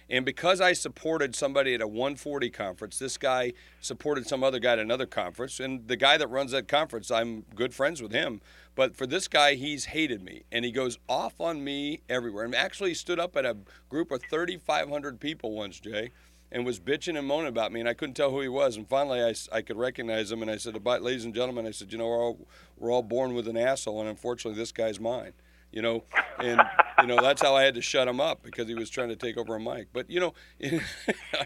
and 0.08 0.24
because 0.24 0.60
I 0.60 0.72
supported 0.72 1.34
somebody 1.34 1.74
at 1.74 1.82
a 1.82 1.86
140 1.86 2.48
conference, 2.48 2.98
this 2.98 3.18
guy 3.18 3.52
supported 3.80 4.26
some 4.26 4.42
other 4.42 4.58
guy 4.58 4.72
at 4.72 4.78
another 4.78 5.04
conference, 5.04 5.60
and 5.60 5.86
the 5.86 5.96
guy 5.96 6.16
that 6.16 6.28
runs 6.28 6.52
that 6.52 6.66
conference, 6.66 7.10
I'm 7.10 7.44
good 7.54 7.74
friends 7.74 8.00
with 8.00 8.12
him. 8.12 8.40
But 8.74 8.96
for 8.96 9.06
this 9.06 9.28
guy, 9.28 9.54
he's 9.54 9.86
hated 9.86 10.22
me, 10.22 10.44
and 10.50 10.64
he 10.64 10.70
goes 10.70 10.98
off 11.08 11.40
on 11.40 11.62
me 11.62 12.00
everywhere. 12.08 12.44
And 12.44 12.54
actually 12.54 12.94
stood 12.94 13.18
up 13.18 13.36
at 13.36 13.44
a 13.44 13.56
group 13.90 14.10
of 14.10 14.22
3,500 14.30 15.20
people 15.20 15.52
once, 15.52 15.78
Jay 15.78 16.12
and 16.50 16.64
was 16.64 16.80
bitching 16.80 17.18
and 17.18 17.26
moaning 17.26 17.48
about 17.48 17.72
me, 17.72 17.80
and 17.80 17.88
I 17.88 17.94
couldn't 17.94 18.14
tell 18.14 18.30
who 18.30 18.40
he 18.40 18.48
was. 18.48 18.76
And 18.76 18.88
finally, 18.88 19.22
I, 19.22 19.34
I 19.52 19.62
could 19.62 19.76
recognize 19.76 20.32
him, 20.32 20.42
and 20.42 20.50
I 20.50 20.56
said, 20.56 20.82
"But 20.82 21.02
ladies 21.02 21.24
and 21.24 21.34
gentlemen," 21.34 21.66
I 21.66 21.70
said, 21.70 21.92
"You 21.92 21.98
know, 21.98 22.06
we're 22.06 22.22
all 22.22 22.46
we're 22.76 22.90
all 22.90 23.02
born 23.02 23.34
with 23.34 23.48
an 23.48 23.56
asshole, 23.56 24.00
and 24.00 24.08
unfortunately, 24.08 24.58
this 24.58 24.72
guy's 24.72 24.98
mine." 25.00 25.32
You 25.70 25.82
know, 25.82 26.04
and 26.38 26.62
you 27.00 27.06
know 27.06 27.20
that's 27.20 27.42
how 27.42 27.54
I 27.54 27.62
had 27.62 27.74
to 27.74 27.82
shut 27.82 28.08
him 28.08 28.20
up 28.20 28.42
because 28.42 28.68
he 28.68 28.74
was 28.74 28.88
trying 28.88 29.10
to 29.10 29.16
take 29.16 29.36
over 29.36 29.54
a 29.54 29.60
mic. 29.60 29.88
But 29.92 30.08
you 30.10 30.18
know, 30.18 30.32
I 30.64 30.80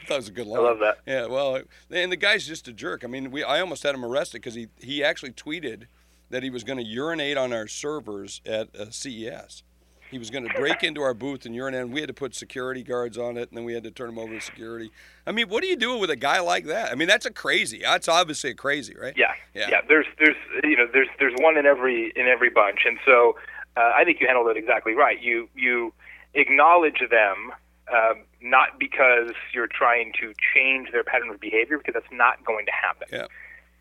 thought 0.07 0.11
it 0.11 0.17
was 0.17 0.29
a 0.29 0.33
good 0.33 0.47
line. 0.47 0.61
I 0.61 0.63
love 0.63 0.79
that. 0.79 0.99
Yeah, 1.07 1.27
well, 1.27 1.61
and 1.91 2.13
the 2.13 2.17
guy's 2.17 2.47
just 2.47 2.69
a 2.69 2.73
jerk. 2.73 3.03
I 3.03 3.09
mean, 3.09 3.33
we 3.33 3.43
I 3.43 3.61
almost 3.61 3.83
had 3.83 3.95
him 3.95 4.05
arrested 4.05 4.41
because 4.41 4.55
he 4.55 4.69
he 4.79 5.03
actually 5.03 5.33
tweeted 5.33 5.87
that 6.31 6.43
he 6.43 6.51
was 6.51 6.65
going 6.65 6.79
to 6.79 6.85
urinate 6.85 7.37
on 7.37 7.53
our 7.53 7.67
servers 7.67 8.41
at 8.47 8.75
uh, 8.75 8.91
CES. 8.91 9.65
He 10.13 10.19
was 10.19 10.29
going 10.29 10.47
to 10.47 10.53
break 10.55 10.83
into 10.85 11.01
our 11.01 11.15
booth 11.15 11.47
and 11.47 11.55
urinate, 11.55 11.81
and 11.81 11.91
we 11.91 12.01
had 12.01 12.09
to 12.09 12.13
put 12.13 12.35
security 12.35 12.83
guards 12.83 13.17
on 13.17 13.39
it, 13.39 13.49
and 13.49 13.57
then 13.57 13.65
we 13.65 13.73
had 13.73 13.83
to 13.85 13.91
turn 13.91 14.11
him 14.11 14.19
over 14.19 14.35
to 14.35 14.41
security. 14.43 14.93
I 15.27 15.33
mean, 15.33 15.49
what 15.49 15.65
are 15.65 15.67
you 15.67 15.75
doing 15.75 16.03
with 16.03 16.11
a 16.11 16.17
guy 16.17 16.39
like 16.41 16.67
that? 16.67 16.93
I 16.93 16.97
mean, 16.97 17.09
that's 17.09 17.25
a 17.25 17.31
crazy. 17.31 17.81
That's 17.83 18.09
obviously 18.09 18.51
a 18.51 18.55
crazy, 18.55 18.95
right? 18.95 19.15
Yeah, 19.17 19.33
Yeah. 19.55 19.69
yeah. 19.71 19.81
There's 19.89 20.05
there's 20.19 20.37
you 20.63 20.77
know 20.77 20.87
there's 20.93 21.09
there's 21.19 21.33
one 21.39 21.57
in 21.57 21.65
every 21.65 22.13
in 22.15 22.27
every 22.27 22.51
bunch, 22.51 22.81
and 22.85 22.99
so 23.07 23.37
uh, 23.79 23.93
I 23.97 24.05
think 24.05 24.21
you 24.21 24.27
handled 24.27 24.49
it 24.49 24.59
exactly 24.59 24.93
right. 24.93 25.19
You 25.19 25.49
you 25.57 25.95
acknowledge 26.35 27.03
them. 27.11 27.53
Um, 27.93 28.23
not 28.41 28.79
because 28.79 29.33
you're 29.53 29.67
trying 29.67 30.13
to 30.21 30.33
change 30.55 30.93
their 30.93 31.05
pattern 31.05 31.31
of 31.31 31.41
behavior, 31.41 31.79
because 31.79 31.95
that's 31.95 32.13
not 32.13 32.43
going 32.45 32.65
to 32.67 32.73
happen. 32.73 33.09
Yeah. 33.13 33.27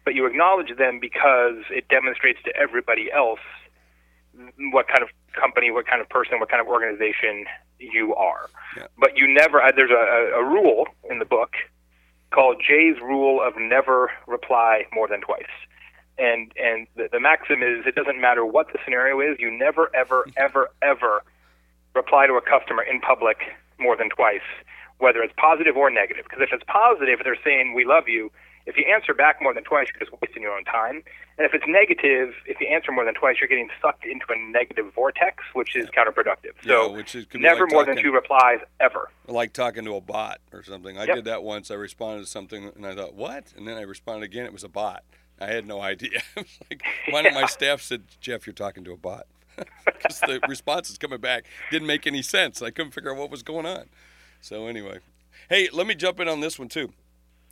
But 0.04 0.16
you 0.16 0.26
acknowledge 0.26 0.76
them 0.78 1.00
because 1.00 1.64
it 1.70 1.88
demonstrates 1.88 2.40
to 2.46 2.56
everybody 2.58 3.12
else 3.12 3.40
what 4.72 4.88
kind 4.88 5.04
of 5.04 5.10
company, 5.34 5.72
what 5.72 5.88
kind 5.88 6.02
of 6.02 6.10
person, 6.10 6.40
what 6.40 6.50
kind 6.50 6.62
of 6.62 6.68
organization 6.68 7.46
you 7.80 8.16
are. 8.16 8.50
Yeah. 8.78 8.88
But 8.98 9.18
you 9.18 9.28
never, 9.28 9.62
there's 9.76 9.92
a, 9.92 10.40
a 10.40 10.44
rule 10.44 10.88
in 11.10 11.20
the 11.20 11.26
book 11.26 11.54
called 12.32 12.62
Jay's 12.66 13.00
rule 13.02 13.42
of 13.42 13.54
never 13.58 14.12
reply 14.28 14.86
more 14.94 15.08
than 15.08 15.22
twice. 15.22 15.44
And 16.18 16.52
and 16.56 16.88
the, 16.96 17.10
the 17.12 17.20
maxim 17.20 17.64
is 17.64 17.86
it 17.86 17.96
doesn't 17.96 18.20
matter 18.20 18.46
what 18.46 18.68
the 18.72 18.80
scenario 18.84 19.20
is, 19.20 19.40
you 19.40 19.50
never, 19.50 19.90
ever, 19.96 20.26
ever, 20.38 20.70
ever 20.82 21.24
reply 21.96 22.28
to 22.28 22.34
a 22.34 22.42
customer 22.42 22.84
in 22.84 23.00
public 23.00 23.38
more 23.80 23.98
than 23.98 24.10
twice, 24.10 24.46
whether 25.00 25.22
it's 25.22 25.34
positive 25.38 25.76
or 25.76 25.90
negative. 25.90 26.26
Because 26.26 26.42
if 26.42 26.54
it's 26.54 26.64
positive, 26.68 27.20
they're 27.24 27.38
saying 27.44 27.74
we 27.74 27.86
love 27.86 28.08
you. 28.08 28.32
If 28.72 28.78
you 28.78 28.86
answer 28.86 29.14
back 29.14 29.42
more 29.42 29.54
than 29.54 29.66
twice, 29.66 29.88
you're 29.94 30.00
just 30.08 30.18
wasting 30.22 30.42
your 30.44 30.54
own 30.56 30.64
time. 30.64 31.04
And 31.38 31.46
if 31.46 31.54
it's 31.54 31.66
negative, 31.68 32.34
if 32.46 32.62
you 32.62 32.68
answer 32.68 32.90
more 32.94 33.04
than 33.04 33.14
twice, 33.16 33.36
you're 33.42 33.50
getting 33.50 33.68
sucked 33.82 34.06
into 34.06 34.26
a 34.30 34.38
negative 34.50 34.94
vortex, 34.96 35.44
which 35.54 35.76
is 35.76 35.90
counterproductive. 35.90 36.54
So 36.66 36.88
Yeah, 36.88 36.96
which 36.96 37.14
is- 37.16 37.26
never 37.34 37.66
like 37.66 37.74
more 37.74 37.84
than 37.86 37.98
two 38.02 38.14
replies 38.14 38.60
ever. 38.80 39.10
like 39.28 39.52
talking 39.52 39.84
to 39.84 39.96
a 39.98 40.02
bot 40.02 40.40
or 40.54 40.64
something. 40.64 40.98
I 40.98 41.04
Yep. 41.04 41.16
did 41.16 41.26
that 41.26 41.44
once. 41.44 41.70
I 41.70 41.74
responded 41.74 42.22
to 42.22 42.30
something 42.30 42.72
and 42.76 42.88
I 42.88 42.96
thought, 42.96 43.14
"What?" 43.14 43.52
And 43.58 43.68
then 43.68 43.78
I 43.78 43.82
responded 43.82 44.24
again. 44.24 44.46
It 44.46 44.54
was 44.54 44.64
a 44.64 44.70
bot. 44.70 45.04
I 45.42 45.48
had 45.48 45.66
no 45.68 45.82
idea. 45.82 46.22
Like 46.70 46.82
one 47.10 47.26
of 47.26 47.34
my 47.34 47.48
staff 47.48 47.82
said, 47.82 48.04
"Jeff, 48.22 48.48
you're 48.48 48.54
talking 48.54 48.86
to 48.86 48.94
a 48.94 48.98
bot." 48.98 49.28
Because 49.86 50.20
the 50.22 50.40
responses 50.48 50.98
coming 50.98 51.20
back 51.20 51.44
didn't 51.72 51.88
make 51.88 52.08
any 52.08 52.22
sense. 52.22 52.62
I 52.62 52.72
couldn't 52.72 52.92
figure 52.94 53.12
out 53.12 53.18
what 53.18 53.30
was 53.30 53.44
going 53.44 53.66
on. 53.66 53.90
So 54.40 54.68
anyway, 54.68 55.00
hey, 55.50 55.68
let 55.74 55.86
me 55.88 55.94
jump 55.96 56.20
in 56.22 56.28
on 56.30 56.40
this 56.40 56.58
one 56.58 56.70
too. 56.70 56.94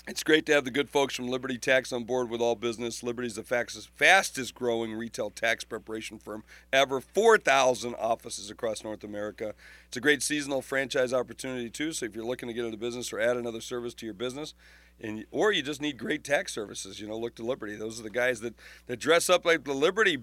It's 0.07 0.23
great 0.23 0.45
to 0.47 0.53
have 0.53 0.65
the 0.65 0.71
good 0.71 0.89
folks 0.89 1.15
from 1.15 1.27
Liberty 1.27 1.57
Tax 1.57 1.93
on 1.93 2.03
board 2.03 2.29
with 2.29 2.41
all 2.41 2.55
business. 2.55 3.03
Liberty's 3.03 3.35
the 3.35 3.43
fastest, 3.43 3.89
fastest 3.95 4.55
growing 4.55 4.93
retail 4.93 5.29
tax 5.29 5.63
preparation 5.63 6.17
firm 6.17 6.43
ever. 6.73 6.99
4,000 6.99 7.93
offices 7.95 8.49
across 8.49 8.83
North 8.83 9.03
America. 9.03 9.53
It's 9.87 9.97
a 9.97 10.01
great 10.01 10.23
seasonal 10.23 10.61
franchise 10.61 11.13
opportunity, 11.13 11.69
too. 11.69 11.91
So 11.91 12.05
if 12.05 12.15
you're 12.15 12.25
looking 12.25 12.47
to 12.47 12.53
get 12.53 12.65
into 12.65 12.77
business 12.77 13.13
or 13.13 13.19
add 13.19 13.37
another 13.37 13.61
service 13.61 13.93
to 13.95 14.05
your 14.05 14.15
business, 14.15 14.55
and 15.01 15.25
or 15.31 15.51
you 15.51 15.61
just 15.61 15.81
need 15.81 15.97
great 15.97 16.23
tax 16.23 16.53
services, 16.53 16.99
you 16.99 17.07
know, 17.07 17.17
look 17.17 17.35
to 17.35 17.43
Liberty. 17.43 17.75
Those 17.75 17.99
are 17.99 18.03
the 18.03 18.09
guys 18.09 18.41
that, 18.41 18.55
that 18.87 18.99
dress 18.99 19.29
up 19.29 19.45
like 19.45 19.63
the 19.63 19.73
Liberty 19.73 20.17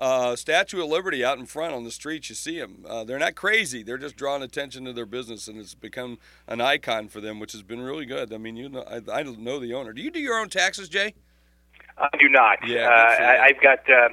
uh, 0.00 0.34
Statue 0.34 0.82
of 0.82 0.88
Liberty 0.88 1.24
out 1.24 1.38
in 1.38 1.46
front 1.46 1.74
on 1.74 1.84
the 1.84 1.90
streets. 1.90 2.28
You 2.30 2.34
see 2.34 2.58
them. 2.58 2.84
Uh, 2.88 3.04
they're 3.04 3.18
not 3.18 3.34
crazy. 3.34 3.82
They're 3.82 3.98
just 3.98 4.16
drawing 4.16 4.42
attention 4.42 4.84
to 4.86 4.92
their 4.92 5.06
business, 5.06 5.46
and 5.46 5.58
it's 5.58 5.74
become 5.74 6.18
an 6.46 6.60
icon 6.60 7.08
for 7.08 7.20
them, 7.20 7.38
which 7.38 7.52
has 7.52 7.62
been 7.62 7.80
really 7.80 8.06
good. 8.06 8.32
I 8.32 8.38
mean, 8.38 8.56
you 8.56 8.68
know, 8.68 8.82
I, 8.82 9.20
I 9.20 9.22
know 9.22 9.58
the 9.58 9.74
owner. 9.74 9.92
Do 9.92 10.00
you 10.00 10.10
do 10.10 10.20
your 10.20 10.38
own 10.38 10.48
taxes, 10.48 10.88
Jay? 10.88 11.14
I 11.98 12.08
do 12.18 12.28
not. 12.28 12.66
Yeah, 12.66 12.88
uh, 12.88 13.08
good 13.08 13.16
for 13.16 13.22
you. 13.22 13.28
I, 13.28 13.44
I've 13.44 13.62
got 13.62 13.90
uh, 13.90 14.08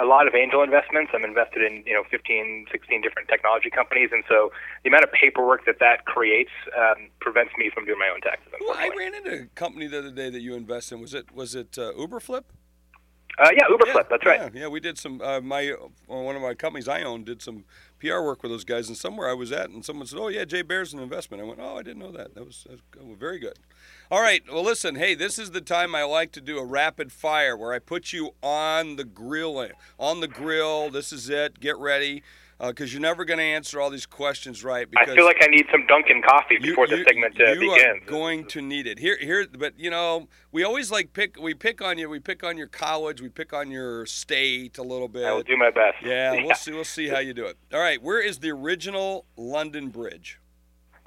a 0.00 0.04
lot 0.04 0.26
of 0.26 0.34
angel 0.34 0.62
investments. 0.62 1.10
I'm 1.14 1.24
invested 1.24 1.62
in 1.62 1.82
you 1.86 1.92
know 1.92 2.04
15, 2.10 2.66
16 2.70 3.02
different 3.02 3.28
technology 3.28 3.70
companies, 3.70 4.10
and 4.12 4.22
so 4.28 4.52
the 4.84 4.90
amount 4.90 5.04
of 5.04 5.12
paperwork 5.12 5.66
that 5.66 5.78
that 5.80 6.04
creates 6.04 6.50
um, 6.78 7.08
prevents 7.20 7.52
me 7.58 7.70
from 7.74 7.84
doing 7.84 7.98
my 7.98 8.08
own 8.14 8.20
taxes. 8.20 8.52
Well, 8.60 8.76
I 8.78 8.90
ran 8.96 9.14
into 9.14 9.42
a 9.42 9.46
company 9.54 9.88
the 9.88 9.98
other 9.98 10.12
day 10.12 10.30
that 10.30 10.40
you 10.40 10.54
invest 10.54 10.92
in. 10.92 11.00
Was 11.00 11.14
it 11.14 11.34
was 11.34 11.54
it 11.54 11.76
uh, 11.78 11.92
Uberflip? 11.92 12.44
Uh, 13.38 13.48
yeah, 13.56 13.64
Uberflip. 13.64 14.08
That's 14.10 14.26
right. 14.26 14.40
Yeah, 14.54 14.62
yeah, 14.62 14.68
we 14.68 14.78
did 14.78 14.98
some. 14.98 15.20
Uh, 15.22 15.40
my 15.40 15.72
uh, 15.72 15.88
one 16.06 16.36
of 16.36 16.42
my 16.42 16.54
companies 16.54 16.86
I 16.86 17.02
own 17.02 17.24
did 17.24 17.40
some 17.40 17.64
PR 17.98 18.20
work 18.20 18.42
with 18.42 18.52
those 18.52 18.64
guys, 18.64 18.88
and 18.88 18.96
somewhere 18.96 19.28
I 19.28 19.32
was 19.32 19.50
at, 19.52 19.70
and 19.70 19.84
someone 19.84 20.06
said, 20.06 20.18
"Oh 20.18 20.28
yeah, 20.28 20.44
Jay 20.44 20.62
Baer's 20.62 20.92
an 20.92 21.00
investment." 21.00 21.42
I 21.42 21.46
went, 21.46 21.58
"Oh, 21.60 21.78
I 21.78 21.82
didn't 21.82 22.00
know 22.00 22.12
that. 22.12 22.34
That 22.34 22.44
was, 22.44 22.66
that 22.68 23.06
was 23.06 23.16
very 23.18 23.38
good." 23.38 23.58
All 24.10 24.20
right. 24.20 24.42
Well, 24.52 24.62
listen. 24.62 24.96
Hey, 24.96 25.14
this 25.14 25.38
is 25.38 25.52
the 25.52 25.62
time 25.62 25.94
I 25.94 26.04
like 26.04 26.32
to 26.32 26.40
do 26.42 26.58
a 26.58 26.64
rapid 26.64 27.10
fire 27.10 27.56
where 27.56 27.72
I 27.72 27.78
put 27.78 28.12
you 28.12 28.34
on 28.42 28.96
the 28.96 29.04
grill. 29.04 29.66
On 29.98 30.20
the 30.20 30.28
grill. 30.28 30.90
This 30.90 31.12
is 31.12 31.30
it. 31.30 31.58
Get 31.58 31.78
ready, 31.78 32.22
because 32.68 32.92
you're 32.92 33.02
never 33.02 33.24
going 33.24 33.38
to 33.38 33.44
answer 33.44 33.80
all 33.80 33.90
these 33.90 34.06
questions 34.06 34.62
right. 34.62 34.86
I 34.96 35.04
feel 35.06 35.24
like 35.24 35.38
I 35.40 35.46
need 35.46 35.66
some 35.70 35.86
Dunkin' 35.86 36.22
coffee 36.22 36.54
you- 36.60 36.70
before 36.70 36.86
the 36.86 36.98
you- 36.98 37.04
segment 37.04 37.40
uh, 37.40 37.52
you 37.52 37.60
begins. 37.60 38.02
are 38.02 38.10
going 38.10 38.46
to 38.46 38.62
need 38.62 38.86
it 38.86 38.98
here. 38.98 39.16
Here, 39.20 39.46
but 39.58 39.78
you 39.78 39.90
know, 39.90 40.28
we 40.52 40.62
always 40.62 40.90
like 40.90 41.12
pick. 41.12 41.36
We 41.40 41.54
pick 41.54 41.82
on 41.82 41.98
you. 41.98 42.08
We 42.08 42.20
pick 42.20 42.44
on 42.44 42.56
your 42.56 42.68
college. 42.68 43.20
We 43.20 43.28
pick 43.28 43.52
on 43.52 43.70
your 43.70 44.06
state 44.06 44.78
a 44.78 44.82
little 44.82 45.08
bit. 45.08 45.24
I 45.24 45.32
will 45.32 45.42
do 45.42 45.56
my 45.56 45.70
best. 45.70 45.96
Yeah, 46.04 46.32
we'll 46.44 46.54
see. 46.54 46.72
We'll 46.72 46.84
see 46.84 47.08
how 47.08 47.18
you 47.18 47.34
do 47.34 47.46
it. 47.46 47.56
All 47.72 47.80
right, 47.80 48.00
where 48.02 48.20
is 48.20 48.38
the 48.38 48.50
original 48.50 49.24
London 49.36 49.88
Bridge? 49.88 50.38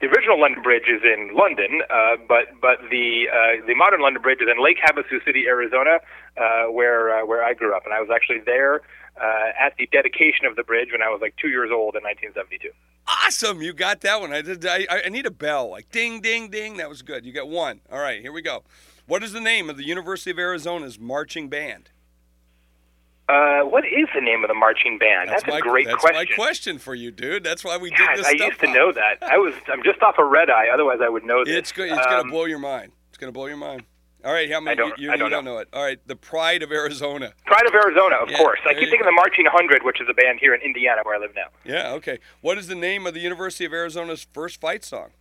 The 0.02 0.08
original 0.08 0.38
London 0.40 0.62
Bridge 0.62 0.90
is 0.90 1.02
in 1.04 1.34
London, 1.36 1.82
uh, 1.90 2.18
but 2.28 2.48
but 2.62 2.80
the 2.92 3.28
uh, 3.32 3.66
the 3.66 3.74
modern 3.76 4.02
London 4.02 4.22
Bridge 4.22 4.40
is 4.42 4.48
in 4.54 4.62
Lake 4.62 4.78
Havasu 4.86 5.24
City, 5.24 5.46
Arizona, 5.48 6.00
uh, 6.36 6.66
where 6.70 7.20
uh, 7.20 7.26
where 7.26 7.44
I 7.46 7.54
grew 7.54 7.74
up, 7.74 7.86
and 7.86 7.94
I 7.94 8.02
was 8.02 8.10
actually 8.14 8.40
there 8.46 8.82
uh, 9.22 9.52
at 9.60 9.74
the 9.78 9.88
dedication 9.92 10.46
of 10.46 10.56
the 10.56 10.64
bridge 10.64 10.90
when 10.92 11.02
I 11.02 11.10
was 11.10 11.22
like 11.22 11.36
two 11.38 11.50
years 11.50 11.70
old 11.72 11.96
in 11.96 12.04
1972. 12.04 12.70
Awesome, 13.08 13.62
you 13.62 13.72
got 13.74 14.02
that 14.02 14.20
one. 14.20 14.34
I 14.34 14.42
did. 14.42 14.66
I, 14.66 14.88
I 15.06 15.10
need 15.10 15.26
a 15.28 15.32
bell, 15.32 15.70
like 15.70 15.92
ding, 15.92 16.22
ding, 16.22 16.50
ding. 16.50 16.78
That 16.78 16.90
was 16.90 17.02
good. 17.04 17.26
You 17.26 17.32
got 17.34 17.48
one. 17.48 17.82
All 17.92 18.00
right, 18.00 18.20
here 18.22 18.32
we 18.32 18.42
go. 18.42 18.64
What 19.06 19.24
is 19.24 19.32
the 19.32 19.40
name 19.42 19.70
of 19.70 19.78
the 19.78 19.84
University 19.86 20.32
of 20.32 20.40
Arizona's 20.40 20.98
marching 21.00 21.48
band? 21.48 21.92
Uh, 23.28 23.62
what 23.62 23.84
is 23.86 24.08
the 24.14 24.22
name 24.22 24.44
of 24.44 24.48
the 24.50 24.54
marching 24.54 25.00
band? 25.00 25.30
That's, 25.30 25.46
my 25.48 25.58
a 25.58 25.62
great 25.62 25.88
that's 25.88 25.98
question. 26.02 26.16
my 26.16 26.26
question 26.36 26.78
for 26.80 26.94
you, 26.94 27.10
dude. 27.12 27.44
That's 27.44 27.64
why 27.64 27.78
we 27.78 27.90
did 27.90 27.98
God, 28.00 28.18
this 28.18 28.26
I 28.28 28.36
stuff. 28.36 28.48
used 28.50 28.60
to 28.62 28.68
up. 28.68 28.76
know 28.76 28.92
that. 28.92 29.18
I 29.24 29.38
was 29.38 29.54
I'm 29.68 29.82
just 29.84 30.02
off 30.04 30.16
a 30.20 30.24
red 30.26 30.50
eye. 30.52 30.68
Otherwise, 30.72 31.00
I 31.04 31.10
would 31.10 31.24
know 31.24 31.44
this. 31.46 31.56
It's 31.56 31.72
good. 31.72 31.90
It's 31.92 32.06
gonna 32.06 32.22
Um, 32.22 32.30
blow 32.30 32.46
your 32.46 32.60
mind. 32.60 32.92
It's 33.10 33.18
gonna 33.18 33.32
blow 33.32 33.48
your 33.48 33.58
mind. 33.58 33.84
All 34.26 34.34
right, 34.34 34.52
how 34.52 34.60
many? 34.60 34.72
I 34.72 34.76
don't- 34.76 34.98
you, 35.00 35.12
I 35.12 35.18
don't 35.18 35.30
don't 35.30 35.46
know 35.46 35.60
it. 35.60 35.68
All 35.72 35.84
right, 35.84 36.00
the 36.08 36.16
Pride 36.16 36.64
of 36.64 36.72
Arizona. 36.72 37.34
Pride 37.46 37.68
of 37.68 37.74
Arizona, 37.76 38.16
of 38.16 38.30
Yeah, 38.32 38.38
course. 38.38 38.60
I 38.66 38.74
keep 38.74 38.90
thinking 38.90 39.00
go. 39.02 39.06
the 39.06 39.12
Marching 39.12 39.46
Hundred, 39.46 39.84
which 39.84 40.02
is 40.02 40.08
a 40.10 40.14
band 40.16 40.40
here 40.40 40.54
in 40.56 40.62
Indiana 40.62 41.02
where 41.04 41.16
I 41.16 41.20
live 41.20 41.36
now. 41.36 41.48
Yeah. 41.64 41.92
Okay. 41.94 42.18
What 42.42 42.58
is 42.58 42.68
the 42.68 42.74
name 42.76 43.06
of 43.06 43.14
the 43.14 43.20
University 43.20 43.66
of 43.66 43.74
Arizona's 43.74 44.26
first 44.34 44.60
fight 44.60 44.84
song? 44.84 45.12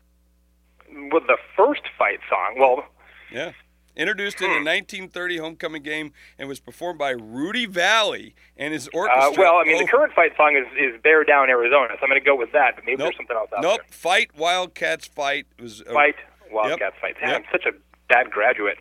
Well, 0.91 1.21
the 1.27 1.37
first 1.57 1.83
fight 1.99 2.21
song. 2.29 2.57
Well, 2.59 2.87
Yeah. 3.31 3.53
Introduced 3.97 4.41
in 4.43 4.51
the 4.51 4.59
Hmm. 4.59 4.65
1930 4.65 5.37
homecoming 5.37 5.83
game 5.83 6.13
and 6.37 6.49
was 6.49 6.59
performed 6.59 6.99
by 6.99 7.11
Rudy 7.11 7.65
Vallée 7.67 8.33
and 8.57 8.73
his 8.73 8.89
uh, 8.89 8.91
orchestra. 8.99 9.41
well, 9.41 9.57
I 9.59 9.65
mean, 9.65 9.77
Oh, 9.77 9.79
the 9.81 9.87
current 9.87 10.13
fight 10.15 10.37
song 10.37 10.57
is, 10.57 10.67
is 10.77 11.01
"Bear 11.03 11.23
Down 11.23 11.49
Arizona," 11.49 11.91
so 11.95 12.01
I'm 12.03 12.09
going 12.09 12.21
to 12.21 12.25
go 12.25 12.35
with 12.35 12.51
that. 12.53 12.75
But 12.75 12.85
maybe 12.87 12.97
nope. 12.97 13.07
there's 13.11 13.17
something 13.19 13.37
else 13.37 13.51
out 13.53 13.63
Nope. 13.63 13.77
there. 13.79 13.85
Nope, 13.85 13.95
Fight 13.95 14.31
Wildcats 14.37 15.07
Fight 15.07 15.47
was 15.61 15.83
uh, 15.83 15.93
Fight 15.93 16.17
Wildcats 16.51 16.97
fight. 17.01 17.17
Damn, 17.21 17.29
Yep. 17.31 17.45
I'm 17.45 17.53
such 17.53 17.67
a 17.67 17.73
bad 18.09 18.33
graduate. 18.33 18.79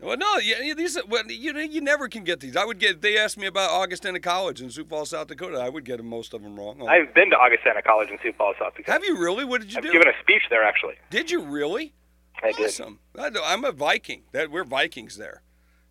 Well, 0.00 0.16
no, 0.18 0.36
yeah, 0.36 0.74
these 0.74 0.98
well, 1.08 1.26
you 1.26 1.54
know, 1.54 1.60
you 1.60 1.80
never 1.80 2.08
can 2.08 2.22
get 2.22 2.40
these. 2.40 2.54
I 2.54 2.64
would 2.66 2.78
get. 2.78 3.00
They 3.00 3.16
asked 3.16 3.38
me 3.38 3.46
about 3.46 3.70
Augustana 3.70 4.20
College 4.20 4.60
in 4.60 4.70
Sioux 4.70 4.84
Falls, 4.84 5.10
South 5.10 5.26
Dakota. 5.28 5.58
I 5.58 5.70
would 5.70 5.84
get 5.84 6.04
most 6.04 6.34
of 6.34 6.42
them 6.42 6.58
wrong. 6.58 6.78
Oh. 6.82 6.86
I've 6.86 7.14
been 7.14 7.30
to 7.30 7.36
Augustana 7.36 7.80
College 7.80 8.10
in 8.10 8.18
Sioux 8.22 8.32
Falls, 8.36 8.56
South 8.58 8.74
Dakota. 8.76 8.92
Have 8.92 9.04
you 9.04 9.16
really? 9.18 9.44
What 9.46 9.62
did 9.62 9.72
you 9.72 9.80
do? 9.80 9.88
I've 9.88 9.92
given 9.92 10.08
a 10.08 10.20
speech 10.20 10.42
there 10.50 10.62
actually. 10.64 10.96
Did 11.08 11.30
you 11.30 11.40
really? 11.42 11.94
I 12.42 12.52
did. 12.52 12.66
awesome. 12.66 12.98
Know- 13.16 13.30
I'm 13.44 13.64
a 13.64 13.72
Viking. 13.72 14.24
That 14.32 14.50
we're 14.50 14.64
Vikings 14.64 15.16
there. 15.16 15.42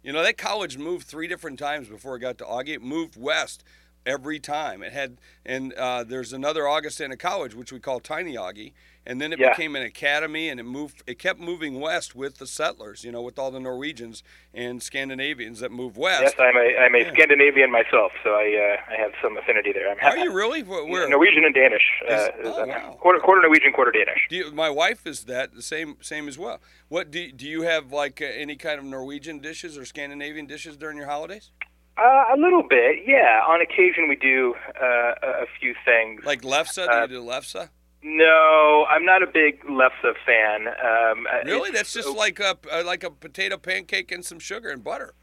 You 0.04 0.14
know 0.14 0.22
that 0.22 0.38
college 0.38 0.78
moved 0.78 1.08
three 1.08 1.28
different 1.28 1.58
times 1.58 1.90
before 1.90 2.16
it 2.16 2.20
got 2.20 2.38
to 2.38 2.44
Augie. 2.44 2.76
It 2.76 2.84
moved 2.84 3.20
west 3.20 3.64
every 4.06 4.40
time. 4.40 4.84
It 4.84 4.94
had, 4.94 5.18
and 5.44 5.74
uh, 5.74 6.04
there's 6.04 6.32
another 6.32 6.68
Augustana 6.68 7.18
College 7.18 7.56
which 7.56 7.72
we 7.72 7.80
call 7.80 8.00
Tiny 8.00 8.36
Augie, 8.36 8.74
and 9.06 9.22
then 9.22 9.32
it 9.34 9.40
Yeah. 9.40 9.50
became 9.52 9.76
an 9.76 9.84
academy, 9.84 10.50
and 10.50 10.60
it 10.60 10.64
moved. 10.64 11.04
It 11.08 11.20
kept 11.20 11.40
moving 11.40 11.80
west 11.80 12.16
with 12.16 12.38
the 12.38 12.48
settlers. 12.48 13.04
You 13.04 13.12
know, 13.12 13.22
with 13.22 13.38
all 13.38 13.52
the 13.52 13.60
Norwegians 13.60 14.24
and 14.54 14.82
Scandinavians 14.82 15.60
that 15.60 15.72
moved 15.72 15.98
west. 15.98 16.22
Yes, 16.24 16.34
I'm 16.40 16.56
a 16.58 16.78
I'm 16.78 16.96
a 16.96 17.00
Yeah. 17.00 17.12
Scandinavian 17.14 17.72
myself, 17.72 18.12
so 18.24 18.32
I 18.32 18.78
uh, 18.90 18.94
I 18.94 18.98
have 19.02 19.12
some 19.22 19.38
affinity 19.38 19.72
there. 19.74 19.90
I'm 19.92 19.98
Are 20.02 20.18
you 20.18 20.32
really? 20.42 20.64
Where? 20.64 20.86
where- 20.86 21.10
Norwegian 21.10 21.46
and 21.46 21.54
Danish. 21.54 21.84
Is- 22.08 22.12
uh, 22.14 22.30
oh, 22.46 22.66
wow. 22.66 22.98
Quarter 23.00 23.20
quarter 23.20 23.42
Norwegian, 23.42 23.72
quarter 23.74 23.92
Danish. 23.92 24.28
Do 24.30 24.36
you, 24.38 24.52
my 24.52 24.70
wife 24.70 25.06
is 25.06 25.26
that 25.26 25.54
the 25.54 25.62
same 25.62 25.98
same 26.02 26.28
as 26.28 26.38
well. 26.38 26.60
What 26.90 27.12
do 27.12 27.32
do 27.32 27.48
you 27.48 27.62
have 27.64 27.92
like 27.92 28.22
uh, 28.22 28.26
any 28.26 28.56
kind 28.56 28.80
of 28.80 28.86
Norwegian 28.86 29.40
dishes 29.40 29.78
or 29.78 29.86
Scandinavian 29.86 30.46
dishes 30.46 30.78
during 30.78 30.98
your 30.98 31.08
holidays? 31.08 31.52
Uh, 31.98 32.26
a 32.34 32.38
little 32.38 32.64
bit, 32.68 33.04
yeah. 33.08 33.40
On 33.48 33.62
occasion, 33.62 34.10
we 34.10 34.18
do 34.18 34.54
uh, 34.82 35.14
a 35.24 35.46
few 35.62 35.74
things. 35.86 36.26
Like 36.26 36.42
lefse? 36.42 36.78
Uh, 36.86 37.08
do 37.08 37.14
you 37.14 37.22
do 37.22 37.26
lefse? 37.26 37.70
No, 38.08 38.86
I'm 38.88 39.04
not 39.04 39.24
a 39.24 39.28
big 39.28 39.64
lefse 39.64 40.14
fan. 40.28 40.68
Um, 40.68 41.26
uh, 41.26 41.40
Really? 41.44 41.72
That's 41.72 41.92
just 41.92 42.08
like 42.16 42.40
a 42.40 42.56
uh, 42.72 42.84
like 42.86 43.04
a 43.04 43.10
potato 43.10 43.58
pancake 43.58 44.12
and 44.12 44.24
some 44.24 44.38
sugar 44.38 44.70
and 44.70 44.84
butter. 44.84 45.16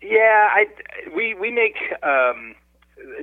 Yeah, 0.00 0.48
I 0.50 0.66
we 1.14 1.34
we 1.34 1.50
make 1.50 1.76
um, 2.02 2.54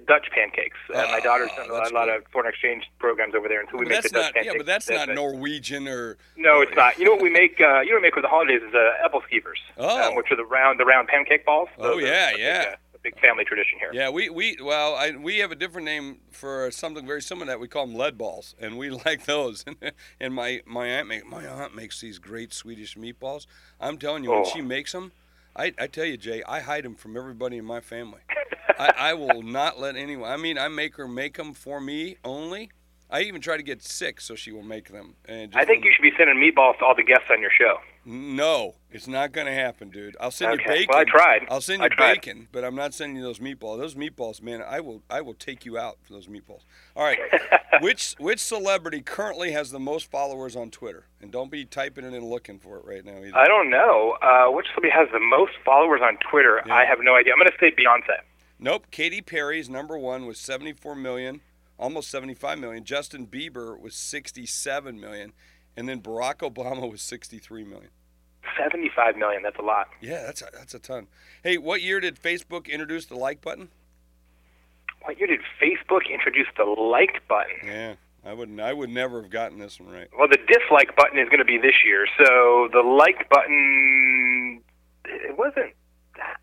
Dutch 0.08 0.28
pancakes. 0.32 0.78
Uh, 0.94 0.98
my 1.10 1.18
Oh, 1.20 1.24
daughter's 1.24 1.50
done 1.58 1.72
a 1.72 1.74
lot 1.74 1.92
good. 2.06 2.18
of 2.18 2.24
foreign 2.32 2.50
exchange 2.50 2.84
programs 3.00 3.34
over 3.34 3.48
there, 3.48 3.60
and 3.62 3.68
so 3.72 3.78
we 3.78 3.86
But 3.86 3.90
make 3.94 4.04
the 4.04 4.10
Dutch 4.10 4.26
not 4.26 4.34
pancakes. 4.36 4.46
yeah, 4.54 4.58
but 4.58 4.66
that's 4.68 4.90
not 4.90 5.10
Norwegian 5.10 5.88
or 5.88 6.18
No, 6.38 6.62
it's 6.62 6.76
not. 6.76 7.00
You 7.00 7.06
know 7.06 7.12
what 7.14 7.22
we 7.24 7.32
make? 7.32 7.60
Uh, 7.60 7.80
you 7.82 7.88
know 7.90 7.96
what 7.96 8.02
we 8.02 8.08
make 8.08 8.14
for 8.14 8.22
the 8.22 8.28
holidays 8.28 8.62
is 8.62 8.74
uh, 8.76 9.08
Aebleskivers, 9.10 9.58
Oh. 9.78 10.10
um, 10.10 10.16
which 10.16 10.32
are 10.32 10.36
the 10.38 10.46
round 10.46 10.80
the 10.80 10.86
round 10.86 11.08
pancake 11.08 11.46
balls. 11.48 11.70
Oh, 11.80 11.96
Those 11.96 12.04
are 12.04 12.06
yeah, 12.06 12.28
a 12.30 12.32
big, 12.34 12.40
yeah. 12.42 12.66
uh, 12.74 12.76
a 12.89 12.89
big 13.12 13.20
family 13.22 13.46
tradition 13.46 13.80
here. 13.80 13.90
Yeah, 13.94 14.10
we, 14.10 14.30
we 14.30 14.58
well, 14.62 14.96
I, 14.96 15.12
we 15.12 15.38
have 15.40 15.52
a 15.52 15.56
different 15.56 15.86
name 15.86 16.18
for 16.32 16.70
something 16.72 17.06
very 17.06 17.22
similar 17.22 17.46
to 17.48 17.52
that. 17.52 17.60
We 17.60 17.68
call 17.68 17.86
them 17.88 17.96
lead 17.96 18.18
balls, 18.18 18.56
and 18.60 18.78
we 18.78 18.90
like 19.06 19.26
those. 19.26 19.66
and 20.20 20.34
my 20.34 20.62
my 20.66 20.88
aunt 20.88 21.08
make 21.08 21.26
my 21.26 21.46
aunt 21.46 21.76
makes 21.76 22.02
these 22.02 22.20
great 22.20 22.54
Swedish 22.54 22.96
meatballs. 22.96 23.46
I'm 23.80 23.98
telling 23.98 24.24
you, 24.24 24.32
when 24.32 24.44
Oh. 24.46 24.50
she 24.54 24.62
makes 24.62 24.92
them, 24.92 25.12
I, 25.56 25.74
I 25.80 25.88
tell 25.88 26.06
you, 26.06 26.18
Jay, 26.18 26.44
I 26.48 26.60
hide 26.62 26.86
them 26.86 26.96
from 26.96 27.18
everybody 27.18 27.58
in 27.58 27.66
my 27.66 27.82
family. 27.82 28.22
I, 28.80 28.94
I 28.98 29.14
will 29.14 29.42
not 29.42 29.80
let 29.80 29.96
anyone. 29.96 30.32
I 30.32 30.38
mean, 30.38 30.58
I 30.58 30.68
make 30.70 30.96
her 30.96 31.08
make 31.08 31.36
them 31.38 31.54
for 31.54 31.82
me 31.82 32.18
only. 32.24 32.72
I 33.12 33.22
even 33.22 33.42
try 33.42 33.58
to 33.58 33.64
get 33.64 33.82
sick 33.82 34.22
so 34.22 34.36
she 34.36 34.52
will 34.52 34.64
make 34.64 34.90
them. 34.90 35.16
And 35.26 35.52
I 35.56 35.66
think 35.66 35.84
you 35.84 35.92
should 35.96 36.04
be 36.04 36.12
sending 36.18 36.38
meatballs 36.38 36.78
to 36.80 36.86
all 36.86 36.96
the 36.96 37.04
guests 37.04 37.26
on 37.32 37.42
your 37.42 37.50
show. 37.58 37.78
No, 38.06 38.76
it's 38.92 39.08
not 39.08 39.32
going 39.32 39.48
to 39.48 39.54
happen, 39.54 39.90
dude. 39.90 40.16
I'll 40.20 40.32
send 40.32 40.60
you 40.60 40.66
Okay. 40.66 40.80
bacon. 40.80 40.88
Well, 40.90 41.00
I 41.00 41.04
tried. 41.04 41.48
I'll 41.50 41.62
send 41.62 41.82
you 41.84 41.90
bacon, 41.98 42.48
but 42.52 42.64
I'm 42.64 42.76
not 42.76 42.94
sending 42.94 43.18
you 43.18 43.24
those 43.24 43.40
meatballs. 43.40 43.78
Those 43.80 43.96
meatballs, 43.96 44.42
man, 44.42 44.62
I 44.62 44.80
will 44.80 45.02
I 45.10 45.22
will 45.22 45.34
take 45.34 45.66
you 45.66 45.78
out 45.78 45.98
for 46.04 46.14
those 46.14 46.28
meatballs. 46.28 46.62
All 46.96 47.04
right. 47.04 47.20
which 47.82 48.16
which 48.20 48.40
celebrity 48.40 49.02
currently 49.02 49.52
has 49.52 49.72
the 49.72 49.80
most 49.80 50.10
followers 50.10 50.56
on 50.56 50.70
Twitter? 50.72 51.06
And 51.22 51.32
don't 51.32 51.52
be 51.52 51.66
typing 51.66 52.06
it 52.06 52.14
and 52.14 52.24
looking 52.30 52.58
for 52.60 52.78
it 52.78 52.86
right 52.86 53.04
now 53.06 53.18
either. 53.24 53.36
I 53.38 53.48
don't 53.48 53.70
know 53.70 54.18
uh, 54.22 54.46
which 54.52 54.68
celebrity 54.68 54.96
has 54.96 55.10
the 55.12 55.20
most 55.20 55.54
followers 55.66 56.02
on 56.04 56.18
Twitter. 56.32 56.62
Yeah. 56.66 56.74
I 56.76 56.86
have 56.86 57.00
no 57.02 57.16
idea. 57.16 57.34
I'm 57.34 57.40
going 57.40 57.52
to 57.52 57.58
say 57.60 57.72
Beyonce. 57.72 58.20
nope. 58.60 58.88
Katy 58.92 59.22
Perry's 59.22 59.70
number 59.70 59.98
1 59.98 60.26
with 60.26 60.38
74 60.38 60.96
million, 60.96 61.42
almost 61.80 62.12
75 62.12 62.60
million. 62.60 62.84
Justin 62.84 63.26
Bieber 63.26 63.80
was 63.80 63.96
67 63.96 65.00
million, 65.00 65.34
and 65.76 65.90
then 65.90 66.02
Barack 66.02 66.40
Obama 66.40 66.92
was 66.92 67.02
63 67.02 67.64
million. 67.64 67.90
75 68.58 69.18
million. 69.18 69.42
That's 69.42 69.58
a 69.58 69.62
lot. 69.64 69.88
Yeah, 70.02 70.24
that's 70.26 70.42
a, 70.42 70.50
that's 70.54 70.74
a 70.74 70.80
ton. 70.80 71.08
Hey, 71.44 71.58
what 71.58 71.82
year 71.82 72.00
did 72.00 72.22
Facebook 72.22 72.70
introduce 72.70 73.06
the 73.06 73.16
like 73.16 73.42
button? 73.42 73.70
What 75.04 75.18
year 75.18 75.28
did 75.28 75.40
Facebook 75.62 76.10
introduce 76.12 76.48
the 76.58 76.66
like 76.66 77.26
button? 77.28 77.56
Yeah, 77.66 77.96
I 78.26 78.34
wouldn't. 78.34 78.60
I 78.60 78.74
would 78.74 78.90
never 78.90 79.22
have 79.22 79.32
gotten 79.32 79.60
this 79.60 79.80
one 79.80 79.94
right. 79.94 80.10
Well, 80.18 80.28
the 80.28 80.40
dislike 80.48 80.96
button 80.96 81.18
is 81.18 81.30
going 81.30 81.40
to 81.40 81.46
be 81.46 81.58
this 81.58 81.76
year. 81.86 82.06
So 82.18 82.68
the 82.74 82.82
like 82.82 83.30
button, 83.30 84.62
it 85.06 85.38
wasn't. 85.38 85.74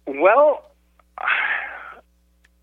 Well, 0.06 0.70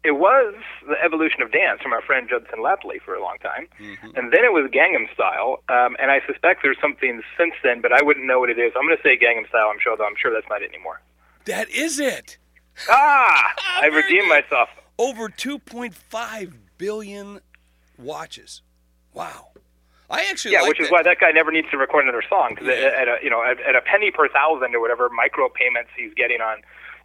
it 0.08 0.16
was 0.18 0.56
the 0.88 0.96
evolution 1.04 1.42
of 1.42 1.52
dance 1.52 1.82
from 1.82 1.94
our 1.94 2.02
friend 2.02 2.28
Judson 2.30 2.60
Laipply 2.60 3.02
for 3.06 3.14
a 3.14 3.22
long 3.22 3.38
time, 3.44 3.68
Mm-hmm. 3.80 4.16
and 4.18 4.32
then 4.34 4.44
it 4.44 4.54
was 4.54 4.72
Gangnam 4.72 5.12
Style, 5.14 5.62
um, 5.70 5.96
and 6.00 6.10
I 6.10 6.22
suspect 6.26 6.62
there's 6.64 6.80
something 6.82 7.22
since 7.38 7.54
then, 7.64 7.82
but 7.82 7.92
I 7.94 8.02
wouldn't 8.02 8.26
know 8.26 8.40
what 8.40 8.50
it 8.50 8.58
is. 8.58 8.72
I'm 8.76 8.88
going 8.88 8.98
to 8.98 9.04
say 9.04 9.18
Gangnam 9.18 9.48
Style. 9.50 9.70
I'm 9.72 9.80
sure, 9.80 9.96
though. 9.98 10.06
I'm 10.08 10.16
sure 10.18 10.34
that's 10.34 10.48
not 10.50 10.62
it 10.64 10.70
anymore. 10.74 11.02
That 11.46 11.70
is 11.70 12.00
it. 12.00 12.38
Ah, 12.90 13.54
I 13.82 13.86
redeemed 13.88 14.30
good. 14.30 14.44
myself. 14.44 14.70
Over 14.98 15.30
2.5 15.30 16.54
billion 16.78 17.40
watches. 17.98 18.62
Wow. 19.14 19.50
I 20.10 20.26
actually 20.30 20.54
Yeah, 20.54 20.62
like 20.62 20.70
which 20.70 20.80
is 20.80 20.88
that. 20.88 20.94
why 20.94 21.04
that 21.04 21.20
guy 21.20 21.32
never 21.32 21.52
needs 21.52 21.70
to 21.72 21.78
record 21.78 22.04
another 22.06 22.24
song 22.30 22.52
because 22.56 22.68
Yeah. 22.68 22.92
at 22.96 23.08
a 23.10 23.18
you 23.22 23.30
know 23.30 23.44
at, 23.44 23.60
at 23.60 23.76
a 23.76 23.82
penny 23.82 24.10
per 24.10 24.30
thousand 24.30 24.74
or 24.74 24.80
whatever 24.80 25.10
micro 25.10 25.50
payments 25.50 25.90
he's 25.98 26.14
getting 26.14 26.40
on 26.40 26.62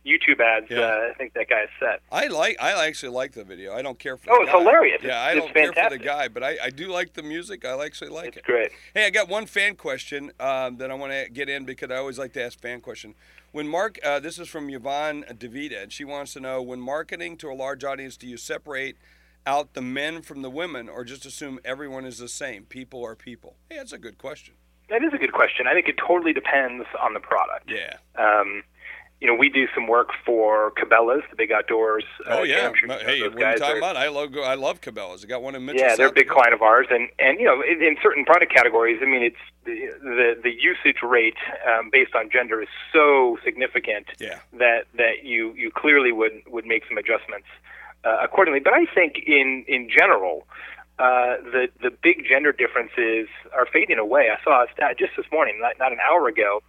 YouTube 0.06 0.40
ads, 0.40 0.66
Yeah. 0.70 0.80
uh, 0.80 1.10
I 1.10 1.14
think 1.16 1.34
that 1.34 1.48
guy 1.48 1.62
is 1.62 1.68
set. 1.78 2.00
I 2.10 2.26
like. 2.26 2.56
I 2.60 2.86
actually 2.86 3.12
like 3.12 3.32
the 3.32 3.44
video. 3.44 3.72
I 3.74 3.82
don't 3.82 3.98
care 3.98 4.16
for. 4.16 4.30
Oh, 4.30 4.36
the 4.36 4.42
it's 4.42 4.52
guy. 4.52 4.58
hilarious. 4.58 5.02
Yeah, 5.02 5.20
I 5.20 5.32
It's 5.32 5.40
don't 5.40 5.54
care 5.54 5.72
for 5.72 5.90
the 5.90 5.98
guy, 5.98 6.28
but 6.28 6.42
I, 6.42 6.56
I 6.64 6.70
do 6.70 6.88
like 6.88 7.12
the 7.14 7.22
music. 7.22 7.64
I 7.64 7.82
actually 7.84 8.10
like 8.10 8.28
it. 8.28 8.28
It's 8.28 8.36
it. 8.38 8.44
great. 8.44 8.70
Hey, 8.94 9.06
I 9.06 9.10
got 9.10 9.28
one 9.28 9.46
fan 9.46 9.76
question 9.76 10.32
um, 10.40 10.76
that 10.78 10.90
I 10.90 10.94
want 10.94 11.12
to 11.12 11.30
get 11.30 11.48
in 11.48 11.64
because 11.64 11.90
I 11.90 11.96
always 11.96 12.18
like 12.18 12.32
to 12.34 12.42
ask 12.42 12.58
fan 12.60 12.80
question. 12.80 13.14
When 13.52 13.68
Mark, 13.68 13.98
uh, 14.02 14.18
this 14.18 14.38
is 14.38 14.48
from 14.48 14.68
Yvonne 14.70 15.24
Davida, 15.30 15.82
and 15.84 15.92
she 15.92 16.04
wants 16.04 16.32
to 16.32 16.40
know 16.40 16.62
when 16.62 16.80
marketing 16.80 17.36
to 17.38 17.50
a 17.50 17.54
large 17.54 17.84
audience, 17.84 18.16
do 18.16 18.26
you 18.26 18.36
separate 18.38 18.96
out 19.46 19.74
the 19.74 19.82
men 19.82 20.22
from 20.22 20.42
the 20.42 20.50
women, 20.50 20.88
or 20.88 21.04
just 21.04 21.26
assume 21.26 21.58
everyone 21.64 22.04
is 22.04 22.18
the 22.18 22.28
same? 22.28 22.64
People 22.64 23.04
are 23.04 23.14
people. 23.14 23.56
Hey, 23.68 23.76
that's 23.76 23.92
a 23.92 23.98
good 23.98 24.16
question. 24.18 24.54
That 24.88 25.02
is 25.04 25.12
a 25.12 25.18
good 25.18 25.32
question. 25.32 25.66
I 25.66 25.74
think 25.74 25.88
it 25.88 25.96
totally 25.96 26.32
depends 26.32 26.86
on 27.00 27.14
the 27.14 27.20
product. 27.20 27.70
Yeah. 27.70 27.96
Um, 28.16 28.62
you 29.22 29.28
know, 29.28 29.34
we 29.36 29.48
do 29.48 29.66
some 29.72 29.86
work 29.86 30.08
for 30.26 30.72
Cabela's, 30.72 31.22
the 31.30 31.36
big 31.36 31.52
outdoors. 31.52 32.04
Uh, 32.26 32.38
Oh 32.38 32.42
yeah. 32.42 32.72
hey, 32.74 32.88
what 32.90 33.06
are 33.06 33.14
you 33.14 33.30
talking 33.30 33.62
are- 33.76 33.78
about? 33.78 33.96
I 33.96 34.08
love 34.08 34.36
I 34.36 34.54
love 34.54 34.80
Cabela's. 34.80 35.24
I 35.24 35.28
got 35.28 35.42
one 35.42 35.54
in 35.54 35.64
Mitchell. 35.64 35.80
Yeah, 35.80 35.94
they're 35.94 36.08
a 36.08 36.12
big 36.12 36.26
Dakota. 36.26 36.34
client 36.50 36.54
of 36.54 36.62
ours, 36.62 36.88
and 36.90 37.08
and 37.20 37.38
you 37.38 37.46
know, 37.46 37.62
in, 37.62 37.80
in 37.82 37.96
certain 38.02 38.24
product 38.24 38.52
categories, 38.52 38.98
I 39.00 39.06
mean, 39.06 39.22
it's 39.22 39.36
the 39.64 39.76
the, 40.02 40.40
the 40.42 40.50
usage 40.50 41.02
rate 41.04 41.36
um, 41.70 41.88
based 41.92 42.14
on 42.16 42.30
gender 42.30 42.60
is 42.60 42.68
so 42.92 43.38
significant 43.44 44.06
Yeah. 44.18 44.40
that 44.58 44.86
that 44.96 45.22
you 45.22 45.52
you 45.54 45.70
clearly 45.70 46.10
would 46.10 46.42
would 46.48 46.66
make 46.66 46.82
some 46.88 46.98
adjustments 46.98 47.46
uh, 48.04 48.18
accordingly. 48.22 48.58
But 48.60 48.74
I 48.74 48.86
think 48.92 49.12
in 49.26 49.64
in 49.68 49.88
general. 49.88 50.46
Uh, 50.98 51.38
the 51.54 51.68
the 51.82 51.90
big 51.90 52.22
gender 52.28 52.52
differences 52.52 53.26
are 53.52 53.66
fading 53.72 53.98
away. 53.98 54.28
I 54.30 54.40
saw 54.44 54.62
a 54.62 54.66
stat 54.72 54.98
just 54.98 55.12
this 55.16 55.24
morning, 55.32 55.58
not, 55.58 55.72
not 55.78 55.90
an 55.90 55.98
hour 56.08 56.28
ago, 56.28 56.62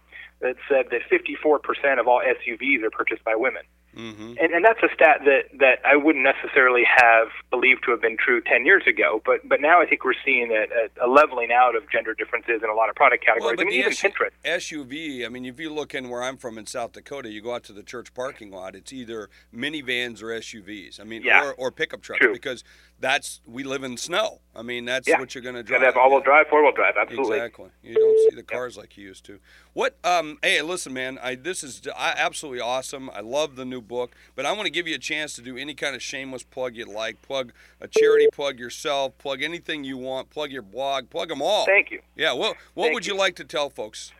that 0.44 0.56
said 0.68 0.86
that 0.92 1.00
54% 1.10 1.98
of 1.98 2.06
all 2.06 2.20
SUVs 2.20 2.82
are 2.84 2.90
purchased 2.90 3.24
by 3.24 3.34
women. 3.34 3.62
Mm-hmm. 3.96 4.34
And, 4.40 4.52
and 4.52 4.64
that's 4.64 4.82
a 4.82 4.92
stat 4.92 5.20
that, 5.24 5.56
that 5.60 5.78
I 5.84 5.96
wouldn't 5.96 6.24
necessarily 6.24 6.82
have 6.84 7.28
believed 7.50 7.84
to 7.84 7.92
have 7.92 8.02
been 8.02 8.16
true 8.16 8.40
10 8.42 8.66
years 8.66 8.82
ago. 8.88 9.22
But, 9.24 9.48
but 9.48 9.60
now 9.60 9.80
I 9.80 9.86
think 9.86 10.04
we're 10.04 10.18
seeing 10.24 10.50
a, 10.50 11.04
a, 11.04 11.06
a 11.06 11.08
leveling 11.08 11.50
out 11.52 11.76
of 11.76 11.88
gender 11.90 12.12
differences 12.12 12.60
in 12.62 12.68
a 12.68 12.74
lot 12.74 12.90
of 12.90 12.96
product 12.96 13.24
categories. 13.24 13.58
I 13.58 13.64
mean, 13.64 13.70
the 13.70 13.78
even 13.78 13.92
SU 13.92 14.08
Pinterest. 14.08 14.30
SUV, 14.44 15.24
I 15.24 15.28
mean, 15.28 15.44
if 15.44 15.60
you 15.60 15.72
look 15.72 15.94
in 15.94 16.08
where 16.08 16.22
I'm 16.22 16.36
from 16.36 16.58
in 16.58 16.66
South 16.66 16.92
Dakota, 16.92 17.30
you 17.30 17.40
go 17.40 17.54
out 17.54 17.62
to 17.64 17.72
the 17.72 17.84
church 17.84 18.12
parking 18.14 18.50
lot, 18.50 18.74
it's 18.74 18.92
either 18.92 19.30
minivans 19.54 20.22
or 20.22 20.26
SUVs. 20.26 21.00
I 21.00 21.04
mean, 21.04 21.22
Yeah. 21.22 21.44
or, 21.46 21.54
or 21.54 21.70
pickup 21.70 22.02
trucks 22.02 22.20
True. 22.20 22.32
because 22.32 22.64
that's, 23.00 23.40
we 23.46 23.64
live 23.64 23.82
in 23.84 23.96
snow. 23.96 24.40
I 24.56 24.62
mean, 24.62 24.84
that's 24.84 25.06
Yeah. 25.08 25.18
what 25.18 25.34
you're 25.34 25.42
going 25.42 25.56
to 25.56 25.62
drive. 25.62 25.80
to 25.80 25.86
have 25.86 25.96
all-wheel 25.96 26.20
drive, 26.20 26.46
four-wheel 26.48 26.72
drive. 26.72 26.94
Absolutely. 26.96 27.36
Exactly. 27.38 27.68
You 27.82 27.94
don't 27.96 28.30
see 28.30 28.36
the 28.36 28.42
cars 28.42 28.76
like 28.76 28.96
you 28.96 29.04
used 29.04 29.24
to. 29.26 29.40
What? 29.72 29.96
Um. 30.04 30.38
Hey, 30.42 30.62
listen, 30.62 30.92
man. 30.92 31.18
I 31.22 31.34
this 31.34 31.64
is 31.64 31.82
I, 31.96 32.14
absolutely 32.16 32.60
awesome. 32.60 33.10
I 33.10 33.20
love 33.20 33.56
the 33.56 33.64
new 33.64 33.80
book, 33.82 34.14
but 34.36 34.46
I 34.46 34.52
want 34.52 34.66
to 34.66 34.70
give 34.70 34.86
you 34.86 34.94
a 34.94 34.98
chance 34.98 35.34
to 35.34 35.42
do 35.42 35.56
any 35.56 35.74
kind 35.74 35.96
of 35.96 36.02
shameless 36.02 36.44
plug 36.44 36.76
you 36.76 36.86
like. 36.86 37.20
Plug 37.22 37.52
a 37.80 37.88
charity, 37.88 38.28
plug 38.32 38.58
yourself, 38.60 39.18
plug 39.18 39.42
anything 39.42 39.82
you 39.82 39.98
want, 39.98 40.30
plug 40.30 40.52
your 40.52 40.62
blog, 40.62 41.10
plug 41.10 41.28
them 41.28 41.42
all. 41.42 41.66
Thank 41.66 41.90
you. 41.90 42.00
Yeah. 42.14 42.32
What 42.32 42.56
What 42.74 42.84
Thank 42.84 42.94
would 42.94 43.06
you 43.06 43.14
you. 43.14 43.18
like 43.18 43.34
to 43.36 43.44
tell 43.44 43.68
folks? 43.70 44.12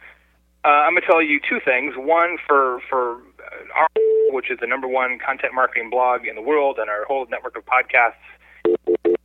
Uh, 0.65 0.69
I'm 0.69 0.95
going 0.95 1.03
to 1.03 1.07
tell 1.07 1.23
you 1.23 1.39
two 1.49 1.61
things. 1.65 1.95
One 1.97 2.39
for 2.49 2.81
for 2.91 3.19
uh, 3.19 3.79
our, 3.79 3.89
which 4.33 4.51
is 4.51 4.59
the 4.61 4.67
number 4.67 4.89
one 4.89 5.19
content 5.25 5.55
marketing 5.55 5.91
blog 5.91 6.27
in 6.27 6.35
the 6.35 6.43
world, 6.43 6.79
and 6.81 6.91
our 6.91 7.05
whole 7.05 7.25
network 7.31 7.57
of 7.57 7.65
podcasts. 7.67 8.15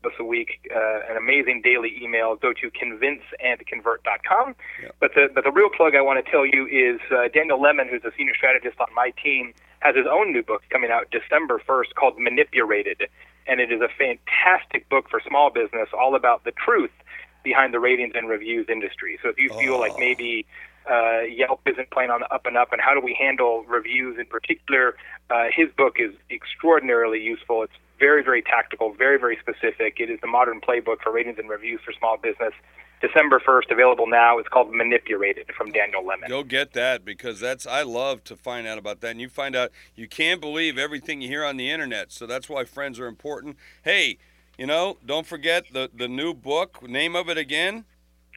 Once 0.03 0.15
a 0.19 0.23
week, 0.23 0.69
uh, 0.73 0.99
an 1.11 1.17
amazing 1.17 1.61
daily 1.61 1.99
email. 2.01 2.35
Go 2.37 2.53
to 2.53 2.71
convinceandconvert.com. 2.71 4.55
Yep. 4.81 4.95
But 4.99 5.11
the 5.13 5.27
but 5.33 5.43
the 5.43 5.51
real 5.51 5.69
plug 5.69 5.95
I 5.95 6.01
want 6.01 6.23
to 6.23 6.31
tell 6.31 6.45
you 6.45 6.65
is 6.67 6.99
uh, 7.11 7.27
Daniel 7.33 7.59
Lemin, 7.59 7.89
who's 7.89 8.03
a 8.05 8.11
senior 8.17 8.33
strategist 8.35 8.79
on 8.79 8.87
my 8.95 9.11
team, 9.21 9.53
has 9.79 9.95
his 9.95 10.05
own 10.09 10.31
new 10.31 10.41
book 10.43 10.61
coming 10.69 10.89
out 10.91 11.11
December 11.11 11.61
1st 11.67 11.95
called 11.95 12.17
Manipulated, 12.17 13.07
and 13.47 13.59
it 13.59 13.71
is 13.71 13.81
a 13.81 13.89
fantastic 13.97 14.87
book 14.89 15.09
for 15.09 15.21
small 15.27 15.49
business, 15.49 15.89
all 15.97 16.15
about 16.15 16.43
the 16.43 16.51
truth 16.51 16.91
behind 17.43 17.73
the 17.73 17.79
ratings 17.79 18.13
and 18.15 18.27
reviews 18.29 18.67
industry. 18.69 19.17
So 19.23 19.29
if 19.29 19.37
you 19.37 19.49
feel 19.49 19.79
like 19.79 19.93
Oh. 19.95 19.99
maybe 19.99 20.45
uh, 20.89 21.21
Yelp 21.21 21.61
isn't 21.65 21.91
playing 21.91 22.09
on 22.09 22.21
the 22.21 22.33
up 22.33 22.45
and 22.45 22.57
up, 22.57 22.71
and 22.73 22.81
how 22.81 22.93
do 22.93 22.99
we 23.01 23.13
handle 23.19 23.63
reviews 23.67 24.17
in 24.17 24.25
particular, 24.25 24.95
uh, 25.29 25.45
his 25.53 25.67
book 25.77 25.97
is 25.99 26.13
extraordinarily 26.31 27.21
useful. 27.21 27.63
It's 27.63 27.73
very, 27.99 28.23
very 28.23 28.41
tactical, 28.41 28.93
very, 28.93 29.19
very 29.19 29.37
specific. 29.39 29.99
It 29.99 30.09
is 30.09 30.19
the 30.21 30.27
modern 30.27 30.61
playbook 30.61 31.01
for 31.03 31.11
ratings 31.11 31.37
and 31.37 31.49
reviews 31.49 31.81
for 31.83 31.91
small 31.93 32.17
business. 32.17 32.53
December 33.01 33.39
1st, 33.39 33.71
available 33.71 34.07
now. 34.07 34.39
It's 34.39 34.49
called 34.49 34.73
Manipulated 34.73 35.49
from 35.57 35.71
Daniel 35.71 36.03
Lemin. 36.03 36.27
Go 36.27 36.43
get 36.43 36.73
that 36.73 37.05
because 37.05 37.39
that's 37.39 37.65
I 37.65 37.83
love 37.83 38.25
to 38.25 38.35
find 38.35 38.67
out 38.67 38.77
about 38.77 38.99
that. 39.01 39.11
And 39.11 39.21
you 39.21 39.29
find 39.29 39.55
out 39.55 39.71
you 39.95 40.07
can't 40.07 40.41
believe 40.41 40.77
everything 40.77 41.21
you 41.21 41.29
hear 41.29 41.45
on 41.45 41.55
the 41.55 41.69
internet. 41.71 42.11
So 42.11 42.27
that's 42.27 42.49
why 42.49 42.65
friends 42.65 42.99
are 42.99 43.07
important. 43.07 43.55
Hey, 43.83 44.17
you 44.57 44.65
know, 44.65 44.97
don't 45.05 45.25
forget 45.25 45.65
the 45.71 45.89
the 45.93 46.09
new 46.09 46.33
book. 46.33 46.87
Name 46.87 47.15
of 47.15 47.29
it 47.29 47.37
again? 47.37 47.85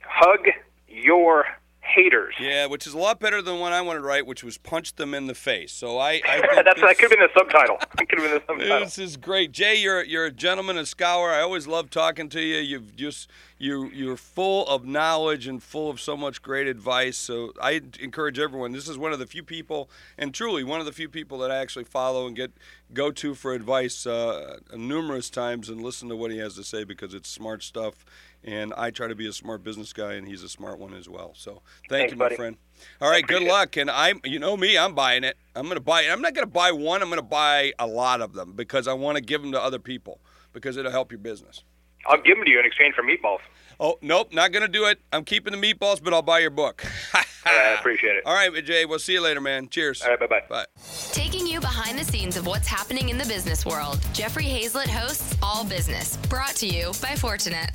Hug 0.04 0.46
Your 0.86 1.46
haters. 1.94 2.34
Yeah, 2.40 2.66
which 2.66 2.86
is 2.86 2.94
a 2.94 2.98
lot 2.98 3.20
better 3.20 3.42
than 3.42 3.58
what 3.58 3.72
I 3.72 3.80
wanted 3.80 4.00
to 4.00 4.06
write, 4.06 4.26
which 4.26 4.42
was 4.42 4.58
punch 4.58 4.94
them 4.96 5.14
in 5.14 5.26
the 5.26 5.34
face. 5.34 5.72
So 5.72 5.98
I, 5.98 6.20
I 6.26 6.40
that's 6.64 6.80
this, 6.80 6.88
that 6.88 6.98
could 6.98 7.10
have 7.10 7.18
been 7.18 7.20
the 7.20 7.30
subtitle. 7.36 7.78
It 8.00 8.08
could 8.08 8.20
have 8.20 8.30
been 8.30 8.40
the 8.40 8.44
subtitle. 8.46 8.80
This 8.80 8.98
is 8.98 9.16
great, 9.16 9.52
Jay. 9.52 9.76
You're 9.76 10.02
you're 10.02 10.26
a 10.26 10.30
gentleman, 10.30 10.76
a 10.76 10.86
scholar. 10.86 11.30
I 11.30 11.40
always 11.40 11.66
love 11.66 11.90
talking 11.90 12.28
to 12.30 12.40
you. 12.40 12.58
You've 12.58 12.96
just 12.96 13.30
you 13.58 13.90
you're 13.90 14.16
full 14.16 14.66
of 14.66 14.84
knowledge 14.84 15.46
and 15.46 15.62
full 15.62 15.88
of 15.88 16.00
so 16.00 16.16
much 16.16 16.42
great 16.42 16.66
advice. 16.66 17.16
So 17.16 17.52
I 17.60 17.80
encourage 18.00 18.38
everyone. 18.38 18.72
This 18.72 18.88
is 18.88 18.98
one 18.98 19.12
of 19.12 19.18
the 19.18 19.26
few 19.26 19.42
people, 19.42 19.88
and 20.18 20.34
truly 20.34 20.64
one 20.64 20.80
of 20.80 20.86
the 20.86 20.92
few 20.92 21.08
people 21.08 21.38
that 21.38 21.50
I 21.50 21.56
actually 21.56 21.84
follow 21.84 22.26
and 22.26 22.34
get 22.34 22.52
go 22.92 23.10
to 23.10 23.34
for 23.34 23.52
advice 23.52 24.06
uh, 24.06 24.58
numerous 24.74 25.30
times 25.30 25.68
and 25.68 25.80
listen 25.80 26.08
to 26.08 26.16
what 26.16 26.30
he 26.30 26.38
has 26.38 26.54
to 26.56 26.64
say 26.64 26.84
because 26.84 27.14
it's 27.14 27.28
smart 27.28 27.62
stuff 27.62 28.04
and 28.44 28.72
I 28.76 28.90
try 28.90 29.08
to 29.08 29.14
be 29.14 29.26
a 29.26 29.32
smart 29.32 29.62
business 29.62 29.92
guy, 29.92 30.14
and 30.14 30.26
he's 30.26 30.42
a 30.42 30.48
smart 30.48 30.78
one 30.78 30.94
as 30.94 31.08
well. 31.08 31.32
So 31.34 31.62
thank 31.88 31.88
Thanks, 31.88 32.12
you, 32.12 32.18
my 32.18 32.26
buddy. 32.26 32.36
friend. 32.36 32.56
All 33.00 33.10
right, 33.10 33.26
good 33.26 33.42
luck. 33.42 33.76
And 33.76 33.90
I'm, 33.90 34.20
you 34.24 34.38
know 34.38 34.56
me, 34.56 34.76
I'm 34.76 34.94
buying 34.94 35.24
it. 35.24 35.36
I'm 35.54 35.64
going 35.64 35.76
to 35.76 35.80
buy 35.80 36.02
it. 36.02 36.10
I'm 36.10 36.20
not 36.22 36.34
going 36.34 36.46
to 36.46 36.52
buy 36.52 36.72
one. 36.72 37.02
I'm 37.02 37.08
going 37.08 37.20
to 37.20 37.26
buy 37.26 37.72
a 37.78 37.86
lot 37.86 38.20
of 38.20 38.32
them 38.32 38.52
because 38.54 38.88
I 38.88 38.92
want 38.94 39.16
to 39.16 39.22
give 39.22 39.42
them 39.42 39.52
to 39.52 39.62
other 39.62 39.78
people 39.78 40.20
because 40.52 40.76
it'll 40.76 40.90
help 40.90 41.12
your 41.12 41.18
business. 41.20 41.62
I'll 42.06 42.20
give 42.20 42.36
them 42.36 42.44
to 42.44 42.50
you 42.50 42.58
in 42.58 42.66
exchange 42.66 42.94
for 42.94 43.02
meatballs. 43.02 43.38
Oh 43.80 43.98
nope, 44.02 44.32
not 44.32 44.52
going 44.52 44.62
to 44.62 44.68
do 44.68 44.86
it. 44.86 45.00
I'm 45.12 45.24
keeping 45.24 45.58
the 45.58 45.74
meatballs, 45.74 46.02
but 46.02 46.12
I'll 46.12 46.22
buy 46.22 46.40
your 46.40 46.50
book. 46.50 46.84
I 47.44 47.76
appreciate 47.78 48.16
it. 48.16 48.22
All 48.24 48.34
right, 48.34 48.64
Jay. 48.64 48.84
We'll 48.84 48.98
see 48.98 49.14
you 49.14 49.20
later, 49.20 49.40
man. 49.40 49.68
Cheers. 49.68 50.02
All 50.02 50.10
right, 50.10 50.20
bye 50.20 50.26
bye. 50.26 50.42
Bye. 50.48 50.66
Taking 51.10 51.46
you 51.46 51.60
behind 51.60 51.98
the 51.98 52.04
scenes 52.04 52.36
of 52.36 52.46
what's 52.46 52.68
happening 52.68 53.08
in 53.08 53.18
the 53.18 53.24
business 53.24 53.66
world, 53.66 53.98
Jeffrey 54.12 54.44
Hayzlett 54.44 54.88
hosts 54.88 55.36
All 55.42 55.64
Business, 55.64 56.16
brought 56.28 56.54
to 56.56 56.66
you 56.66 56.92
by 57.00 57.14
Fortinet. 57.14 57.70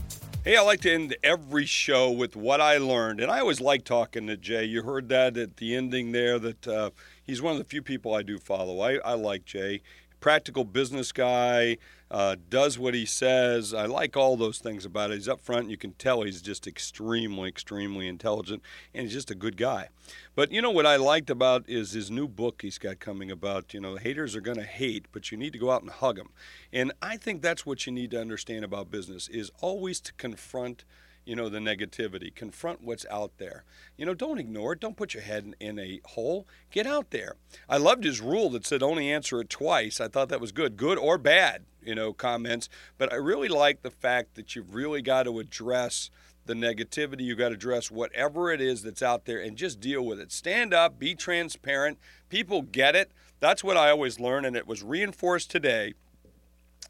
Hey, 0.47 0.55
I 0.55 0.61
like 0.61 0.79
to 0.83 0.93
end 0.93 1.13
every 1.23 1.65
show 1.65 2.09
with 2.09 2.37
what 2.37 2.61
I 2.61 2.77
learned, 2.77 3.19
and 3.19 3.29
I 3.29 3.41
always 3.41 3.59
like 3.59 3.83
talking 3.83 4.27
to 4.27 4.37
Jay. 4.37 4.63
You 4.63 4.81
heard 4.81 5.09
that 5.09 5.35
at 5.35 5.57
the 5.57 5.75
ending 5.75 6.13
there. 6.13 6.39
That 6.39 6.65
uh, 6.65 6.91
he's 7.21 7.41
one 7.41 7.51
of 7.51 7.57
the 7.57 7.65
few 7.65 7.81
people 7.81 8.13
I 8.13 8.23
do 8.23 8.39
follow. 8.39 8.79
I, 8.79 8.95
I 8.99 9.15
like 9.15 9.43
Jay, 9.43 9.81
practical 10.21 10.63
business 10.63 11.11
guy, 11.11 11.79
uh, 12.09 12.35
does 12.49 12.79
what 12.79 12.93
he 12.93 13.05
says. 13.05 13.73
I 13.73 13.85
like 13.85 14.15
all 14.15 14.37
those 14.37 14.59
things 14.59 14.85
about 14.85 15.11
it. 15.11 15.15
He's 15.15 15.27
up 15.27 15.41
front. 15.41 15.69
You 15.69 15.77
can 15.77 15.93
tell 15.93 16.23
he's 16.23 16.41
just 16.41 16.67
extremely, 16.67 17.49
extremely 17.49 18.07
intelligent, 18.07 18.61
and 18.93 19.03
he's 19.03 19.13
just 19.13 19.31
a 19.31 19.35
good 19.35 19.57
guy. 19.57 19.89
But 20.35 20.51
you 20.51 20.61
know 20.61 20.71
what 20.71 20.85
I 20.85 20.95
liked 20.95 21.29
about 21.29 21.67
is 21.67 21.91
his 21.91 22.09
new 22.09 22.27
book 22.27 22.61
he's 22.61 22.77
got 22.77 22.99
coming 22.99 23.31
about. 23.31 23.73
You 23.73 23.81
know, 23.81 23.95
haters 23.95 24.35
are 24.35 24.41
going 24.41 24.57
to 24.57 24.63
hate, 24.63 25.07
but 25.11 25.31
you 25.31 25.37
need 25.37 25.53
to 25.53 25.59
go 25.59 25.71
out 25.71 25.81
and 25.81 25.91
hug 25.91 26.17
them. 26.17 26.29
And 26.71 26.91
I 27.01 27.17
think 27.17 27.41
that's 27.41 27.65
what 27.65 27.85
you 27.85 27.91
need 27.91 28.11
to 28.11 28.21
understand 28.21 28.63
about 28.63 28.91
business 28.91 29.27
is 29.27 29.51
always 29.59 29.99
to 30.01 30.13
confront 30.13 30.85
you 31.27 31.35
know, 31.35 31.49
the 31.49 31.59
negativity. 31.59 32.33
Confront 32.33 32.81
what's 32.81 33.05
out 33.11 33.37
there. 33.37 33.65
You 33.97 34.05
know, 34.05 34.13
don't 34.13 34.39
ignore 34.39 34.73
it. 34.73 34.79
Don't 34.79 34.95
put 34.95 35.13
your 35.13 35.23
head 35.23 35.43
in, 35.43 35.55
in, 35.59 35.77
a 35.77 35.99
hole. 36.05 36.47
Get 36.71 36.87
out 36.87 37.11
there. 37.11 37.35
I 37.67 37.75
loved 37.75 38.05
his 38.05 38.21
rule 38.21 38.49
that 38.51 38.65
said 38.65 38.81
only 38.81 39.11
answer 39.11 39.41
it 39.41 39.49
twice. 39.49 39.99
I 39.99 40.07
thought 40.07 40.29
that 40.29 40.39
was 40.39 40.53
good, 40.53 40.77
good 40.77 40.97
or 40.97 41.17
bad, 41.17 41.65
you 41.83 41.93
know, 41.93 42.13
comments. 42.13 42.69
But 42.97 43.11
I 43.11 43.17
really 43.17 43.49
like 43.49 43.81
the 43.81 43.91
fact 43.91 44.35
that 44.35 44.55
you've 44.55 44.73
really 44.73 45.01
got 45.01 45.23
to 45.23 45.39
address 45.39 46.09
the 46.45 46.53
negativity. 46.53 47.21
You've 47.21 47.37
got 47.37 47.49
to 47.49 47.55
address 47.55 47.91
whatever 47.91 48.49
it 48.49 48.61
is 48.61 48.81
that's 48.81 49.03
out 49.03 49.25
there 49.25 49.41
and 49.41 49.57
just 49.57 49.81
deal 49.81 50.05
with 50.05 50.21
it. 50.21 50.31
Stand 50.31 50.73
up, 50.73 50.97
be 50.97 51.13
transparent. 51.13 51.97
People 52.29 52.61
get 52.61 52.95
it. 52.95 53.11
That's 53.41 53.65
what 53.65 53.75
I 53.75 53.89
always 53.89 54.17
learn, 54.17 54.45
and 54.45 54.55
it 54.55 54.65
was 54.65 54.81
reinforced 54.81 55.51
today. 55.51 55.93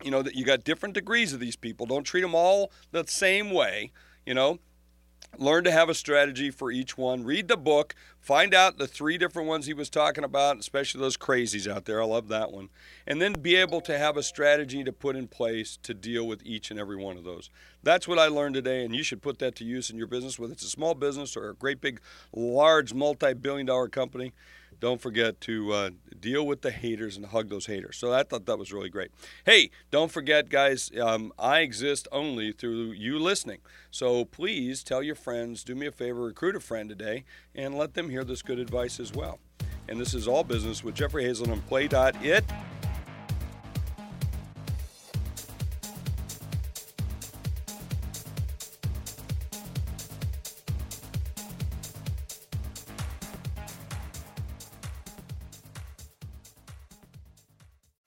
You 0.03 0.11
know, 0.11 0.21
that 0.21 0.35
you 0.35 0.45
got 0.45 0.63
different 0.63 0.93
degrees 0.93 1.33
of 1.33 1.39
these 1.39 1.55
people. 1.55 1.87
Don't 1.87 2.03
treat 2.03 2.21
them 2.21 2.35
all 2.35 2.71
the 2.91 3.03
same 3.07 3.49
way 3.49 3.91
you 4.27 4.33
know, 4.33 4.59
learn 5.37 5.63
to 5.63 5.71
have 5.71 5.87
a 5.87 5.93
strategy 5.93 6.51
for 6.51 6.69
each 6.69 6.97
one. 6.97 7.23
Read 7.23 7.47
the 7.47 7.55
book, 7.55 7.95
find 8.19 8.53
out 8.53 8.77
the 8.77 8.85
three 8.85 9.17
different 9.17 9.47
ones 9.47 9.65
he 9.65 9.73
was 9.73 9.89
talking 9.89 10.25
about, 10.25 10.59
especially 10.59 10.99
those 10.99 11.15
crazies 11.15 11.65
out 11.65 11.85
there. 11.85 12.01
I 12.01 12.05
love 12.05 12.27
that 12.27 12.51
one. 12.51 12.67
And 13.07 13.21
then 13.21 13.33
be 13.33 13.55
able 13.55 13.79
to 13.81 13.97
have 13.97 14.17
a 14.17 14.23
strategy 14.23 14.83
to 14.83 14.91
put 14.91 15.15
in 15.15 15.29
place 15.29 15.79
to 15.83 15.93
deal 15.93 16.27
with 16.27 16.45
each 16.45 16.71
and 16.71 16.79
every 16.79 16.97
one 16.97 17.15
of 17.15 17.23
those. 17.23 17.49
That's 17.83 18.05
what 18.05 18.19
I 18.19 18.27
learned 18.27 18.55
today, 18.55 18.83
and 18.83 18.93
you 18.93 19.01
should 19.01 19.21
put 19.21 19.39
that 19.39 19.55
to 19.55 19.63
use 19.63 19.89
in 19.89 19.97
your 19.97 20.07
business, 20.07 20.37
whether 20.37 20.51
it's 20.51 20.65
a 20.65 20.69
small 20.69 20.93
business 20.93 21.37
or 21.37 21.49
a 21.49 21.55
great 21.55 21.79
big, 21.79 22.01
large, 22.35 22.93
multi 22.93 23.33
billion 23.33 23.65
dollar 23.65 23.87
company 23.87 24.33
don't 24.79 25.01
forget 25.01 25.39
to 25.41 25.73
uh, 25.73 25.89
deal 26.19 26.45
with 26.45 26.61
the 26.61 26.71
haters 26.71 27.17
and 27.17 27.25
hug 27.25 27.49
those 27.49 27.65
haters. 27.65 27.97
So 27.97 28.13
I 28.13 28.23
thought 28.23 28.45
that 28.45 28.57
was 28.57 28.71
really 28.73 28.89
great. 28.89 29.11
Hey, 29.45 29.71
don't 29.91 30.11
forget, 30.11 30.49
guys, 30.49 30.91
um, 31.01 31.31
I 31.37 31.59
exist 31.59 32.07
only 32.11 32.51
through 32.51 32.91
you 32.91 33.19
listening. 33.19 33.59
So 33.91 34.25
please 34.25 34.83
tell 34.83 35.01
your 35.01 35.15
friends, 35.15 35.63
do 35.63 35.75
me 35.75 35.87
a 35.87 35.91
favor, 35.91 36.21
recruit 36.21 36.55
a 36.55 36.59
friend 36.59 36.89
today, 36.89 37.25
and 37.55 37.77
let 37.77 37.93
them 37.93 38.09
hear 38.09 38.23
this 38.23 38.41
good 38.41 38.59
advice 38.59 38.99
as 38.99 39.13
well. 39.13 39.39
And 39.87 39.99
this 39.99 40.13
is 40.13 40.27
All 40.27 40.43
Business 40.43 40.83
with 40.83 40.95
Jeffrey 40.95 41.23
Hayzlett 41.23 41.51
on 41.51 41.61
Play.it. 41.61 42.43